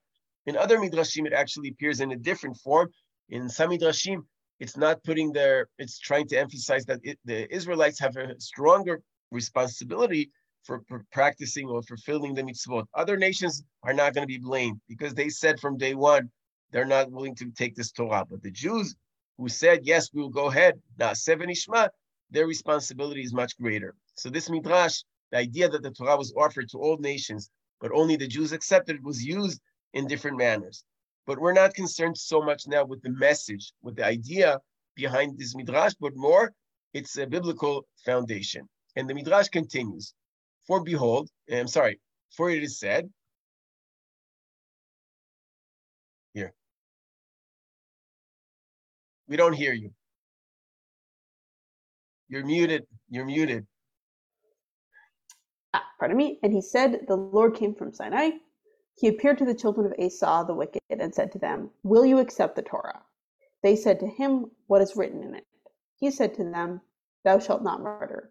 In 0.46 0.56
other 0.56 0.78
midrashim, 0.78 1.26
it 1.26 1.32
actually 1.32 1.68
appears 1.70 2.00
in 2.00 2.12
a 2.12 2.16
different 2.16 2.56
form. 2.58 2.90
In 3.30 3.48
some 3.48 3.70
midrashim, 3.70 4.22
it's 4.60 4.76
not 4.76 5.02
putting 5.04 5.32
their, 5.32 5.68
it's 5.78 5.98
trying 5.98 6.28
to 6.28 6.36
emphasize 6.38 6.84
that 6.86 7.00
it, 7.02 7.18
the 7.24 7.52
Israelites 7.54 7.98
have 8.00 8.16
a 8.16 8.38
stronger 8.38 9.00
responsibility 9.30 10.30
for, 10.64 10.80
for 10.88 11.04
practicing 11.12 11.68
or 11.68 11.82
fulfilling 11.82 12.34
the 12.34 12.42
mitzvot. 12.42 12.84
Other 12.94 13.16
nations 13.16 13.62
are 13.82 13.92
not 13.92 14.14
going 14.14 14.22
to 14.22 14.32
be 14.32 14.38
blamed 14.38 14.80
because 14.88 15.14
they 15.14 15.28
said 15.28 15.60
from 15.60 15.76
day 15.76 15.94
one 15.94 16.30
they're 16.70 16.84
not 16.84 17.10
willing 17.10 17.34
to 17.36 17.50
take 17.50 17.74
this 17.74 17.92
Torah. 17.92 18.24
But 18.28 18.42
the 18.42 18.50
Jews 18.50 18.94
who 19.38 19.48
said, 19.48 19.80
yes, 19.82 20.10
we 20.12 20.22
will 20.22 20.30
go 20.30 20.48
ahead, 20.48 20.80
naaseh 20.98 21.36
v'nishma, 21.36 21.88
their 22.30 22.46
responsibility 22.46 23.22
is 23.22 23.32
much 23.32 23.56
greater. 23.58 23.94
So 24.16 24.30
this 24.30 24.48
midrash, 24.48 25.02
the 25.30 25.38
idea 25.38 25.68
that 25.68 25.82
the 25.82 25.90
Torah 25.90 26.16
was 26.16 26.32
offered 26.36 26.68
to 26.70 26.78
all 26.78 26.96
nations, 26.98 27.50
but 27.80 27.92
only 27.92 28.16
the 28.16 28.28
Jews 28.28 28.52
accepted 28.52 28.96
it, 28.96 29.02
was 29.02 29.24
used 29.24 29.60
in 29.92 30.06
different 30.06 30.38
manners. 30.38 30.84
But 31.26 31.38
we're 31.38 31.52
not 31.52 31.74
concerned 31.74 32.16
so 32.18 32.42
much 32.42 32.66
now 32.66 32.84
with 32.84 33.02
the 33.02 33.10
message, 33.10 33.72
with 33.82 33.96
the 33.96 34.04
idea 34.04 34.58
behind 34.94 35.38
this 35.38 35.54
midrash, 35.54 35.94
but 35.98 36.14
more 36.14 36.52
it's 36.92 37.16
a 37.18 37.26
biblical 37.26 37.86
foundation. 38.04 38.68
And 38.96 39.08
the 39.08 39.14
midrash 39.14 39.48
continues, 39.48 40.14
for 40.66 40.82
behold, 40.82 41.28
eh, 41.48 41.58
I'm 41.58 41.68
sorry, 41.68 42.00
for 42.36 42.50
it 42.50 42.62
is 42.62 42.78
said, 42.78 43.10
Here. 46.34 46.52
We 49.28 49.36
don't 49.36 49.52
hear 49.52 49.72
you. 49.72 49.92
You're 52.28 52.44
muted. 52.44 52.86
You're 53.08 53.24
muted. 53.24 53.66
Ah, 55.74 55.84
pardon 55.98 56.16
me, 56.16 56.38
and 56.42 56.52
he 56.52 56.62
said, 56.62 57.04
The 57.06 57.16
Lord 57.16 57.54
came 57.54 57.74
from 57.74 57.92
Sinai. 57.92 58.30
He 58.96 59.08
appeared 59.08 59.38
to 59.38 59.44
the 59.44 59.54
children 59.54 59.86
of 59.86 59.98
Esau 59.98 60.44
the 60.44 60.54
wicked 60.54 60.80
and 60.88 61.14
said 61.14 61.32
to 61.32 61.38
them, 61.38 61.70
Will 61.82 62.06
you 62.06 62.18
accept 62.20 62.56
the 62.56 62.62
Torah? 62.62 63.02
They 63.62 63.76
said 63.76 64.00
to 64.00 64.06
him, 64.06 64.50
What 64.68 64.82
is 64.82 64.96
written 64.96 65.22
in 65.22 65.34
it? 65.34 65.44
He 65.96 66.10
said 66.10 66.34
to 66.34 66.44
them, 66.44 66.80
Thou 67.24 67.38
shalt 67.38 67.62
not 67.62 67.80
murder. 67.80 68.30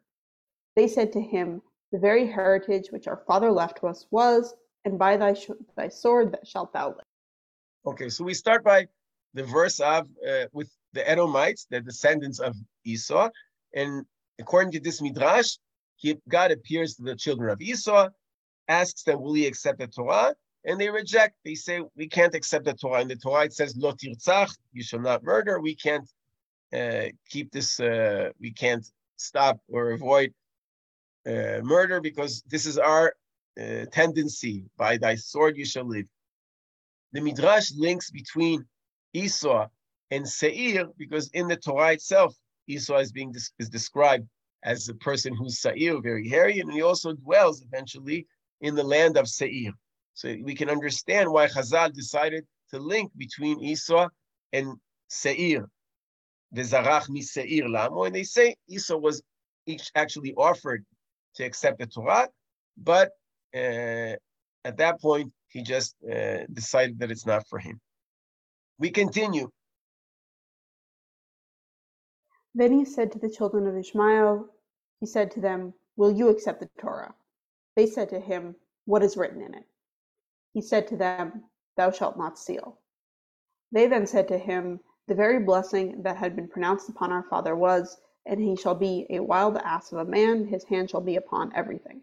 They 0.76 0.88
said 0.88 1.12
to 1.14 1.22
him, 1.22 1.62
The 1.92 2.00
very 2.00 2.26
heritage 2.26 2.92
which 2.92 3.08
our 3.08 3.24
father 3.28 3.52
left 3.52 3.78
to 3.80 3.88
us 3.88 4.08
was, 4.10 4.54
and 4.86 4.98
by 4.98 5.18
thy, 5.18 5.34
sh- 5.34 5.50
thy 5.76 5.90
sword 5.90 6.32
that 6.32 6.48
shalt 6.48 6.74
thou 6.74 6.90
live. 6.90 7.06
Okay, 7.86 8.10
so 8.10 8.24
we 8.24 8.34
start 8.34 8.64
by 8.64 8.88
the 9.34 9.44
verse 9.44 9.80
of 9.80 10.08
uh, 10.28 10.46
with 10.54 10.72
the 10.94 11.08
Edomites, 11.10 11.68
the 11.70 11.82
descendants 11.82 12.40
of 12.40 12.56
Esau, 12.86 13.30
and 13.76 14.06
according 14.40 14.72
to 14.74 14.80
this 14.80 15.02
midrash, 15.02 15.58
he, 16.04 16.18
God 16.28 16.52
appears 16.52 16.96
to 16.96 17.04
the 17.04 17.16
children 17.16 17.50
of 17.50 17.62
Esau, 17.62 18.10
asks 18.68 19.04
them, 19.04 19.22
"Will 19.22 19.38
ye 19.38 19.48
accept 19.48 19.80
the 19.80 19.88
Torah?" 19.88 20.36
And 20.66 20.80
they 20.80 20.90
reject. 20.90 21.36
They 21.46 21.56
say, 21.56 21.82
"We 21.96 22.08
can't 22.08 22.36
accept 22.36 22.66
the 22.66 22.74
Torah." 22.74 23.02
And 23.02 23.10
the 23.10 23.16
Torah, 23.16 23.46
it 23.46 23.54
says, 23.54 23.78
"Lo 23.78 23.94
tirtzach," 23.94 24.52
you 24.74 24.84
shall 24.84 25.00
not 25.00 25.24
murder. 25.24 25.60
We 25.62 25.76
can't 25.76 26.08
uh, 26.80 27.06
keep 27.30 27.52
this. 27.52 27.80
Uh, 27.80 28.32
we 28.40 28.52
can't 28.52 28.86
stop 29.16 29.58
or 29.70 29.92
avoid 29.92 30.34
uh, 31.26 31.60
murder 31.64 32.02
because 32.02 32.44
this 32.54 32.66
is 32.66 32.78
our 32.78 33.16
uh, 33.62 33.86
tendency. 33.92 34.66
By 34.78 34.98
thy 34.98 35.16
sword 35.16 35.56
you 35.58 35.66
shall 35.66 35.88
live. 35.96 36.08
The 37.14 37.22
midrash 37.22 37.72
links 37.78 38.12
between 38.12 38.66
Esau 39.14 39.70
and 40.12 40.28
Seir 40.28 40.88
because 40.98 41.30
in 41.30 41.48
the 41.48 41.56
Torah 41.56 41.94
itself, 41.94 42.36
Esau 42.68 42.98
is 42.98 43.14
being 43.14 43.34
is 43.60 43.70
described 43.70 44.28
as 44.64 44.90
a 44.90 44.94
person 44.96 45.36
who's 45.36 45.60
Seir, 45.60 46.02
very 46.02 46.28
hairy, 46.28 46.60
and 46.60 46.72
he 46.72 46.82
also 46.82 47.14
dwells 47.14 47.62
eventually 47.62 48.28
in 48.62 48.76
the 48.76 48.84
land 48.84 49.18
of 49.18 49.28
Seir. 49.28 49.72
So 50.14 50.36
we 50.44 50.56
can 50.56 50.70
understand 50.70 51.32
why 51.32 51.48
Chazal 51.48 51.94
decided 51.94 52.46
to 52.72 52.80
link 52.80 53.12
between 53.18 53.60
Esau 53.60 54.08
and 54.52 54.78
Seir, 55.10 55.70
the 56.52 56.62
Zarach 56.62 57.10
mi 57.10 57.22
Seir 57.22 57.68
Lamo, 57.68 58.04
and 58.04 58.16
they 58.16 58.24
say 58.24 58.56
Esau 58.70 58.98
was 58.98 59.22
each 59.66 59.92
actually 59.96 60.34
offered 60.34 60.86
to 61.36 61.44
accept 61.44 61.80
the 61.80 61.88
Torah, 61.88 62.30
but 62.78 63.12
uh, 63.56 64.16
at 64.66 64.78
that 64.78 65.02
point 65.02 65.32
he 65.48 65.62
just 65.62 65.96
uh, 66.04 66.46
decided 66.52 67.00
that 67.00 67.12
it's 67.12 67.26
not 67.26 67.48
for 67.48 67.60
him. 67.60 67.80
We 68.80 68.92
continue. 68.92 69.50
Then 72.56 72.72
he 72.72 72.86
said 72.86 73.12
to 73.14 73.20
the 73.20 73.30
children 73.30 73.68
of 73.68 73.76
Ishmael, 73.78 74.48
he 75.04 75.08
said 75.08 75.30
to 75.32 75.42
them, 75.42 75.74
Will 75.98 76.14
you 76.14 76.30
accept 76.30 76.62
the 76.62 76.70
Torah? 76.80 77.14
They 77.76 77.86
said 77.88 78.08
to 78.12 78.22
him, 78.22 78.56
What 78.86 79.04
is 79.04 79.18
written 79.18 79.42
in 79.42 79.54
it? 79.54 79.66
He 80.54 80.62
said 80.62 80.88
to 80.88 80.96
them, 80.96 81.44
Thou 81.76 81.92
shalt 81.92 82.18
not 82.18 82.40
steal. 82.40 82.78
They 83.74 83.88
then 83.88 84.08
said 84.08 84.30
to 84.30 84.38
him, 84.38 84.80
The 85.10 85.14
very 85.16 85.40
blessing 85.44 86.04
that 86.04 86.16
had 86.16 86.38
been 86.38 86.48
pronounced 86.48 86.88
upon 86.88 87.12
our 87.12 87.24
father 87.24 87.54
was, 87.54 87.98
And 88.26 88.40
he 88.40 88.56
shall 88.56 88.76
be 88.76 89.06
a 89.10 89.20
wild 89.20 89.58
ass 89.58 89.92
of 89.92 89.98
a 89.98 90.06
man, 90.06 90.48
his 90.48 90.64
hand 90.64 90.90
shall 90.90 91.02
be 91.02 91.18
upon 91.18 91.52
everything. 91.54 92.00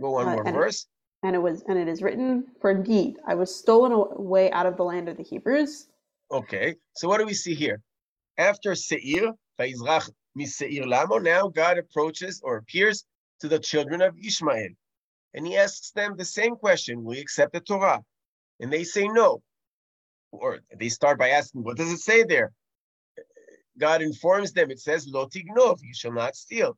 Go 0.00 0.10
one 0.10 0.26
Uh, 0.26 0.32
more 0.32 0.44
and- 0.44 0.56
verse. 0.56 0.88
And 1.22 1.36
it 1.36 1.38
was, 1.38 1.62
and 1.68 1.78
it 1.78 1.86
is 1.86 2.02
written, 2.02 2.50
For 2.60 2.72
indeed 2.72 3.20
I 3.24 3.36
was 3.36 3.54
stolen 3.54 3.92
away 3.92 4.50
out 4.50 4.66
of 4.66 4.76
the 4.76 4.84
land 4.84 5.08
of 5.08 5.16
the 5.16 5.22
Hebrews. 5.22 5.86
Okay, 6.32 6.74
so 6.94 7.06
what 7.06 7.18
do 7.18 7.26
we 7.26 7.34
see 7.34 7.54
here? 7.54 7.80
After 8.38 8.74
Seir, 8.74 9.34
Vaizrach 10.38 10.72
Seir 10.72 10.86
Lamo, 10.86 11.18
now 11.18 11.48
God 11.48 11.78
approaches 11.78 12.40
or 12.42 12.56
appears 12.56 13.04
to 13.40 13.48
the 13.48 13.58
children 13.58 14.02
of 14.02 14.16
Ishmael. 14.18 14.70
And 15.34 15.46
he 15.46 15.56
asks 15.56 15.90
them 15.90 16.16
the 16.16 16.24
same 16.24 16.56
question 16.56 17.04
Will 17.04 17.16
you 17.16 17.20
accept 17.20 17.52
the 17.52 17.60
Torah? 17.60 18.02
And 18.60 18.72
they 18.72 18.84
say 18.84 19.06
no. 19.08 19.42
Or 20.32 20.60
they 20.76 20.88
start 20.88 21.18
by 21.18 21.30
asking, 21.30 21.62
What 21.64 21.76
does 21.76 21.92
it 21.92 21.98
say 21.98 22.24
there? 22.24 22.52
God 23.78 24.02
informs 24.02 24.52
them, 24.52 24.70
It 24.70 24.80
says, 24.80 25.06
Lo 25.06 25.26
tignov, 25.26 25.78
you 25.82 25.94
shall 25.94 26.12
not 26.12 26.36
steal. 26.36 26.76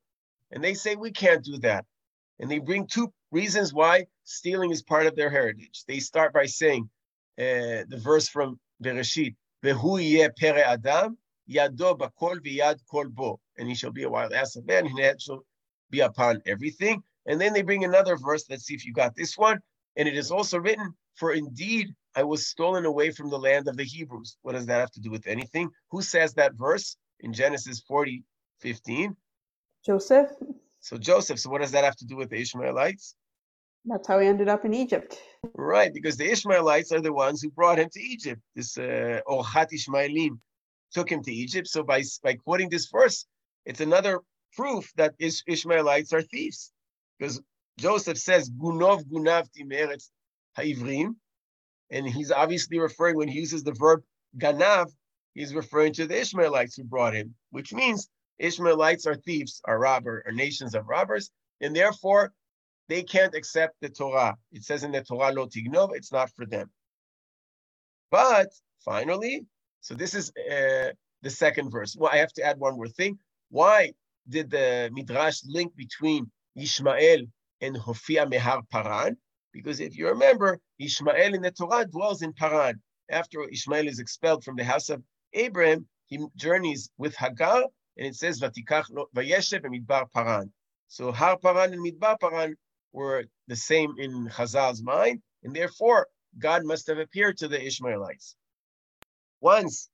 And 0.50 0.62
they 0.62 0.74
say, 0.74 0.96
We 0.96 1.12
can't 1.12 1.44
do 1.44 1.58
that. 1.58 1.84
And 2.38 2.50
they 2.50 2.58
bring 2.58 2.86
two 2.86 3.12
reasons 3.30 3.72
why 3.72 4.06
stealing 4.24 4.70
is 4.70 4.82
part 4.82 5.06
of 5.06 5.14
their 5.14 5.30
heritage. 5.30 5.84
They 5.86 6.00
start 6.00 6.32
by 6.32 6.46
saying, 6.46 6.88
uh, 7.38 7.88
the 7.88 8.00
verse 8.02 8.28
from 8.28 8.58
Bereshit, 8.82 9.34
adam, 9.64 11.18
yado 11.50 11.98
bakol 11.98 12.38
v'yad 12.40 12.78
kol 12.90 13.08
bo. 13.08 13.40
And 13.58 13.68
he 13.68 13.74
shall 13.74 13.90
be 13.92 14.04
a 14.04 14.10
wild 14.10 14.32
ass 14.32 14.56
of 14.56 14.66
man, 14.66 14.86
and 14.86 14.98
head 14.98 15.20
shall 15.20 15.44
be 15.90 16.00
upon 16.00 16.40
everything. 16.46 17.02
And 17.26 17.40
then 17.40 17.52
they 17.52 17.62
bring 17.62 17.84
another 17.84 18.16
verse. 18.16 18.44
Let's 18.48 18.64
see 18.64 18.74
if 18.74 18.86
you 18.86 18.92
got 18.92 19.14
this 19.14 19.36
one. 19.36 19.60
And 19.96 20.08
it 20.08 20.16
is 20.16 20.30
also 20.30 20.58
written, 20.58 20.94
For 21.16 21.32
indeed 21.32 21.88
I 22.14 22.24
was 22.24 22.46
stolen 22.46 22.86
away 22.86 23.10
from 23.10 23.30
the 23.30 23.38
land 23.38 23.68
of 23.68 23.76
the 23.76 23.84
Hebrews. 23.84 24.36
What 24.42 24.52
does 24.52 24.66
that 24.66 24.80
have 24.80 24.90
to 24.92 25.00
do 25.00 25.10
with 25.10 25.26
anything? 25.26 25.70
Who 25.90 26.02
says 26.02 26.34
that 26.34 26.54
verse 26.54 26.96
in 27.20 27.32
Genesis 27.32 27.80
40, 27.80 28.24
15? 28.60 29.16
Joseph, 29.84 30.30
So 30.80 30.96
Joseph. 30.98 31.38
So 31.38 31.50
what 31.50 31.60
does 31.60 31.72
that 31.72 31.84
have 31.84 31.96
to 31.96 32.06
do 32.06 32.16
with 32.16 32.30
the 32.30 32.40
Ishmaelites? 32.40 33.14
that's 33.86 34.06
how 34.06 34.18
he 34.18 34.26
ended 34.26 34.48
up 34.48 34.64
in 34.64 34.74
Egypt. 34.74 35.18
Right, 35.54 35.92
because 35.92 36.16
the 36.18 36.30
Ishmaelites 36.30 36.92
are 36.92 37.00
the 37.00 37.12
ones 37.14 37.40
who 37.40 37.50
brought 37.50 37.78
him 37.78 37.88
to 37.90 38.00
Egypt. 38.00 38.40
This 38.54 38.76
uh, 38.76 39.20
Orchat 39.26 39.72
Ishmaelim 39.72 40.38
took 40.92 41.10
him 41.10 41.22
to 41.22 41.32
Egypt. 41.32 41.68
So 41.68 41.82
by 41.82 42.02
by 42.22 42.34
quoting 42.34 42.68
this 42.68 42.88
verse, 42.88 43.26
it's 43.64 43.80
another 43.80 44.20
proof 44.54 44.90
that 44.96 45.14
Ish- 45.18 45.44
Ishmaelites 45.46 46.12
are 46.12 46.22
thieves, 46.22 46.72
because 47.18 47.40
Joseph 47.78 48.18
says 48.18 48.50
Gunov 48.50 49.04
Gunav 49.04 49.48
Timeretz 49.56 50.10
Ha'ivrim, 50.56 51.16
and 51.90 52.06
he's 52.06 52.32
obviously 52.32 52.78
referring 52.78 53.16
when 53.16 53.28
he 53.28 53.40
uses 53.40 53.62
the 53.62 53.72
verb 53.72 54.02
Ganav, 54.36 54.90
he's 55.34 55.54
referring 55.54 55.92
to 55.94 56.06
the 56.06 56.20
Ishmaelites 56.20 56.76
who 56.76 56.84
brought 56.84 57.14
him, 57.14 57.34
which 57.50 57.72
means 57.72 58.08
Ishmaelites 58.38 59.06
are 59.06 59.16
thieves, 59.16 59.60
are 59.64 59.78
robber, 59.78 60.22
are 60.26 60.32
nations 60.32 60.74
of 60.74 60.88
robbers, 60.88 61.30
and 61.60 61.74
therefore 61.74 62.32
they 62.88 63.02
can't 63.02 63.34
accept 63.34 63.76
the 63.80 63.88
Torah. 63.88 64.36
It 64.52 64.64
says 64.64 64.82
in 64.82 64.92
the 64.92 65.02
Torah, 65.02 65.32
lo 65.32 65.46
tignov, 65.46 65.94
it's 65.94 66.12
not 66.12 66.30
for 66.34 66.46
them. 66.46 66.70
But 68.10 68.48
finally, 68.84 69.46
so 69.80 69.94
this 69.94 70.14
is 70.14 70.32
uh, 70.50 70.90
the 71.22 71.30
second 71.30 71.70
verse. 71.70 71.96
Well, 71.98 72.10
I 72.12 72.18
have 72.18 72.32
to 72.34 72.42
add 72.42 72.58
one 72.58 72.76
more 72.76 72.88
thing. 72.88 73.18
Why 73.50 73.92
did 74.28 74.50
the 74.50 74.90
Midrash 74.92 75.40
link 75.46 75.74
between 75.76 76.30
Ishmael 76.56 77.22
and 77.60 77.76
Hofia 77.76 78.26
Mehar 78.26 78.62
Paran? 78.70 79.16
Because 79.52 79.80
if 79.80 79.96
you 79.96 80.08
remember, 80.08 80.60
Ishmael 80.78 81.34
in 81.34 81.42
the 81.42 81.50
Torah 81.50 81.86
dwells 81.86 82.22
in 82.22 82.32
Paran. 82.32 82.80
After 83.10 83.48
Ishmael 83.48 83.88
is 83.88 83.98
expelled 83.98 84.44
from 84.44 84.56
the 84.56 84.64
house 84.64 84.88
of 84.88 85.02
Abraham, 85.32 85.88
he 86.06 86.24
journeys 86.36 86.90
with 86.98 87.16
Hagar, 87.16 87.64
and 87.96 88.06
it 88.06 88.14
says, 88.14 88.40
Vatikach 88.40 88.84
Vayeshev 89.16 89.64
Midbar 89.64 90.10
Paran. 90.12 90.52
So 90.88 91.12
Har 91.12 91.38
Paran 91.38 91.72
and 91.72 91.84
Midbar 91.84 92.18
Paran 92.20 92.56
were 92.92 93.24
the 93.48 93.56
same 93.56 93.94
in 93.98 94.28
Chazal's 94.28 94.82
mind, 94.82 95.22
and 95.42 95.54
therefore 95.54 96.06
God 96.38 96.64
must 96.64 96.86
have 96.88 96.98
appeared 96.98 97.38
to 97.38 97.48
the 97.48 97.64
Ishmaelites. 97.64 98.36
Once 99.40 99.90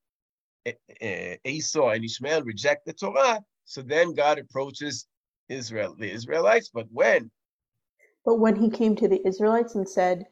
Esau 1.44 1.88
and 1.88 2.04
Ishmael 2.04 2.42
reject 2.42 2.86
the 2.86 2.92
Torah, 2.92 3.40
so 3.64 3.82
then 3.82 4.14
God 4.14 4.38
approaches 4.38 5.06
Israel, 5.48 5.94
the 5.98 6.10
Israelites. 6.10 6.70
But 6.72 6.86
when? 6.90 7.30
But 8.24 8.36
when 8.36 8.56
he 8.56 8.70
came 8.70 8.96
to 8.96 9.08
the 9.08 9.24
Israelites 9.26 9.76
and 9.76 9.88
said, 9.88 10.26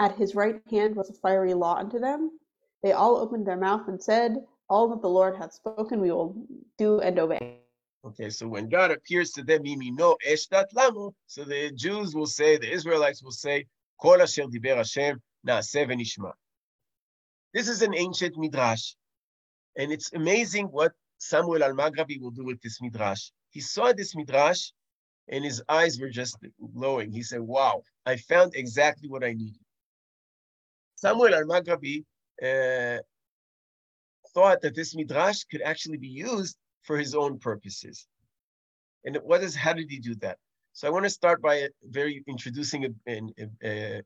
At 0.00 0.16
his 0.16 0.34
right 0.34 0.60
hand 0.70 0.96
was 0.96 1.10
a 1.10 1.14
fiery 1.14 1.54
law 1.54 1.76
unto 1.76 1.98
them, 1.98 2.38
they 2.82 2.92
all 2.92 3.16
opened 3.16 3.46
their 3.46 3.56
mouth 3.56 3.88
and 3.88 4.02
said, 4.02 4.36
All 4.68 4.88
that 4.90 5.00
the 5.00 5.08
Lord 5.08 5.36
hath 5.36 5.52
spoken 5.54 6.00
we 6.00 6.12
will 6.12 6.36
do 6.76 7.00
and 7.00 7.18
obey. 7.18 7.60
Okay, 8.04 8.30
so 8.30 8.46
when 8.46 8.68
God 8.68 8.90
appears 8.90 9.32
to 9.32 9.42
them, 9.42 9.62
no 9.64 10.16
eshtat 10.26 10.66
lamu, 10.74 11.10
so 11.26 11.44
the 11.44 11.72
Jews 11.72 12.14
will 12.14 12.26
say, 12.26 12.56
the 12.56 12.70
Israelites 12.70 13.22
will 13.22 13.32
say, 13.32 13.66
Kol 14.00 14.22
asher 14.22 14.44
diber 14.44 14.76
Hashem 14.76 15.20
naaseh 15.46 15.86
v'nishma. 15.88 16.32
This 17.54 17.68
is 17.68 17.82
an 17.82 17.94
ancient 17.94 18.36
midrash, 18.36 18.94
and 19.76 19.90
it's 19.90 20.12
amazing 20.12 20.66
what 20.66 20.92
Samuel 21.18 21.64
al-Maghrabi 21.64 22.20
will 22.20 22.30
do 22.30 22.44
with 22.44 22.60
this 22.60 22.80
midrash. 22.80 23.30
He 23.50 23.60
saw 23.60 23.92
this 23.92 24.14
midrash, 24.14 24.70
and 25.28 25.44
his 25.44 25.62
eyes 25.68 25.98
were 25.98 26.10
just 26.10 26.36
glowing. 26.74 27.10
He 27.10 27.22
said, 27.22 27.40
"Wow, 27.40 27.82
I 28.06 28.16
found 28.16 28.54
exactly 28.54 29.08
what 29.08 29.24
I 29.24 29.32
needed." 29.32 29.64
Samuel 30.96 31.34
al-Maghrabi 31.34 32.04
uh, 32.42 32.98
thought 34.34 34.60
that 34.62 34.74
this 34.74 34.94
midrash 34.94 35.44
could 35.44 35.62
actually 35.62 35.98
be 35.98 36.08
used 36.08 36.56
for 36.82 36.98
his 36.98 37.14
own 37.14 37.38
purposes. 37.38 38.06
And 39.04 39.16
what 39.22 39.42
is 39.42 39.54
how 39.54 39.72
did 39.72 39.90
he 39.90 39.98
do 39.98 40.14
that? 40.16 40.38
So 40.78 40.86
I 40.86 40.92
want 40.92 41.06
to 41.06 41.10
start 41.10 41.42
by 41.42 41.54
a 41.56 41.68
very 41.90 42.22
introducing 42.28 42.84
an 42.84 43.32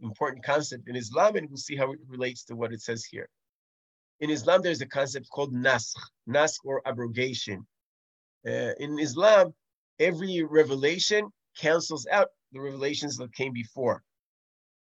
important 0.00 0.42
concept 0.42 0.88
in 0.88 0.96
Islam, 0.96 1.36
and 1.36 1.46
we'll 1.50 1.58
see 1.58 1.76
how 1.76 1.92
it 1.92 1.98
relates 2.08 2.44
to 2.44 2.56
what 2.56 2.72
it 2.72 2.80
says 2.80 3.04
here. 3.04 3.28
In 4.20 4.30
Islam, 4.30 4.62
there's 4.62 4.80
a 4.80 4.86
concept 4.86 5.28
called 5.28 5.52
naskh, 5.52 5.92
naskh 6.26 6.60
or 6.64 6.80
abrogation. 6.86 7.66
Uh, 8.46 8.72
in 8.80 8.98
Islam, 8.98 9.52
every 9.98 10.44
revelation 10.44 11.28
cancels 11.58 12.06
out 12.10 12.28
the 12.52 12.60
revelations 12.60 13.18
that 13.18 13.34
came 13.34 13.52
before. 13.52 14.02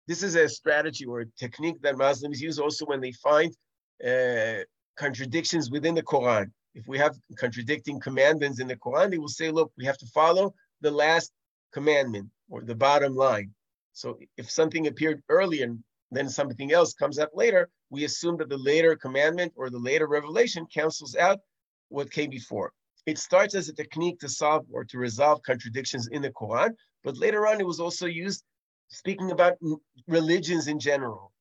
This 0.07 0.23
is 0.23 0.33
a 0.33 0.49
strategy 0.49 1.05
or 1.05 1.19
a 1.21 1.25
technique 1.37 1.79
that 1.83 1.95
Muslims 1.95 2.41
use 2.41 2.57
also 2.57 2.87
when 2.87 3.01
they 3.01 3.11
find 3.11 3.55
uh, 4.03 4.63
contradictions 4.97 5.69
within 5.69 5.93
the 5.93 6.01
Quran. 6.01 6.47
If 6.73 6.87
we 6.87 6.97
have 6.97 7.15
contradicting 7.37 7.99
commandments 7.99 8.59
in 8.59 8.67
the 8.67 8.77
Quran, 8.77 9.11
they 9.11 9.19
will 9.19 9.27
say, 9.27 9.51
look, 9.51 9.71
we 9.77 9.85
have 9.85 9.99
to 9.99 10.07
follow 10.07 10.55
the 10.81 10.89
last 10.89 11.31
commandment 11.73 12.29
or 12.49 12.61
the 12.61 12.75
bottom 12.75 13.15
line. 13.15 13.53
So 13.93 14.19
if 14.37 14.49
something 14.49 14.87
appeared 14.87 15.23
earlier 15.29 15.65
and 15.65 15.83
then 16.11 16.29
something 16.29 16.71
else 16.71 16.93
comes 16.93 17.19
up 17.19 17.31
later, 17.33 17.69
we 17.89 18.05
assume 18.05 18.37
that 18.37 18.49
the 18.49 18.57
later 18.57 18.95
commandment 18.95 19.53
or 19.55 19.69
the 19.69 19.79
later 19.79 20.07
revelation 20.07 20.65
cancels 20.73 21.15
out 21.15 21.39
what 21.89 22.11
came 22.11 22.29
before. 22.29 22.71
It 23.05 23.17
starts 23.17 23.55
as 23.55 23.69
a 23.69 23.73
technique 23.73 24.19
to 24.19 24.29
solve 24.29 24.65
or 24.71 24.83
to 24.85 24.97
resolve 24.97 25.41
contradictions 25.43 26.07
in 26.11 26.21
the 26.21 26.31
Quran, 26.31 26.71
but 27.03 27.17
later 27.17 27.47
on 27.47 27.59
it 27.59 27.65
was 27.65 27.79
also 27.79 28.05
used 28.05 28.43
speaking 28.89 29.31
about 29.31 29.53
religions 30.07 30.67
in 30.67 30.79
general. 30.79 31.31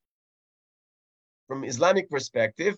From 1.49 1.64
Islamic 1.64 2.09
perspective, 2.11 2.77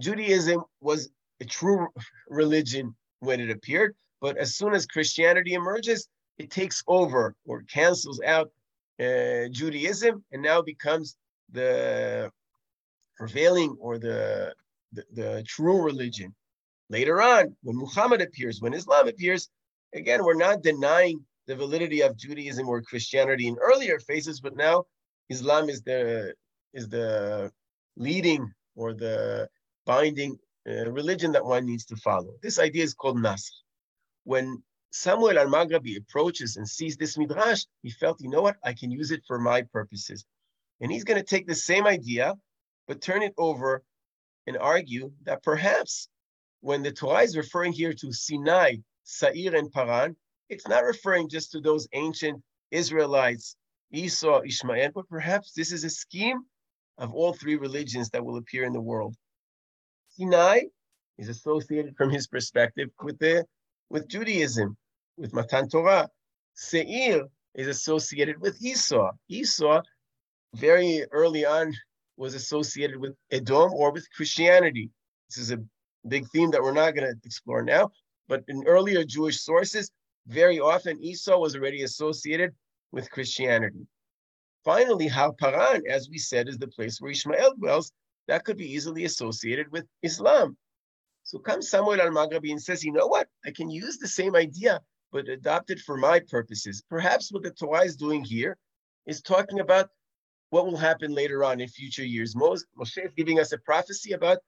Judaism 0.00 0.62
was 0.80 1.10
a 1.40 1.44
true 1.44 1.86
religion 2.28 2.94
when 3.20 3.40
it 3.40 3.50
appeared, 3.50 3.96
but 4.20 4.36
as 4.36 4.56
soon 4.56 4.74
as 4.74 4.86
Christianity 4.86 5.54
emerges, 5.54 6.08
it 6.38 6.50
takes 6.50 6.82
over 6.86 7.34
or 7.46 7.62
cancels 7.62 8.20
out 8.24 8.50
uh, 9.00 9.48
Judaism 9.50 10.24
and 10.32 10.42
now 10.42 10.62
becomes 10.62 11.16
the 11.52 12.30
prevailing 13.16 13.76
or 13.80 13.98
the, 13.98 14.54
the, 14.92 15.04
the 15.12 15.44
true 15.46 15.82
religion. 15.82 16.34
Later 16.90 17.20
on, 17.20 17.54
when 17.62 17.76
Muhammad 17.76 18.22
appears, 18.22 18.60
when 18.60 18.74
Islam 18.74 19.08
appears, 19.08 19.48
again, 19.94 20.24
we're 20.24 20.34
not 20.34 20.62
denying 20.62 21.20
the 21.46 21.56
validity 21.56 22.02
of 22.02 22.16
Judaism 22.16 22.68
or 22.68 22.80
Christianity 22.82 23.48
in 23.48 23.56
earlier 23.60 23.98
phases, 23.98 24.40
but 24.40 24.56
now 24.56 24.84
Islam 25.28 25.68
is 25.68 25.82
the 25.82 26.34
is 26.74 26.88
the 26.88 27.50
leading 27.96 28.52
or 28.76 28.92
the 28.92 29.48
binding 29.86 30.38
uh, 30.68 30.90
religion 30.90 31.32
that 31.32 31.44
one 31.44 31.64
needs 31.66 31.84
to 31.86 31.96
follow. 31.96 32.32
This 32.42 32.58
idea 32.58 32.84
is 32.84 32.94
called 32.94 33.16
Naskh. 33.16 33.50
When 34.24 34.62
Samuel 34.90 35.38
al-Maghrabi 35.38 35.98
approaches 35.98 36.56
and 36.56 36.68
sees 36.68 36.96
this 36.96 37.18
midrash, 37.18 37.64
he 37.82 37.90
felt, 37.90 38.20
you 38.20 38.30
know 38.30 38.42
what, 38.42 38.56
I 38.64 38.72
can 38.72 38.90
use 38.90 39.10
it 39.10 39.22
for 39.26 39.38
my 39.38 39.62
purposes. 39.62 40.24
And 40.80 40.90
he's 40.90 41.04
going 41.04 41.20
to 41.20 41.26
take 41.26 41.46
the 41.46 41.54
same 41.54 41.86
idea, 41.86 42.34
but 42.86 43.02
turn 43.02 43.22
it 43.22 43.34
over 43.36 43.82
and 44.46 44.56
argue 44.56 45.12
that 45.24 45.42
perhaps 45.42 46.08
when 46.60 46.82
the 46.82 46.92
Torah 46.92 47.22
is 47.22 47.36
referring 47.36 47.72
here 47.72 47.92
to 47.92 48.12
Sinai, 48.12 48.76
Sa'ir, 49.04 49.54
and 49.54 49.70
Paran, 49.70 50.16
it's 50.48 50.66
not 50.66 50.84
referring 50.84 51.28
just 51.28 51.52
to 51.52 51.60
those 51.60 51.86
ancient 51.92 52.42
Israelites, 52.70 53.56
Esau, 53.92 54.42
Ishmael, 54.42 54.90
but 54.94 55.08
perhaps 55.08 55.52
this 55.52 55.72
is 55.72 55.84
a 55.84 55.90
scheme 55.90 56.40
of 56.96 57.12
all 57.12 57.32
three 57.32 57.56
religions 57.56 58.10
that 58.10 58.24
will 58.24 58.38
appear 58.38 58.64
in 58.64 58.72
the 58.72 58.80
world. 58.80 59.14
Sinai 60.08 60.62
is 61.18 61.28
associated 61.28 61.96
from 61.96 62.10
his 62.10 62.26
perspective 62.26 62.88
with 63.02 63.18
the 63.18 63.44
with 63.90 64.08
Judaism, 64.08 64.76
with 65.16 65.32
Matan 65.32 65.68
Torah. 65.68 66.08
Seir 66.54 67.24
is 67.54 67.66
associated 67.66 68.40
with 68.40 68.60
Esau. 68.62 69.10
Esau, 69.28 69.82
very 70.54 71.04
early 71.12 71.44
on, 71.44 71.72
was 72.16 72.34
associated 72.34 72.96
with 72.96 73.14
Edom 73.30 73.72
or 73.72 73.92
with 73.92 74.06
Christianity. 74.14 74.90
This 75.28 75.38
is 75.38 75.52
a 75.52 75.58
big 76.06 76.28
theme 76.28 76.50
that 76.50 76.62
we're 76.62 76.72
not 76.72 76.94
going 76.94 77.08
to 77.08 77.16
explore 77.24 77.62
now. 77.62 77.90
But 78.28 78.44
in 78.48 78.64
earlier 78.66 79.04
Jewish 79.04 79.40
sources, 79.40 79.90
very 80.26 80.60
often 80.60 81.02
Esau 81.02 81.38
was 81.38 81.56
already 81.56 81.82
associated 81.82 82.54
with 82.92 83.10
Christianity. 83.10 83.86
Finally, 84.64 85.08
Har 85.08 85.32
Paran, 85.32 85.82
as 85.88 86.10
we 86.10 86.18
said, 86.18 86.48
is 86.48 86.58
the 86.58 86.68
place 86.68 87.00
where 87.00 87.10
Ishmael 87.10 87.54
dwells. 87.54 87.92
That 88.26 88.44
could 88.44 88.58
be 88.58 88.70
easily 88.70 89.04
associated 89.04 89.72
with 89.72 89.86
Islam. 90.02 90.56
So 91.28 91.38
comes 91.38 91.68
Samuel 91.68 92.00
al-Maghrabi 92.00 92.52
and 92.52 92.62
says, 92.62 92.82
you 92.82 92.90
know 92.90 93.06
what? 93.06 93.28
I 93.44 93.50
can 93.50 93.68
use 93.68 93.98
the 93.98 94.08
same 94.08 94.34
idea, 94.34 94.80
but 95.12 95.28
adopt 95.28 95.68
it 95.68 95.78
for 95.78 95.98
my 95.98 96.20
purposes. 96.20 96.82
Perhaps 96.88 97.30
what 97.30 97.42
the 97.42 97.50
Torah 97.50 97.84
is 97.84 97.96
doing 97.96 98.24
here 98.24 98.56
is 99.04 99.20
talking 99.20 99.60
about 99.60 99.90
what 100.48 100.64
will 100.64 100.78
happen 100.78 101.12
later 101.12 101.44
on 101.44 101.60
in 101.60 101.68
future 101.68 102.02
years. 102.02 102.34
Moshe 102.34 102.64
is 102.80 103.12
giving 103.14 103.38
us 103.38 103.52
a 103.52 103.58
prophecy 103.58 104.12
about 104.12 104.38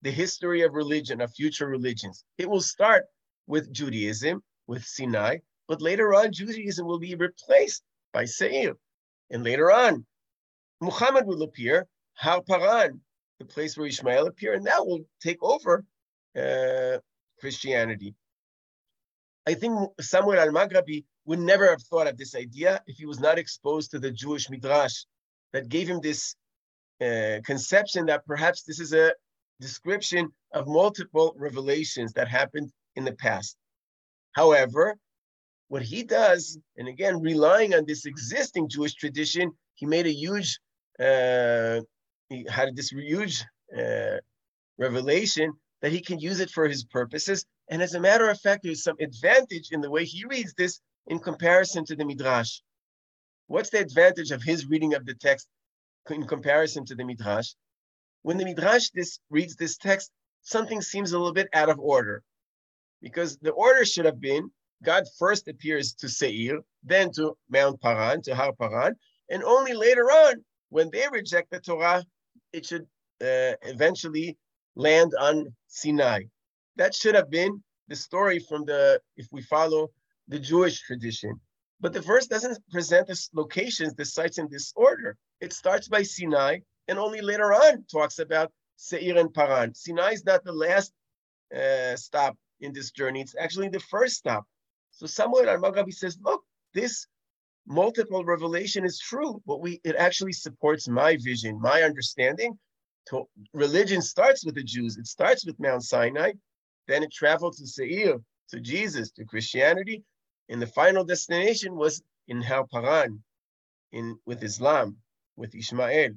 the 0.00 0.10
history 0.10 0.62
of 0.62 0.72
religion, 0.72 1.20
of 1.20 1.30
future 1.34 1.66
religions. 1.66 2.24
It 2.38 2.48
will 2.48 2.62
start 2.62 3.04
with 3.46 3.70
Judaism, 3.70 4.42
with 4.66 4.82
Sinai, 4.82 5.40
but 5.68 5.82
later 5.82 6.14
on, 6.14 6.32
Judaism 6.32 6.86
will 6.86 6.98
be 6.98 7.16
replaced 7.16 7.82
by 8.14 8.24
Seir. 8.24 8.78
And 9.28 9.44
later 9.44 9.70
on, 9.70 10.06
Muhammad 10.80 11.26
will 11.26 11.42
appear, 11.42 11.86
Har 12.14 12.40
Paran, 12.40 13.02
the 13.38 13.44
place 13.44 13.76
where 13.76 13.88
Ishmael 13.88 14.26
appeared, 14.26 14.56
and 14.56 14.66
that 14.66 14.86
will 14.86 15.00
take 15.22 15.42
over 15.42 15.84
Christianity. 17.40 18.14
I 19.46 19.54
think 19.54 19.90
Samuel 20.00 20.38
al-Maghrabi 20.38 21.04
would 21.24 21.38
never 21.38 21.68
have 21.68 21.82
thought 21.82 22.06
of 22.06 22.16
this 22.16 22.34
idea 22.34 22.82
if 22.86 22.96
he 22.98 23.06
was 23.06 23.20
not 23.20 23.38
exposed 23.38 23.90
to 23.90 23.98
the 23.98 24.10
Jewish 24.10 24.50
midrash 24.50 25.04
that 25.52 25.68
gave 25.68 25.88
him 25.88 26.00
this 26.00 26.34
uh, 27.00 27.38
conception 27.44 28.06
that 28.06 28.26
perhaps 28.26 28.62
this 28.62 28.78
is 28.78 28.92
a 28.92 29.12
description 29.60 30.30
of 30.52 30.66
multiple 30.66 31.34
revelations 31.36 32.12
that 32.12 32.28
happened 32.28 32.70
in 32.96 33.04
the 33.04 33.12
past. 33.12 33.56
However, 34.32 34.96
what 35.68 35.82
he 35.82 36.02
does, 36.02 36.58
and 36.76 36.88
again, 36.88 37.20
relying 37.20 37.74
on 37.74 37.84
this 37.86 38.04
existing 38.06 38.68
Jewish 38.68 38.94
tradition, 38.94 39.52
he 39.74 39.86
made 39.86 40.06
a 40.06 40.12
huge, 40.12 40.58
uh, 40.98 41.80
he 42.28 42.46
had 42.48 42.76
this 42.76 42.90
huge 42.90 43.44
uh, 43.76 44.18
revelation 44.78 45.52
that 45.82 45.92
he 45.92 46.00
can 46.00 46.18
use 46.18 46.40
it 46.40 46.50
for 46.50 46.68
his 46.68 46.84
purposes. 46.84 47.44
And 47.68 47.82
as 47.82 47.94
a 47.94 48.00
matter 48.00 48.28
of 48.28 48.40
fact, 48.40 48.62
there's 48.62 48.82
some 48.82 48.96
advantage 49.00 49.70
in 49.72 49.80
the 49.80 49.90
way 49.90 50.04
he 50.04 50.24
reads 50.24 50.54
this 50.54 50.80
in 51.06 51.18
comparison 51.18 51.84
to 51.86 51.96
the 51.96 52.04
Midrash. 52.04 52.60
What's 53.46 53.70
the 53.70 53.80
advantage 53.80 54.30
of 54.30 54.42
his 54.42 54.66
reading 54.66 54.94
of 54.94 55.06
the 55.06 55.14
text 55.14 55.48
in 56.08 56.26
comparison 56.26 56.84
to 56.86 56.94
the 56.94 57.04
Midrash? 57.04 57.52
When 58.22 58.36
the 58.36 58.44
Midrash 58.44 58.90
this, 58.90 59.18
reads 59.30 59.56
this 59.56 59.76
text, 59.76 60.10
something 60.42 60.82
seems 60.82 61.12
a 61.12 61.18
little 61.18 61.32
bit 61.32 61.48
out 61.52 61.68
of 61.68 61.78
order. 61.78 62.22
Because 63.00 63.38
the 63.38 63.52
order 63.52 63.84
should 63.84 64.04
have 64.04 64.20
been 64.20 64.50
God 64.82 65.04
first 65.18 65.48
appears 65.48 65.92
to 65.94 66.08
Seir, 66.08 66.60
then 66.82 67.10
to 67.12 67.36
Mount 67.48 67.80
Paran, 67.80 68.22
to 68.22 68.34
Har 68.34 68.52
Paran, 68.54 68.96
and 69.28 69.44
only 69.44 69.74
later 69.74 70.04
on, 70.04 70.44
when 70.70 70.90
they 70.90 71.06
reject 71.10 71.50
the 71.50 71.60
Torah, 71.60 72.04
it 72.52 72.66
should 72.66 72.86
uh, 73.20 73.54
eventually 73.62 74.38
land 74.76 75.12
on 75.20 75.54
Sinai. 75.68 76.22
That 76.76 76.94
should 76.94 77.14
have 77.14 77.30
been 77.30 77.62
the 77.88 77.96
story 77.96 78.38
from 78.38 78.64
the, 78.64 79.00
if 79.16 79.26
we 79.30 79.42
follow 79.42 79.88
the 80.28 80.38
Jewish 80.38 80.80
tradition. 80.80 81.40
But 81.80 81.92
the 81.92 82.00
verse 82.00 82.26
doesn't 82.26 82.58
present 82.70 83.06
the 83.06 83.28
locations, 83.32 83.94
the 83.94 84.04
sites 84.04 84.38
in 84.38 84.48
this 84.50 84.72
order. 84.76 85.16
It 85.40 85.52
starts 85.52 85.88
by 85.88 86.02
Sinai 86.02 86.58
and 86.88 86.98
only 86.98 87.20
later 87.20 87.52
on 87.52 87.84
talks 87.90 88.18
about 88.18 88.52
Seir 88.76 89.18
and 89.18 89.32
Paran. 89.32 89.74
Sinai 89.74 90.12
is 90.12 90.24
not 90.24 90.44
the 90.44 90.52
last 90.52 90.92
uh, 91.54 91.96
stop 91.96 92.36
in 92.60 92.72
this 92.72 92.90
journey. 92.90 93.20
It's 93.20 93.34
actually 93.38 93.68
the 93.68 93.80
first 93.80 94.16
stop. 94.16 94.44
So 94.90 95.06
Samuel 95.06 95.48
al-Maghrabi 95.48 95.92
says, 95.92 96.18
look, 96.22 96.42
this 96.74 97.06
multiple 97.66 98.24
revelation 98.24 98.84
is 98.84 98.98
true, 98.98 99.42
but 99.46 99.60
we 99.60 99.80
it 99.84 99.96
actually 99.96 100.32
supports 100.32 100.88
my 100.88 101.16
vision, 101.16 101.60
my 101.60 101.82
understanding. 101.82 102.58
To, 103.10 103.28
religion 103.52 104.02
starts 104.02 104.44
with 104.44 104.54
the 104.54 104.62
Jews. 104.62 104.96
It 104.96 105.06
starts 105.06 105.44
with 105.44 105.58
Mount 105.60 105.84
Sinai, 105.84 106.32
then 106.88 107.02
it 107.02 107.12
traveled 107.12 107.56
to 107.56 107.66
Seir, 107.66 108.18
to 108.50 108.60
Jesus, 108.60 109.10
to 109.12 109.24
Christianity, 109.24 110.02
and 110.48 110.60
the 110.60 110.66
final 110.66 111.04
destination 111.04 111.76
was 111.76 112.02
in 112.28 112.42
Har 112.42 112.66
Paran, 112.66 113.22
in 113.92 114.18
with 114.26 114.42
Islam, 114.42 114.96
with 115.36 115.54
Ishmael. 115.54 116.12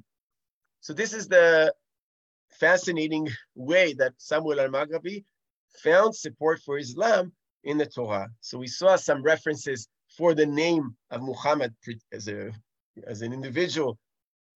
So 0.80 0.92
this 0.92 1.12
is 1.12 1.28
the 1.28 1.72
fascinating 2.60 3.28
way 3.54 3.94
that 3.94 4.12
Samuel 4.18 4.60
al-Maghrabi 4.60 5.24
found 5.82 6.14
support 6.14 6.60
for 6.64 6.78
Islam 6.78 7.32
in 7.64 7.78
the 7.78 7.86
Torah. 7.86 8.28
So 8.40 8.58
we 8.58 8.66
saw 8.66 8.96
some 8.96 9.22
references 9.22 9.88
for 10.16 10.34
the 10.34 10.46
name 10.46 10.96
of 11.10 11.22
Muhammad 11.22 11.74
as 12.12 12.28
a 12.28 12.52
as 13.06 13.22
an 13.22 13.32
individual, 13.32 13.98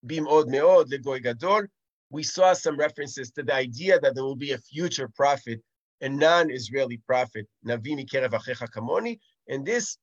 Bim 0.07 0.29
Od 0.29 0.47
Meod 0.47 0.87
Legoy 0.93 1.21
Gadol. 1.23 1.63
We 2.11 2.23
saw 2.23 2.53
some 2.53 2.77
references 2.77 3.31
to 3.33 3.43
the 3.43 3.55
idea 3.55 4.01
that 4.01 4.15
there 4.15 4.25
will 4.25 4.37
be 4.37 4.53
a 4.53 4.59
future 4.59 5.09
prophet, 5.09 5.61
a 6.01 6.09
non-Israeli 6.09 6.99
prophet, 7.07 7.47
Navi 7.67 7.93
Mikerev 7.99 8.31
Achecha 8.31 8.69
Kamoni, 8.69 9.19
and 9.49 9.67
this 9.67 9.99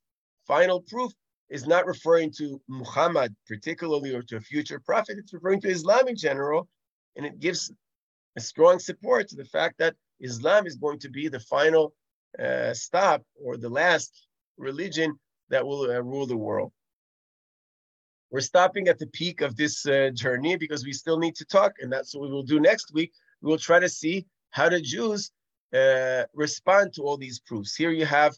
final 0.46 0.82
proof 0.82 1.12
is 1.50 1.66
not 1.68 1.86
referring 1.86 2.32
to 2.38 2.62
Muhammad 2.68 3.36
particularly 3.48 4.14
or 4.14 4.22
to 4.24 4.38
a 4.38 4.42
future 4.42 4.80
prophet. 4.80 5.18
It's 5.18 5.34
referring 5.34 5.62
to 5.62 5.70
Islam 5.70 6.08
in 6.08 6.16
general, 6.16 6.68
and 7.16 7.26
it 7.26 7.40
gives 7.40 7.72
a 8.38 8.42
strong 8.42 8.80
support 8.80 9.28
to 9.30 9.36
the 9.36 9.46
fact 9.46 9.78
that 9.80 9.96
Islam 10.20 10.66
is 10.68 10.76
going 10.76 11.00
to 11.00 11.10
be 11.10 11.28
the 11.28 11.40
final 11.40 11.94
uh, 12.40 12.74
stop 12.74 13.24
or 13.44 13.58
the 13.58 13.70
last 13.70 14.28
religion 14.58 15.18
that 15.50 15.66
will 15.66 15.90
uh, 15.90 16.00
rule 16.02 16.26
the 16.26 16.38
world. 16.38 16.72
We're 18.36 18.42
stopping 18.42 18.90
at 18.90 19.00
the 19.00 19.08
peak 19.08 19.40
of 19.40 19.56
this 19.56 19.86
uh, 19.86 20.10
journey 20.14 20.58
because 20.58 20.84
we 20.84 20.92
still 20.92 21.18
need 21.18 21.36
to 21.36 21.46
talk, 21.46 21.72
and 21.80 21.90
that's 21.90 22.14
what 22.14 22.24
we 22.24 22.34
will 22.34 22.44
do 22.44 22.60
next 22.60 22.94
week. 22.94 23.14
We 23.42 23.50
will 23.50 23.58
try 23.58 23.80
to 23.80 23.88
see 23.88 24.26
how 24.50 24.68
the 24.68 24.82
Jews 24.82 25.32
uh, 25.74 26.24
respond 26.34 26.92
to 26.96 27.04
all 27.04 27.16
these 27.16 27.40
proofs. 27.40 27.78
Here 27.78 27.92
you 27.92 28.06
have 28.06 28.34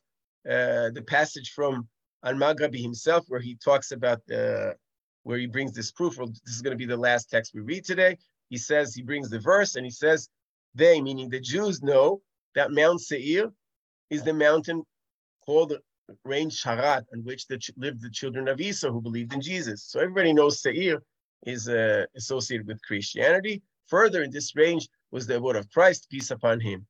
uh, 0.47 0.91
the 0.93 1.03
passage 1.07 1.53
from 1.55 1.87
Al-Maghrabi 2.23 2.79
himself, 2.79 3.25
where 3.27 3.39
he 3.39 3.55
talks 3.55 3.91
about 3.91 4.21
the, 4.27 4.75
where 5.23 5.39
he 5.39 5.47
brings 5.47 5.71
this 5.73 5.91
proof. 5.91 6.15
This 6.17 6.55
is 6.55 6.61
going 6.61 6.77
to 6.77 6.77
be 6.77 6.85
the 6.85 6.95
last 6.95 7.31
text 7.31 7.55
we 7.55 7.61
read 7.61 7.83
today. 7.83 8.19
He 8.51 8.57
says, 8.57 8.93
he 8.93 9.01
brings 9.01 9.31
the 9.31 9.39
verse 9.39 9.77
and 9.77 9.83
he 9.83 9.89
says, 9.89 10.29
they, 10.75 11.01
meaning 11.01 11.27
the 11.27 11.39
Jews, 11.39 11.81
know 11.81 12.21
that 12.53 12.71
Mount 12.71 13.01
Seir 13.01 13.51
is 14.11 14.21
the 14.21 14.33
mountain 14.35 14.83
called 15.43 15.73
range 16.23 16.61
Sharat, 16.61 17.03
on 17.13 17.23
which 17.23 17.47
the, 17.47 17.59
lived 17.77 18.01
the 18.01 18.09
children 18.09 18.47
of 18.47 18.59
Esau 18.59 18.91
who 18.91 19.01
believed 19.01 19.33
in 19.33 19.41
Jesus. 19.41 19.83
So 19.83 19.99
everybody 19.99 20.33
knows 20.33 20.61
Seir 20.61 21.01
is 21.45 21.67
uh, 21.67 22.05
associated 22.15 22.67
with 22.67 22.81
Christianity. 22.81 23.61
Further, 23.87 24.23
in 24.23 24.31
this 24.31 24.55
range 24.55 24.87
was 25.11 25.27
the 25.27 25.39
word 25.39 25.55
of 25.55 25.69
Christ, 25.69 26.07
peace 26.09 26.31
upon 26.31 26.59
him. 26.59 26.85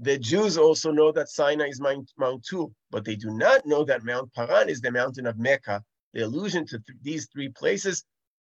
The 0.00 0.18
Jews 0.18 0.56
also 0.56 0.92
know 0.92 1.10
that 1.12 1.28
Sinai 1.28 1.68
is 1.68 1.80
Mount, 1.80 2.12
Mount 2.18 2.44
Tur, 2.48 2.66
but 2.90 3.04
they 3.04 3.16
do 3.16 3.30
not 3.30 3.66
know 3.66 3.84
that 3.84 4.04
Mount 4.04 4.32
Paran 4.32 4.68
is 4.68 4.80
the 4.80 4.92
mountain 4.92 5.26
of 5.26 5.38
Mecca. 5.38 5.82
The 6.14 6.22
allusion 6.22 6.64
to 6.66 6.78
th- 6.78 6.98
these 7.02 7.28
three 7.32 7.48
places, 7.48 8.04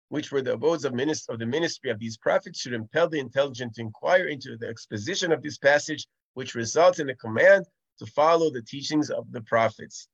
which 0.09 0.31
were 0.31 0.41
the 0.41 0.53
abodes 0.53 0.85
of, 0.85 0.93
minist- 0.93 1.29
of 1.29 1.39
the 1.39 1.45
ministry 1.45 1.89
of 1.89 1.99
these 1.99 2.17
prophets, 2.17 2.59
should 2.59 2.73
impel 2.73 3.09
the 3.09 3.19
intelligent 3.19 3.73
to 3.75 3.81
inquire 3.81 4.27
into 4.27 4.55
the 4.57 4.67
exposition 4.67 5.31
of 5.31 5.41
this 5.41 5.57
passage, 5.57 6.05
which 6.35 6.53
results 6.53 6.99
in 6.99 7.09
a 7.09 7.15
command 7.15 7.65
to 8.01 8.11
follow 8.11 8.49
the 8.49 8.63
teachings 8.63 9.11
of 9.11 9.31
the 9.31 9.41
prophets. 9.41 10.07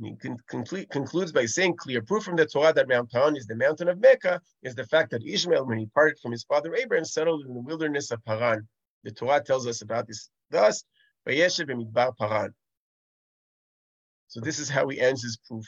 He 0.00 0.14
conclude, 0.48 0.88
concludes 0.90 1.32
by 1.32 1.46
saying, 1.46 1.74
clear 1.76 2.00
proof 2.00 2.22
from 2.22 2.36
the 2.36 2.46
Torah 2.46 2.72
that 2.72 2.88
Mount 2.88 3.10
Paran 3.10 3.36
is 3.36 3.46
the 3.46 3.56
mountain 3.56 3.88
of 3.88 4.00
Mecca 4.00 4.40
is 4.62 4.76
the 4.76 4.86
fact 4.86 5.10
that 5.10 5.26
Ishmael, 5.26 5.66
when 5.66 5.78
he 5.78 5.86
parted 5.86 6.20
from 6.20 6.30
his 6.30 6.44
father 6.44 6.76
Abraham, 6.76 7.04
settled 7.04 7.44
in 7.44 7.54
the 7.54 7.60
wilderness 7.60 8.12
of 8.12 8.24
Paran. 8.24 8.68
The 9.02 9.10
Torah 9.10 9.42
tells 9.42 9.66
us 9.66 9.82
about 9.82 10.06
this 10.06 10.30
thus, 10.52 10.84
Paran. 11.26 12.54
So 14.28 14.40
this 14.40 14.60
is 14.60 14.68
how 14.68 14.86
we 14.86 15.00
end 15.00 15.16
this 15.16 15.38
proof. 15.48 15.64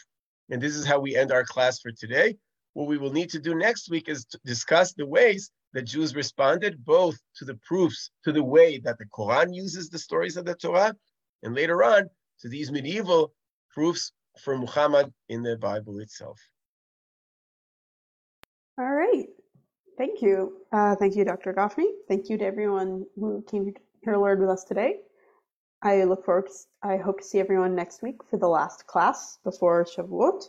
And 0.50 0.62
this 0.62 0.76
is 0.76 0.86
how 0.86 1.00
we 1.00 1.16
end 1.16 1.32
our 1.32 1.44
class 1.44 1.80
for 1.80 1.90
today. 1.90 2.36
What 2.74 2.86
we 2.86 2.98
will 2.98 3.12
need 3.12 3.30
to 3.30 3.40
do 3.40 3.56
next 3.56 3.90
week 3.90 4.08
is 4.08 4.24
discuss 4.44 4.92
the 4.92 5.06
ways 5.06 5.50
that 5.72 5.82
Jews 5.82 6.14
responded 6.14 6.84
both 6.84 7.16
to 7.36 7.44
the 7.44 7.58
proofs, 7.66 8.10
to 8.24 8.32
the 8.32 8.44
way 8.44 8.78
that 8.78 8.98
the 8.98 9.06
Quran 9.06 9.54
uses 9.54 9.88
the 9.88 9.98
stories 9.98 10.36
of 10.36 10.44
the 10.44 10.54
Torah, 10.54 10.94
and 11.42 11.54
later 11.54 11.82
on 11.82 12.08
to 12.40 12.48
these 12.48 12.70
medieval 12.70 13.32
proofs 13.72 14.12
for 14.42 14.56
Muhammad 14.58 15.12
in 15.28 15.42
the 15.42 15.56
Bible 15.56 15.98
itself. 16.00 16.38
All 18.78 18.92
right. 18.92 19.26
Thank 19.98 20.22
you. 20.22 20.62
Uh, 20.72 20.96
thank 20.96 21.14
you, 21.14 21.24
Dr. 21.24 21.52
Gafni. 21.52 21.84
Thank 22.08 22.30
you 22.30 22.38
to 22.38 22.44
everyone 22.44 23.04
who 23.16 23.44
came 23.50 23.74
here 24.02 24.14
to 24.14 24.20
learn 24.20 24.40
with 24.40 24.48
us 24.48 24.64
today. 24.64 25.00
I 25.82 26.04
look 26.04 26.24
forward 26.24 26.46
to, 26.46 26.52
I 26.82 26.96
hope 26.96 27.18
to 27.18 27.24
see 27.24 27.38
everyone 27.38 27.74
next 27.74 28.02
week 28.02 28.16
for 28.28 28.38
the 28.38 28.48
last 28.48 28.86
class 28.86 29.38
before 29.44 29.84
Shavuot. 29.84 30.44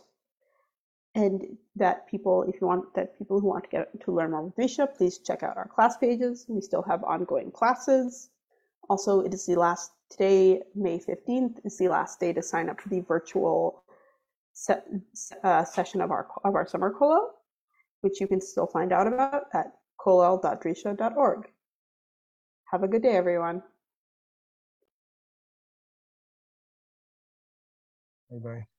And 1.14 1.58
that 1.76 2.08
people, 2.08 2.44
if 2.44 2.58
you 2.60 2.66
want, 2.66 2.94
that 2.94 3.18
people 3.18 3.38
who 3.38 3.46
want 3.46 3.64
to 3.64 3.70
get 3.70 4.04
to 4.04 4.12
learn 4.12 4.30
more 4.30 4.42
with 4.42 4.56
Drisha, 4.56 4.88
please 4.96 5.18
check 5.18 5.42
out 5.42 5.58
our 5.58 5.68
class 5.68 5.98
pages. 5.98 6.46
We 6.48 6.62
still 6.62 6.82
have 6.82 7.04
ongoing 7.04 7.50
classes. 7.50 8.30
Also, 8.88 9.20
it 9.20 9.34
is 9.34 9.44
the 9.44 9.56
last 9.56 9.92
today, 10.12 10.62
May 10.74 10.98
15th, 10.98 11.58
is 11.64 11.78
the 11.78 11.88
last 11.88 12.20
day 12.20 12.32
to 12.32 12.42
sign 12.42 12.68
up 12.68 12.80
for 12.80 12.88
the 12.88 13.00
virtual 13.00 13.84
se- 14.52 14.82
uh, 15.42 15.64
session 15.64 16.00
of 16.00 16.10
our 16.10 16.28
of 16.44 16.54
our 16.54 16.66
summer 16.66 16.94
kollel, 16.98 17.28
which 18.02 18.20
you 18.20 18.26
can 18.26 18.40
still 18.40 18.66
find 18.66 18.92
out 18.92 19.06
about 19.06 19.44
at 19.54 19.72
kollel.drisha.org. 20.00 21.48
Have 22.70 22.82
a 22.82 22.88
good 22.88 23.02
day, 23.02 23.16
everyone. 23.16 23.62
Bye 28.30 28.38
bye. 28.38 28.71